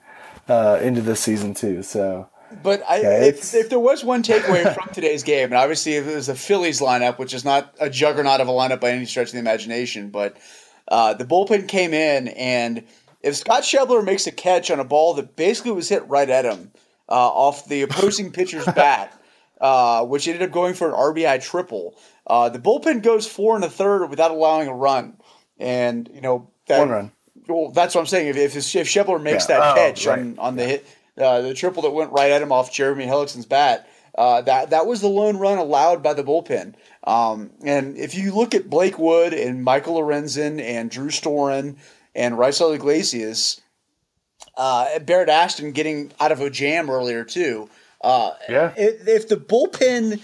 uh, 0.48 0.80
into 0.82 1.02
this 1.02 1.20
season 1.20 1.54
too. 1.54 1.82
So, 1.82 2.28
but 2.62 2.82
I, 2.88 3.00
yeah, 3.02 3.24
if, 3.24 3.54
if 3.54 3.68
there 3.68 3.78
was 3.78 4.02
one 4.02 4.22
takeaway 4.22 4.74
from 4.74 4.92
today's 4.92 5.22
game, 5.22 5.44
and 5.44 5.54
obviously 5.54 5.94
it 5.94 6.06
was 6.06 6.28
the 6.28 6.34
Phillies 6.34 6.80
lineup, 6.80 7.18
which 7.18 7.34
is 7.34 7.44
not 7.44 7.74
a 7.78 7.90
juggernaut 7.90 8.40
of 8.40 8.48
a 8.48 8.52
lineup 8.52 8.80
by 8.80 8.90
any 8.90 9.04
stretch 9.04 9.28
of 9.28 9.32
the 9.34 9.38
imagination, 9.38 10.08
but 10.08 10.38
uh, 10.88 11.14
the 11.14 11.24
bullpen 11.24 11.68
came 11.68 11.92
in 11.92 12.28
and 12.28 12.84
if 13.28 13.36
Scott 13.36 13.62
Schebler 13.62 14.04
makes 14.04 14.26
a 14.26 14.32
catch 14.32 14.70
on 14.70 14.80
a 14.80 14.84
ball 14.84 15.14
that 15.14 15.36
basically 15.36 15.72
was 15.72 15.88
hit 15.88 16.06
right 16.08 16.28
at 16.28 16.44
him 16.44 16.72
uh, 17.08 17.12
off 17.12 17.66
the 17.66 17.82
opposing 17.82 18.32
pitcher's 18.32 18.64
bat, 18.74 19.18
uh, 19.60 20.04
which 20.04 20.26
ended 20.26 20.42
up 20.42 20.50
going 20.50 20.74
for 20.74 20.88
an 20.88 20.94
RBI 20.94 21.42
triple, 21.42 21.96
uh, 22.26 22.48
the 22.48 22.58
bullpen 22.58 23.02
goes 23.02 23.26
four 23.26 23.54
and 23.54 23.64
a 23.64 23.70
third 23.70 24.06
without 24.08 24.30
allowing 24.30 24.68
a 24.68 24.74
run. 24.74 25.16
And, 25.58 26.10
you 26.12 26.20
know, 26.20 26.50
that, 26.66 26.78
one 26.80 26.90
run. 26.90 27.12
Well, 27.46 27.70
that's 27.70 27.94
what 27.94 28.02
I'm 28.02 28.06
saying. 28.06 28.28
If, 28.28 28.36
if, 28.36 28.56
if 28.56 28.86
Schebler 28.86 29.22
makes 29.22 29.48
yeah. 29.48 29.58
that 29.58 29.72
oh, 29.72 29.74
catch 29.74 30.06
right. 30.06 30.18
on, 30.18 30.38
on 30.38 30.56
the 30.56 30.64
hit, 30.64 30.86
uh, 31.16 31.40
the 31.40 31.54
triple 31.54 31.82
that 31.82 31.90
went 31.90 32.12
right 32.12 32.30
at 32.30 32.42
him 32.42 32.52
off 32.52 32.72
Jeremy 32.72 33.06
Hellickson's 33.06 33.46
bat, 33.46 33.88
uh, 34.18 34.42
that 34.42 34.70
that 34.70 34.86
was 34.86 35.00
the 35.00 35.08
lone 35.08 35.36
run 35.36 35.58
allowed 35.58 36.02
by 36.02 36.12
the 36.12 36.24
bullpen. 36.24 36.74
Um, 37.04 37.50
and 37.64 37.96
if 37.96 38.16
you 38.16 38.34
look 38.34 38.54
at 38.54 38.68
Blake 38.68 38.98
Wood 38.98 39.32
and 39.32 39.62
Michael 39.62 40.00
Lorenzen 40.00 40.60
and 40.60 40.90
Drew 40.90 41.08
Storen 41.08 41.76
and 42.14 42.34
Raisel 42.34 42.74
Iglesias, 42.74 43.60
uh, 44.56 44.98
Barrett 45.00 45.28
Astin 45.28 45.72
getting 45.72 46.12
out 46.20 46.32
of 46.32 46.40
a 46.40 46.50
jam 46.50 46.90
earlier 46.90 47.24
too. 47.24 47.68
Uh, 48.02 48.32
yeah. 48.48 48.72
If, 48.76 49.08
if 49.08 49.28
the 49.28 49.36
bullpen 49.36 50.20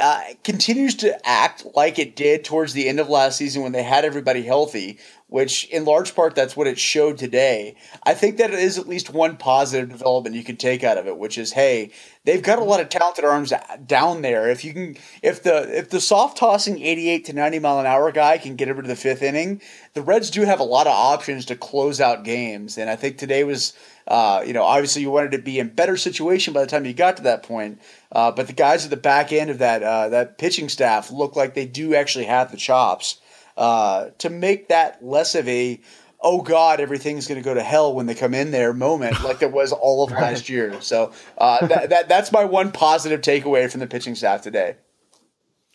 uh, 0.00 0.20
continues 0.44 0.94
to 0.96 1.28
act 1.28 1.64
like 1.74 1.98
it 1.98 2.16
did 2.16 2.44
towards 2.44 2.72
the 2.72 2.88
end 2.88 3.00
of 3.00 3.08
last 3.08 3.38
season 3.38 3.62
when 3.62 3.72
they 3.72 3.82
had 3.82 4.04
everybody 4.04 4.42
healthy, 4.42 4.98
which 5.28 5.64
in 5.70 5.84
large 5.84 6.14
part 6.14 6.34
that's 6.34 6.56
what 6.56 6.66
it 6.66 6.78
showed 6.78 7.18
today. 7.18 7.74
I 8.04 8.14
think 8.14 8.36
that 8.36 8.50
is 8.50 8.78
at 8.78 8.88
least 8.88 9.10
one 9.10 9.36
positive 9.36 9.88
development 9.88 10.36
you 10.36 10.44
could 10.44 10.60
take 10.60 10.84
out 10.84 10.98
of 10.98 11.06
it, 11.06 11.18
which 11.18 11.36
is 11.36 11.52
hey, 11.52 11.90
they've 12.24 12.42
got 12.42 12.60
a 12.60 12.64
lot 12.64 12.80
of 12.80 12.88
talented 12.88 13.24
arms 13.24 13.52
down 13.86 14.22
there. 14.22 14.48
If 14.48 14.64
you 14.64 14.72
can, 14.72 14.96
if 15.22 15.42
the 15.42 15.76
if 15.76 15.90
the 15.90 16.00
soft 16.00 16.38
tossing 16.38 16.80
eighty 16.80 17.08
eight 17.08 17.24
to 17.24 17.32
ninety 17.32 17.58
mile 17.58 17.80
an 17.80 17.86
hour 17.86 18.12
guy 18.12 18.38
can 18.38 18.54
get 18.54 18.68
over 18.68 18.82
to 18.82 18.88
the 18.88 18.96
fifth 18.96 19.22
inning, 19.22 19.60
the 19.94 20.02
Reds 20.02 20.30
do 20.30 20.42
have 20.42 20.60
a 20.60 20.64
lot 20.64 20.86
of 20.86 20.92
options 20.92 21.44
to 21.46 21.56
close 21.56 22.00
out 22.00 22.24
games, 22.24 22.78
and 22.78 22.88
I 22.88 22.96
think 22.96 23.18
today 23.18 23.44
was. 23.44 23.72
Uh, 24.08 24.40
you 24.46 24.52
know, 24.52 24.62
obviously 24.62 25.02
you 25.02 25.10
wanted 25.10 25.32
to 25.32 25.38
be 25.38 25.58
in 25.58 25.68
better 25.68 25.96
situation 25.96 26.54
by 26.54 26.60
the 26.60 26.68
time 26.68 26.84
you 26.84 26.94
got 26.94 27.16
to 27.16 27.24
that 27.24 27.42
point, 27.42 27.80
uh, 28.12 28.30
but 28.30 28.46
the 28.46 28.52
guys 28.52 28.84
at 28.84 28.90
the 28.90 28.96
back 28.96 29.32
end 29.32 29.50
of 29.50 29.58
that 29.58 29.82
uh, 29.82 30.08
that 30.10 30.38
pitching 30.38 30.68
staff 30.68 31.10
look 31.10 31.34
like 31.34 31.54
they 31.54 31.66
do 31.66 31.92
actually 31.92 32.26
have 32.26 32.52
the 32.52 32.56
chops 32.56 33.20
uh, 33.56 34.10
to 34.18 34.30
make 34.30 34.68
that 34.68 35.04
less 35.04 35.34
of 35.34 35.48
a 35.48 35.80
oh 36.20 36.40
god 36.40 36.80
everything's 36.80 37.26
going 37.26 37.40
to 37.40 37.44
go 37.44 37.52
to 37.52 37.62
hell 37.62 37.94
when 37.94 38.06
they 38.06 38.14
come 38.14 38.32
in 38.32 38.50
there 38.50 38.72
moment 38.72 39.22
like 39.24 39.38
there 39.38 39.48
was 39.48 39.72
all 39.72 40.04
of 40.04 40.10
last 40.10 40.48
year. 40.48 40.80
So 40.80 41.12
uh, 41.38 41.66
that, 41.66 41.90
that 41.90 42.08
that's 42.08 42.32
my 42.32 42.44
one 42.44 42.72
positive 42.72 43.20
takeaway 43.20 43.70
from 43.70 43.80
the 43.80 43.86
pitching 43.86 44.14
staff 44.14 44.42
today. 44.42 44.76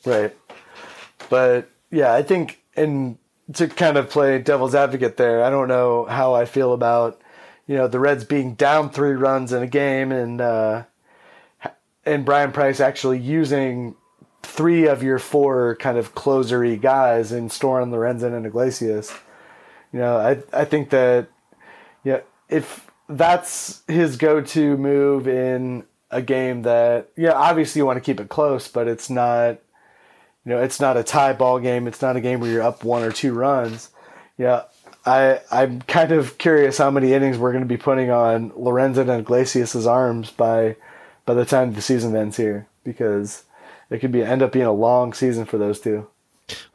Right. 0.05 0.35
But 1.29 1.69
yeah 1.91 2.13
i 2.13 2.23
think 2.23 2.63
and 2.75 3.17
to 3.53 3.67
kind 3.67 3.97
of 3.97 4.09
play 4.09 4.39
devil's 4.39 4.73
advocate 4.73 5.17
there 5.17 5.43
i 5.43 5.49
don't 5.49 5.67
know 5.67 6.05
how 6.05 6.33
i 6.33 6.45
feel 6.45 6.73
about 6.73 7.21
you 7.67 7.75
know 7.75 7.87
the 7.87 7.99
reds 7.99 8.23
being 8.23 8.55
down 8.55 8.89
three 8.89 9.11
runs 9.11 9.53
in 9.53 9.61
a 9.61 9.67
game 9.67 10.11
and 10.11 10.41
uh 10.41 10.83
and 12.05 12.25
bryan 12.25 12.51
price 12.51 12.79
actually 12.79 13.19
using 13.19 13.95
three 14.43 14.87
of 14.87 15.03
your 15.03 15.19
four 15.19 15.75
kind 15.77 15.97
of 15.97 16.15
closery 16.15 16.79
guys 16.79 17.31
in 17.31 17.49
Storen, 17.49 17.89
Lorenzen, 17.91 18.35
and 18.35 18.45
Iglesias. 18.45 19.13
You 19.93 19.99
know, 19.99 20.17
I 20.17 20.41
I 20.53 20.65
think 20.65 20.89
that 20.89 21.27
yeah, 22.03 22.21
if 22.49 22.89
that's 23.07 23.83
his 23.87 24.17
go-to 24.17 24.77
move 24.77 25.27
in 25.27 25.85
a 26.09 26.21
game 26.21 26.63
that 26.63 27.09
yeah, 27.15 27.33
obviously 27.33 27.79
you 27.79 27.85
want 27.85 27.97
to 27.97 28.01
keep 28.01 28.19
it 28.19 28.29
close, 28.29 28.67
but 28.67 28.87
it's 28.87 29.09
not 29.09 29.59
you 30.45 30.51
know, 30.51 30.61
it's 30.61 30.79
not 30.79 30.97
a 30.97 31.03
tie 31.03 31.33
ball 31.33 31.59
game. 31.59 31.87
It's 31.87 32.01
not 32.01 32.15
a 32.15 32.21
game 32.21 32.39
where 32.39 32.49
you're 32.49 32.63
up 32.63 32.83
one 32.83 33.03
or 33.03 33.11
two 33.11 33.33
runs. 33.33 33.89
Yeah, 34.37 34.63
I 35.05 35.41
I'm 35.51 35.81
kind 35.83 36.11
of 36.11 36.37
curious 36.37 36.77
how 36.77 36.91
many 36.91 37.13
innings 37.13 37.37
we're 37.37 37.51
going 37.51 37.63
to 37.63 37.67
be 37.67 37.77
putting 37.77 38.09
on 38.09 38.51
Lorenzen 38.51 39.09
and 39.09 39.21
Iglesias' 39.21 39.85
arms 39.85 40.31
by 40.31 40.75
by 41.25 41.33
the 41.33 41.45
time 41.45 41.73
the 41.73 41.81
season 41.81 42.15
ends 42.15 42.37
here 42.37 42.67
because 42.83 43.43
it 43.91 43.99
could 43.99 44.11
be 44.11 44.23
end 44.23 44.41
up 44.41 44.53
being 44.53 44.65
a 44.65 44.71
long 44.71 45.13
season 45.13 45.45
for 45.45 45.59
those 45.59 45.79
two. 45.79 46.07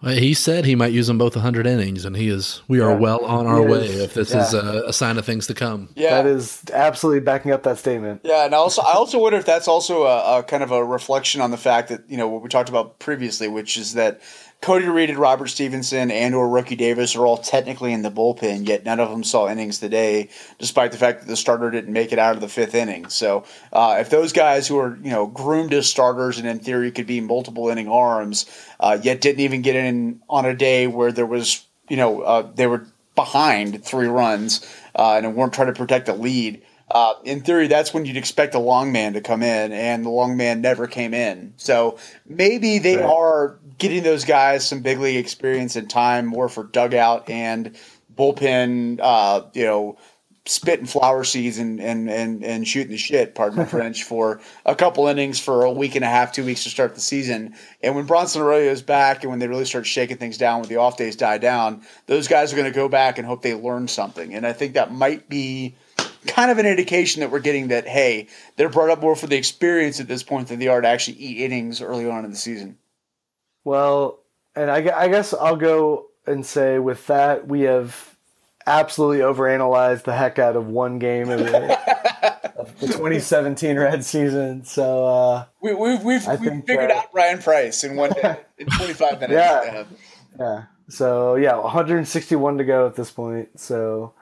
Well, 0.02 0.14
he 0.14 0.34
said 0.34 0.64
he 0.64 0.74
might 0.74 0.92
use 0.92 1.06
them 1.06 1.18
both 1.18 1.34
100 1.34 1.66
innings, 1.66 2.04
and 2.04 2.16
he 2.16 2.28
is. 2.28 2.62
We 2.68 2.80
are 2.80 2.90
yeah. 2.90 2.96
well 2.96 3.24
on 3.24 3.46
our 3.46 3.62
way. 3.62 3.86
If 3.86 4.14
this 4.14 4.32
yeah. 4.32 4.42
is 4.42 4.54
a, 4.54 4.84
a, 4.86 4.92
sign 4.92 5.18
of 5.18 5.24
things 5.24 5.46
to 5.48 5.54
come, 5.54 5.88
yeah, 5.94 6.22
that 6.22 6.26
is 6.26 6.62
absolutely 6.72 7.20
backing 7.20 7.52
up 7.52 7.62
that 7.64 7.78
statement. 7.78 8.22
Yeah, 8.24 8.44
and 8.44 8.54
also 8.54 8.82
I 8.82 8.92
also 8.92 9.18
wonder 9.18 9.38
if 9.38 9.46
that's 9.46 9.68
also 9.68 10.04
a, 10.04 10.38
a 10.38 10.42
kind 10.42 10.62
of 10.62 10.70
a 10.70 10.84
reflection 10.84 11.40
on 11.40 11.50
the 11.50 11.56
fact 11.56 11.88
that 11.88 12.02
you 12.08 12.16
know 12.16 12.28
what 12.28 12.42
we 12.42 12.48
talked 12.48 12.68
about 12.68 12.98
previously, 12.98 13.48
which 13.48 13.76
is 13.76 13.94
that 13.94 14.20
Cody 14.62 14.86
Reed 14.86 15.10
and 15.10 15.18
Robert 15.18 15.48
Stephenson 15.48 16.10
and 16.10 16.34
or 16.34 16.48
Rookie 16.48 16.76
Davis 16.76 17.14
are 17.14 17.26
all 17.26 17.36
technically 17.36 17.92
in 17.92 18.02
the 18.02 18.10
bullpen, 18.10 18.66
yet 18.66 18.84
none 18.84 18.98
of 18.98 19.10
them 19.10 19.22
saw 19.22 19.48
innings 19.48 19.78
today, 19.78 20.28
despite 20.58 20.92
the 20.92 20.98
fact 20.98 21.20
that 21.20 21.28
the 21.28 21.36
starter 21.36 21.70
didn't 21.70 21.92
make 21.92 22.10
it 22.10 22.18
out 22.18 22.34
of 22.34 22.40
the 22.40 22.48
fifth 22.48 22.74
inning. 22.74 23.08
So 23.08 23.44
uh, 23.72 23.98
if 24.00 24.10
those 24.10 24.32
guys 24.32 24.66
who 24.66 24.78
are 24.78 24.98
you 25.02 25.10
know 25.10 25.26
groomed 25.26 25.72
as 25.74 25.88
starters 25.88 26.38
and 26.38 26.48
in 26.48 26.58
theory 26.58 26.90
could 26.90 27.06
be 27.06 27.20
multiple 27.20 27.68
inning 27.68 27.88
arms, 27.88 28.46
uh, 28.80 28.98
yet 29.00 29.20
didn't 29.20 29.40
even 29.40 29.62
get 29.66 29.76
in 29.76 30.22
on 30.28 30.46
a 30.46 30.54
day 30.54 30.86
where 30.86 31.12
there 31.12 31.26
was 31.26 31.66
you 31.88 31.96
know 31.96 32.22
uh, 32.22 32.50
they 32.54 32.66
were 32.66 32.86
behind 33.14 33.84
three 33.84 34.06
runs 34.06 34.66
uh, 34.94 35.20
and 35.22 35.34
weren't 35.34 35.52
trying 35.52 35.72
to 35.72 35.78
protect 35.78 36.06
the 36.06 36.14
lead. 36.14 36.62
Uh, 36.88 37.14
in 37.24 37.40
theory, 37.40 37.66
that's 37.66 37.92
when 37.92 38.04
you'd 38.04 38.16
expect 38.16 38.54
a 38.54 38.60
long 38.60 38.92
man 38.92 39.14
to 39.14 39.20
come 39.20 39.42
in, 39.42 39.72
and 39.72 40.04
the 40.04 40.10
long 40.10 40.36
man 40.36 40.60
never 40.60 40.86
came 40.86 41.12
in. 41.12 41.52
So 41.56 41.98
maybe 42.28 42.78
they 42.78 42.96
right. 42.96 43.04
are 43.04 43.58
getting 43.78 44.04
those 44.04 44.24
guys 44.24 44.66
some 44.66 44.82
big 44.82 45.00
league 45.00 45.16
experience 45.16 45.74
and 45.74 45.90
time 45.90 46.26
more 46.26 46.48
for 46.48 46.62
dugout 46.62 47.28
and 47.28 47.76
bullpen, 48.16 49.00
uh, 49.02 49.42
you 49.52 49.64
know, 49.64 49.98
spitting 50.46 50.86
flower 50.86 51.24
seeds 51.24 51.58
and, 51.58 51.80
and, 51.80 52.08
and, 52.08 52.44
and 52.44 52.66
shooting 52.66 52.92
the 52.92 52.96
shit, 52.96 53.34
pardon 53.34 53.58
my 53.58 53.64
French, 53.66 54.04
for 54.04 54.40
a 54.64 54.74
couple 54.74 55.06
innings 55.06 55.38
for 55.38 55.64
a 55.64 55.70
week 55.70 55.94
and 55.94 56.04
a 56.04 56.08
half, 56.08 56.32
two 56.32 56.44
weeks 56.44 56.64
to 56.64 56.70
start 56.70 56.94
the 56.94 57.00
season. 57.00 57.54
And 57.82 57.94
when 57.94 58.06
Bronson 58.06 58.42
Arroyo 58.42 58.70
is 58.70 58.82
back 58.82 59.22
and 59.22 59.30
when 59.30 59.38
they 59.38 59.48
really 59.48 59.64
start 59.64 59.86
shaking 59.86 60.16
things 60.16 60.38
down 60.38 60.60
when 60.60 60.68
the 60.68 60.76
off 60.76 60.96
days 60.96 61.16
die 61.16 61.38
down, 61.38 61.82
those 62.06 62.28
guys 62.28 62.52
are 62.52 62.56
going 62.56 62.70
to 62.70 62.74
go 62.74 62.88
back 62.88 63.18
and 63.18 63.26
hope 63.26 63.42
they 63.42 63.54
learn 63.54 63.88
something. 63.88 64.34
And 64.34 64.46
I 64.46 64.52
think 64.52 64.74
that 64.74 64.92
might 64.92 65.28
be– 65.28 65.74
kind 66.26 66.50
of 66.50 66.58
an 66.58 66.66
indication 66.66 67.20
that 67.20 67.30
we're 67.30 67.40
getting 67.40 67.68
that 67.68 67.86
hey, 67.86 68.28
they're 68.56 68.68
brought 68.68 68.90
up 68.90 69.00
more 69.00 69.16
for 69.16 69.26
the 69.26 69.36
experience 69.36 70.00
at 70.00 70.08
this 70.08 70.22
point 70.22 70.48
than 70.48 70.58
they 70.58 70.68
are 70.68 70.80
to 70.80 70.88
actually 70.88 71.16
eat 71.16 71.42
innings 71.42 71.80
early 71.80 72.08
on 72.08 72.24
in 72.24 72.30
the 72.30 72.36
season. 72.36 72.76
Well, 73.64 74.20
and 74.54 74.70
I, 74.70 74.76
I 74.94 75.08
guess 75.08 75.32
I'll 75.34 75.56
go 75.56 76.06
and 76.26 76.44
say 76.44 76.78
with 76.78 77.06
that 77.06 77.46
we 77.46 77.62
have 77.62 78.15
absolutely 78.66 79.18
overanalyzed 79.18 80.04
the 80.04 80.14
heck 80.14 80.38
out 80.38 80.56
of 80.56 80.68
one 80.68 80.98
game 80.98 81.30
of 81.30 81.40
the, 81.40 82.52
of 82.56 82.78
the 82.80 82.86
2017 82.86 83.78
Red 83.78 84.04
season. 84.04 84.64
So 84.64 85.06
uh, 85.06 85.44
we, 85.60 85.74
we've 85.74 86.02
we've, 86.02 86.26
we've 86.26 86.40
think, 86.40 86.66
figured 86.66 86.90
uh, 86.90 86.96
out 86.96 87.12
Bryan 87.12 87.38
Price 87.38 87.84
in 87.84 87.96
one 87.96 88.10
day, 88.10 88.40
in 88.58 88.66
25 88.66 89.20
minutes. 89.20 89.32
Yeah, 89.32 89.84
yeah. 90.38 90.64
So 90.88 91.36
yeah, 91.36 91.56
161 91.56 92.58
to 92.58 92.64
go 92.64 92.86
at 92.86 92.94
this 92.94 93.10
point. 93.10 93.58
So 93.58 94.12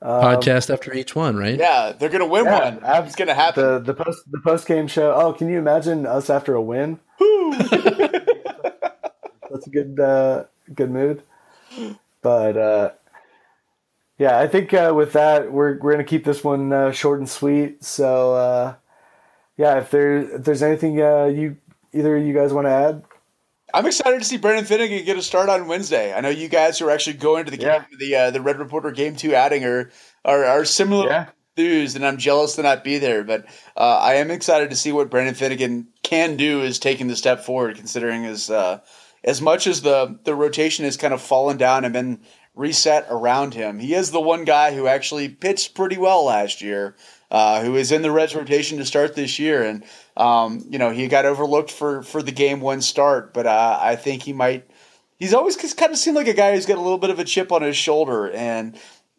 um, 0.00 0.22
Podcast 0.22 0.72
after 0.72 0.94
each 0.94 1.16
one, 1.16 1.36
right? 1.36 1.58
Yeah, 1.58 1.92
they're 1.92 2.08
gonna 2.08 2.26
win 2.26 2.44
yeah, 2.44 2.74
one. 2.74 2.84
Ab- 2.84 3.06
it's 3.06 3.16
gonna 3.16 3.34
happen. 3.34 3.64
The 3.64 3.80
the 3.80 3.94
post 3.94 4.30
the 4.30 4.40
post 4.40 4.64
game 4.66 4.86
show. 4.86 5.12
Oh, 5.12 5.32
can 5.32 5.48
you 5.48 5.58
imagine 5.58 6.06
us 6.06 6.30
after 6.30 6.54
a 6.54 6.62
win? 6.62 7.00
That's 7.18 7.72
a 9.66 9.70
good 9.70 9.98
uh, 9.98 10.44
good 10.72 10.92
mood. 10.92 11.24
But 12.22 12.56
uh, 12.56 12.90
yeah, 14.18 14.38
I 14.38 14.48
think 14.48 14.74
uh, 14.74 14.92
with 14.94 15.12
that 15.12 15.52
we're 15.52 15.78
we're 15.78 15.92
gonna 15.92 16.04
keep 16.04 16.24
this 16.24 16.42
one 16.42 16.72
uh, 16.72 16.90
short 16.92 17.20
and 17.20 17.28
sweet. 17.28 17.84
So 17.84 18.34
uh, 18.34 18.74
yeah, 19.56 19.78
if 19.78 19.90
there 19.90 20.36
if 20.36 20.44
there's 20.44 20.62
anything 20.62 21.00
uh, 21.00 21.26
you 21.26 21.56
either 21.92 22.16
of 22.16 22.26
you 22.26 22.34
guys 22.34 22.52
want 22.52 22.66
to 22.66 22.70
add. 22.72 23.04
I'm 23.72 23.84
excited 23.84 24.18
to 24.18 24.24
see 24.24 24.38
Brandon 24.38 24.64
Finnegan 24.64 25.04
get 25.04 25.18
a 25.18 25.22
start 25.22 25.50
on 25.50 25.68
Wednesday. 25.68 26.14
I 26.14 26.22
know 26.22 26.30
you 26.30 26.48
guys 26.48 26.78
who 26.78 26.86
are 26.86 26.90
actually 26.90 27.18
going 27.18 27.44
to 27.44 27.50
the 27.50 27.58
yeah. 27.58 27.80
game, 27.80 27.98
the 27.98 28.14
uh, 28.14 28.30
the 28.30 28.40
Red 28.40 28.58
Reporter 28.58 28.90
Game 28.90 29.14
Two 29.14 29.34
outing 29.34 29.64
are 29.64 29.90
are, 30.24 30.44
are 30.44 30.64
similar 30.64 31.06
yeah. 31.06 31.26
enthused, 31.56 31.94
and 31.94 32.04
I'm 32.04 32.16
jealous 32.16 32.56
to 32.56 32.62
not 32.62 32.82
be 32.82 32.98
there. 32.98 33.24
But 33.24 33.46
uh, 33.76 33.98
I 33.98 34.14
am 34.14 34.30
excited 34.30 34.70
to 34.70 34.76
see 34.76 34.90
what 34.90 35.10
Brandon 35.10 35.34
Finnegan 35.34 35.88
can 36.02 36.36
do 36.36 36.62
is 36.62 36.78
taking 36.78 37.08
the 37.08 37.16
step 37.16 37.44
forward, 37.44 37.76
considering 37.76 38.24
as 38.24 38.48
uh, 38.48 38.80
as 39.22 39.42
much 39.42 39.66
as 39.66 39.82
the 39.82 40.18
the 40.24 40.34
rotation 40.34 40.86
has 40.86 40.96
kind 40.96 41.12
of 41.12 41.20
fallen 41.20 41.58
down 41.58 41.84
and 41.84 41.92
been 41.92 42.20
reset 42.58 43.06
around 43.08 43.54
him. 43.54 43.78
He 43.78 43.94
is 43.94 44.10
the 44.10 44.20
one 44.20 44.44
guy 44.44 44.74
who 44.74 44.88
actually 44.88 45.28
pitched 45.28 45.74
pretty 45.74 45.96
well 45.96 46.24
last 46.24 46.60
year, 46.60 46.96
uh, 47.30 47.62
who 47.62 47.76
is 47.76 47.92
in 47.92 48.02
the 48.02 48.10
Reds 48.10 48.34
rotation 48.34 48.78
to 48.78 48.84
start 48.84 49.14
this 49.14 49.38
year, 49.38 49.62
and 49.62 49.84
um, 50.16 50.64
you 50.68 50.78
know, 50.78 50.90
he 50.90 51.06
got 51.06 51.24
overlooked 51.24 51.70
for 51.70 52.02
for 52.02 52.20
the 52.20 52.32
game 52.32 52.60
one 52.60 52.82
start, 52.82 53.32
but 53.32 53.46
uh, 53.46 53.78
I 53.80 53.94
think 53.94 54.24
he 54.24 54.32
might. 54.32 54.68
He's 55.18 55.34
always 55.34 55.56
kind 55.74 55.92
of 55.92 55.98
seemed 55.98 56.16
like 56.16 56.28
a 56.28 56.34
guy 56.34 56.54
who's 56.54 56.66
got 56.66 56.78
a 56.78 56.82
little 56.82 56.98
bit 56.98 57.10
of 57.10 57.18
a 57.18 57.24
chip 57.24 57.52
on 57.52 57.62
his 57.62 57.76
shoulder, 57.76 58.30
and 58.30 58.76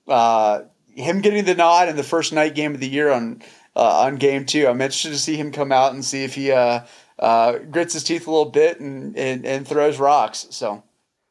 uh, 0.08 0.64
him 0.94 1.22
getting 1.22 1.46
the 1.46 1.56
nod 1.56 1.88
in 1.88 1.96
the 1.96 2.04
first 2.04 2.34
night 2.34 2.56
game 2.56 2.74
of 2.74 2.82
the 2.82 2.90
year 2.90 3.10
on 3.10 3.42
uh, 3.74 4.02
on 4.02 4.18
game 4.18 4.46
two. 4.46 4.68
I'm 4.68 4.82
interested 4.82 5.12
to 5.12 5.18
see 5.18 5.38
him 5.38 5.54
come 5.54 5.72
out 5.72 5.94
and 5.94 6.04
see 6.04 6.26
if 6.26 6.36
he 6.36 6.52
uh, 6.52 6.82
uh, 7.18 7.60
grits 7.60 7.94
his 7.94 8.04
teeth 8.04 8.28
a 8.28 8.32
little 8.32 8.52
bit 8.52 8.82
and, 8.82 9.18
and, 9.18 9.46
and 9.46 9.66
throws 9.66 9.98
rocks. 9.98 10.48
So. 10.50 10.84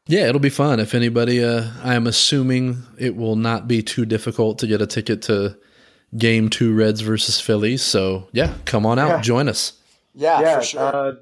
Yeah, 0.08 0.26
it'll 0.26 0.40
be 0.40 0.48
fun. 0.48 0.80
If 0.80 0.94
anybody, 0.94 1.44
uh, 1.44 1.68
I 1.82 1.94
am 1.94 2.06
assuming 2.06 2.82
it 2.98 3.14
will 3.14 3.36
not 3.36 3.68
be 3.68 3.82
too 3.82 4.06
difficult 4.06 4.58
to 4.60 4.66
get 4.66 4.80
a 4.80 4.86
ticket 4.86 5.20
to 5.22 5.56
game 6.16 6.48
two 6.48 6.74
Reds 6.74 7.02
versus 7.02 7.40
Phillies. 7.40 7.82
So 7.82 8.28
yeah, 8.32 8.54
come 8.64 8.86
on 8.86 8.98
out, 8.98 9.08
yeah. 9.08 9.20
join 9.20 9.48
us. 9.48 9.74
Yeah, 10.14 10.40
yeah. 10.40 10.60
Sure. 10.60 10.80
Uh, 10.80 11.12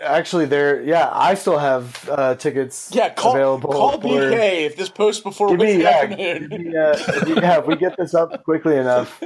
actually, 0.00 0.46
there. 0.46 0.82
Yeah, 0.82 1.08
I 1.12 1.34
still 1.34 1.58
have 1.58 2.08
uh, 2.10 2.34
tickets. 2.34 2.90
Yeah, 2.92 3.10
call, 3.10 3.36
available. 3.36 3.70
Call 3.70 4.00
for, 4.00 4.08
BK 4.08 4.66
if 4.66 4.76
this 4.76 4.88
post 4.88 5.22
before 5.22 5.56
me, 5.56 5.80
yeah, 5.80 6.06
me, 6.06 6.76
uh, 6.76 6.98
yeah, 7.26 7.58
if 7.60 7.66
we 7.66 7.76
get 7.76 7.96
this 7.96 8.12
up 8.12 8.42
quickly 8.44 8.76
enough, 8.76 9.22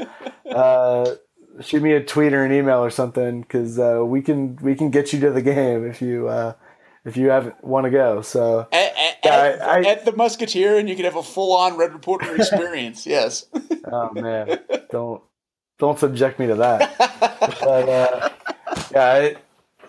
uh, 0.50 1.14
shoot 1.62 1.83
me 1.83 1.92
a 1.92 2.05
tweet 2.05 2.35
or 2.35 2.44
an 2.44 2.52
email 2.52 2.85
or 2.85 2.90
something 2.90 3.40
because 3.40 3.79
uh, 3.79 4.02
we 4.05 4.20
can 4.20 4.57
we 4.57 4.74
can 4.74 4.90
get 4.90 5.14
you 5.14 5.20
to 5.20 5.31
the 5.31 5.42
game 5.42 5.87
if 5.87 6.02
you 6.02 6.29
uh, 6.29 6.52
if 7.07 7.16
you 7.16 7.31
haven't 7.31 7.64
want 7.64 7.85
to 7.85 7.90
go. 7.90 8.20
So 8.20 8.68
at, 8.72 8.92
at, 9.27 9.59
yeah, 9.59 9.65
at, 9.65 9.69
I, 9.69 9.91
at, 9.91 10.05
the 10.05 10.12
Musketeer, 10.12 10.79
and 10.79 10.89
you 10.89 10.97
can 10.97 11.05
have 11.05 11.17
a 11.17 11.23
full 11.23 11.57
on 11.57 11.77
Red 11.77 11.93
Reporter 11.93 12.35
experience. 12.37 13.07
yes. 13.07 13.47
oh 13.91 14.11
man, 14.12 14.61
don't 14.91 15.23
don't 15.79 15.99
subject 15.99 16.39
me 16.39 16.47
to 16.47 16.55
that. 16.57 16.97
but 17.61 17.89
uh, 17.89 18.29
yeah, 18.93 19.05
I, 19.05 19.37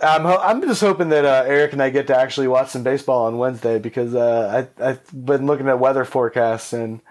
I'm 0.02 0.28
I'm 0.28 0.62
just 0.62 0.82
hoping 0.82 1.10
that 1.10 1.26
uh, 1.26 1.44
Eric 1.48 1.74
and 1.74 1.82
I 1.82 1.90
get 1.90 2.08
to 2.08 2.18
actually 2.18 2.48
watch 2.48 2.70
some 2.70 2.84
baseball 2.84 3.26
on 3.26 3.38
Wednesday 3.38 3.80
because 3.80 4.14
uh, 4.14 4.68
I 4.80 4.90
I've 4.90 5.26
been 5.26 5.46
looking 5.46 5.68
at 5.68 5.80
weather 5.80 6.06
forecasts 6.06 6.74
and 6.74 7.02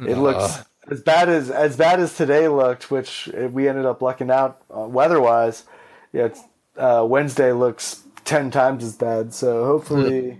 it 0.00 0.16
looks 0.16 0.64
as 0.90 1.02
bad 1.02 1.28
as 1.28 1.50
as 1.50 1.76
bad 1.76 2.00
as 2.00 2.16
today 2.16 2.48
looked, 2.48 2.90
which 2.90 3.28
we 3.28 3.68
ended 3.68 3.86
up 3.86 4.02
lucking 4.02 4.30
out 4.30 4.60
uh, 4.76 4.80
weather 4.80 5.20
wise. 5.20 5.64
Yeah, 6.12 6.28
uh, 6.76 7.04
Wednesday 7.08 7.52
looks 7.52 8.02
ten 8.24 8.50
times 8.50 8.84
as 8.84 8.96
bad. 8.96 9.34
So 9.34 9.64
hopefully, 9.64 10.38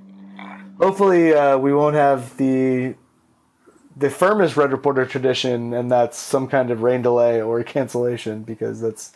hopefully 0.78 1.34
uh, 1.34 1.58
we 1.58 1.74
won't 1.74 1.96
have 1.96 2.36
the 2.36 2.94
the 3.96 4.10
firmest 4.10 4.56
Red 4.56 4.72
Reporter 4.72 5.06
tradition, 5.06 5.72
and 5.72 5.90
that's 5.90 6.18
some 6.18 6.48
kind 6.48 6.70
of 6.70 6.82
rain 6.82 7.02
delay 7.02 7.40
or 7.40 7.62
cancellation 7.64 8.42
because 8.42 8.80
that's 8.80 9.12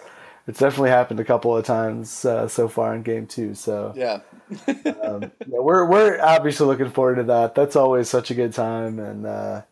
it's 0.47 0.59
definitely 0.59 0.91
happened 0.91 1.21
a 1.21 1.25
couple 1.25 1.57
of 1.57 1.65
times 1.65 2.25
uh, 2.25 2.49
so 2.49 2.67
far 2.69 2.95
in 2.95 3.03
game 3.03 3.27
two. 3.27 3.55
So 3.55 3.93
yeah. 3.97 4.21
um, 5.03 5.31
yeah, 5.47 5.61
we're 5.61 5.85
we're 5.85 6.21
obviously 6.21 6.67
looking 6.67 6.91
forward 6.91 7.17
to 7.17 7.23
that. 7.25 7.55
That's 7.55 7.77
always 7.77 8.09
such 8.09 8.31
a 8.31 8.35
good 8.35 8.53
time, 8.53 8.99
and 8.99 9.27
uh, 9.27 9.63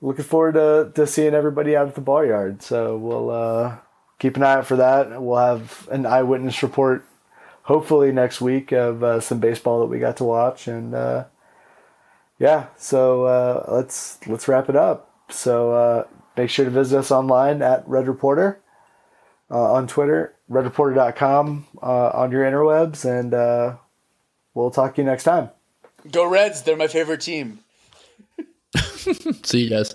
looking 0.00 0.24
forward 0.24 0.54
to, 0.54 0.92
to 0.94 1.06
seeing 1.06 1.34
everybody 1.34 1.76
out 1.76 1.88
at 1.88 1.94
the 1.94 2.02
ball 2.02 2.24
yard. 2.24 2.62
So 2.62 2.96
we'll 2.98 3.30
uh, 3.30 3.78
keep 4.18 4.36
an 4.36 4.42
eye 4.42 4.54
out 4.54 4.66
for 4.66 4.76
that. 4.76 5.20
We'll 5.20 5.38
have 5.38 5.88
an 5.90 6.06
eyewitness 6.06 6.62
report 6.62 7.04
hopefully 7.62 8.12
next 8.12 8.40
week 8.40 8.72
of 8.72 9.02
uh, 9.02 9.20
some 9.20 9.38
baseball 9.38 9.80
that 9.80 9.86
we 9.86 9.98
got 9.98 10.16
to 10.16 10.24
watch 10.24 10.66
and 10.68 10.94
uh, 10.94 11.24
yeah 12.38 12.66
so 12.76 13.24
uh, 13.24 13.64
let's 13.68 14.18
let's 14.26 14.48
wrap 14.48 14.68
it 14.68 14.76
up. 14.76 15.10
So 15.28 15.72
uh, 15.72 16.04
make 16.36 16.50
sure 16.50 16.64
to 16.64 16.70
visit 16.70 16.98
us 16.98 17.10
online 17.10 17.62
at 17.62 17.86
red 17.88 18.06
reporter 18.06 18.60
uh, 19.50 19.72
on 19.72 19.86
twitter 19.86 20.34
redreporter.com 20.50 21.66
uh, 21.82 22.10
on 22.10 22.30
your 22.30 22.44
interwebs 22.44 23.04
and 23.04 23.78
we'll 24.54 24.70
talk 24.70 24.94
to 24.96 25.02
you 25.02 25.06
next 25.06 25.24
time. 25.24 25.50
Go 26.10 26.28
reds 26.28 26.62
they're 26.62 26.76
my 26.76 26.88
favorite 26.88 27.20
team. 27.20 27.60
See 29.44 29.64
you 29.64 29.70
guys 29.70 29.94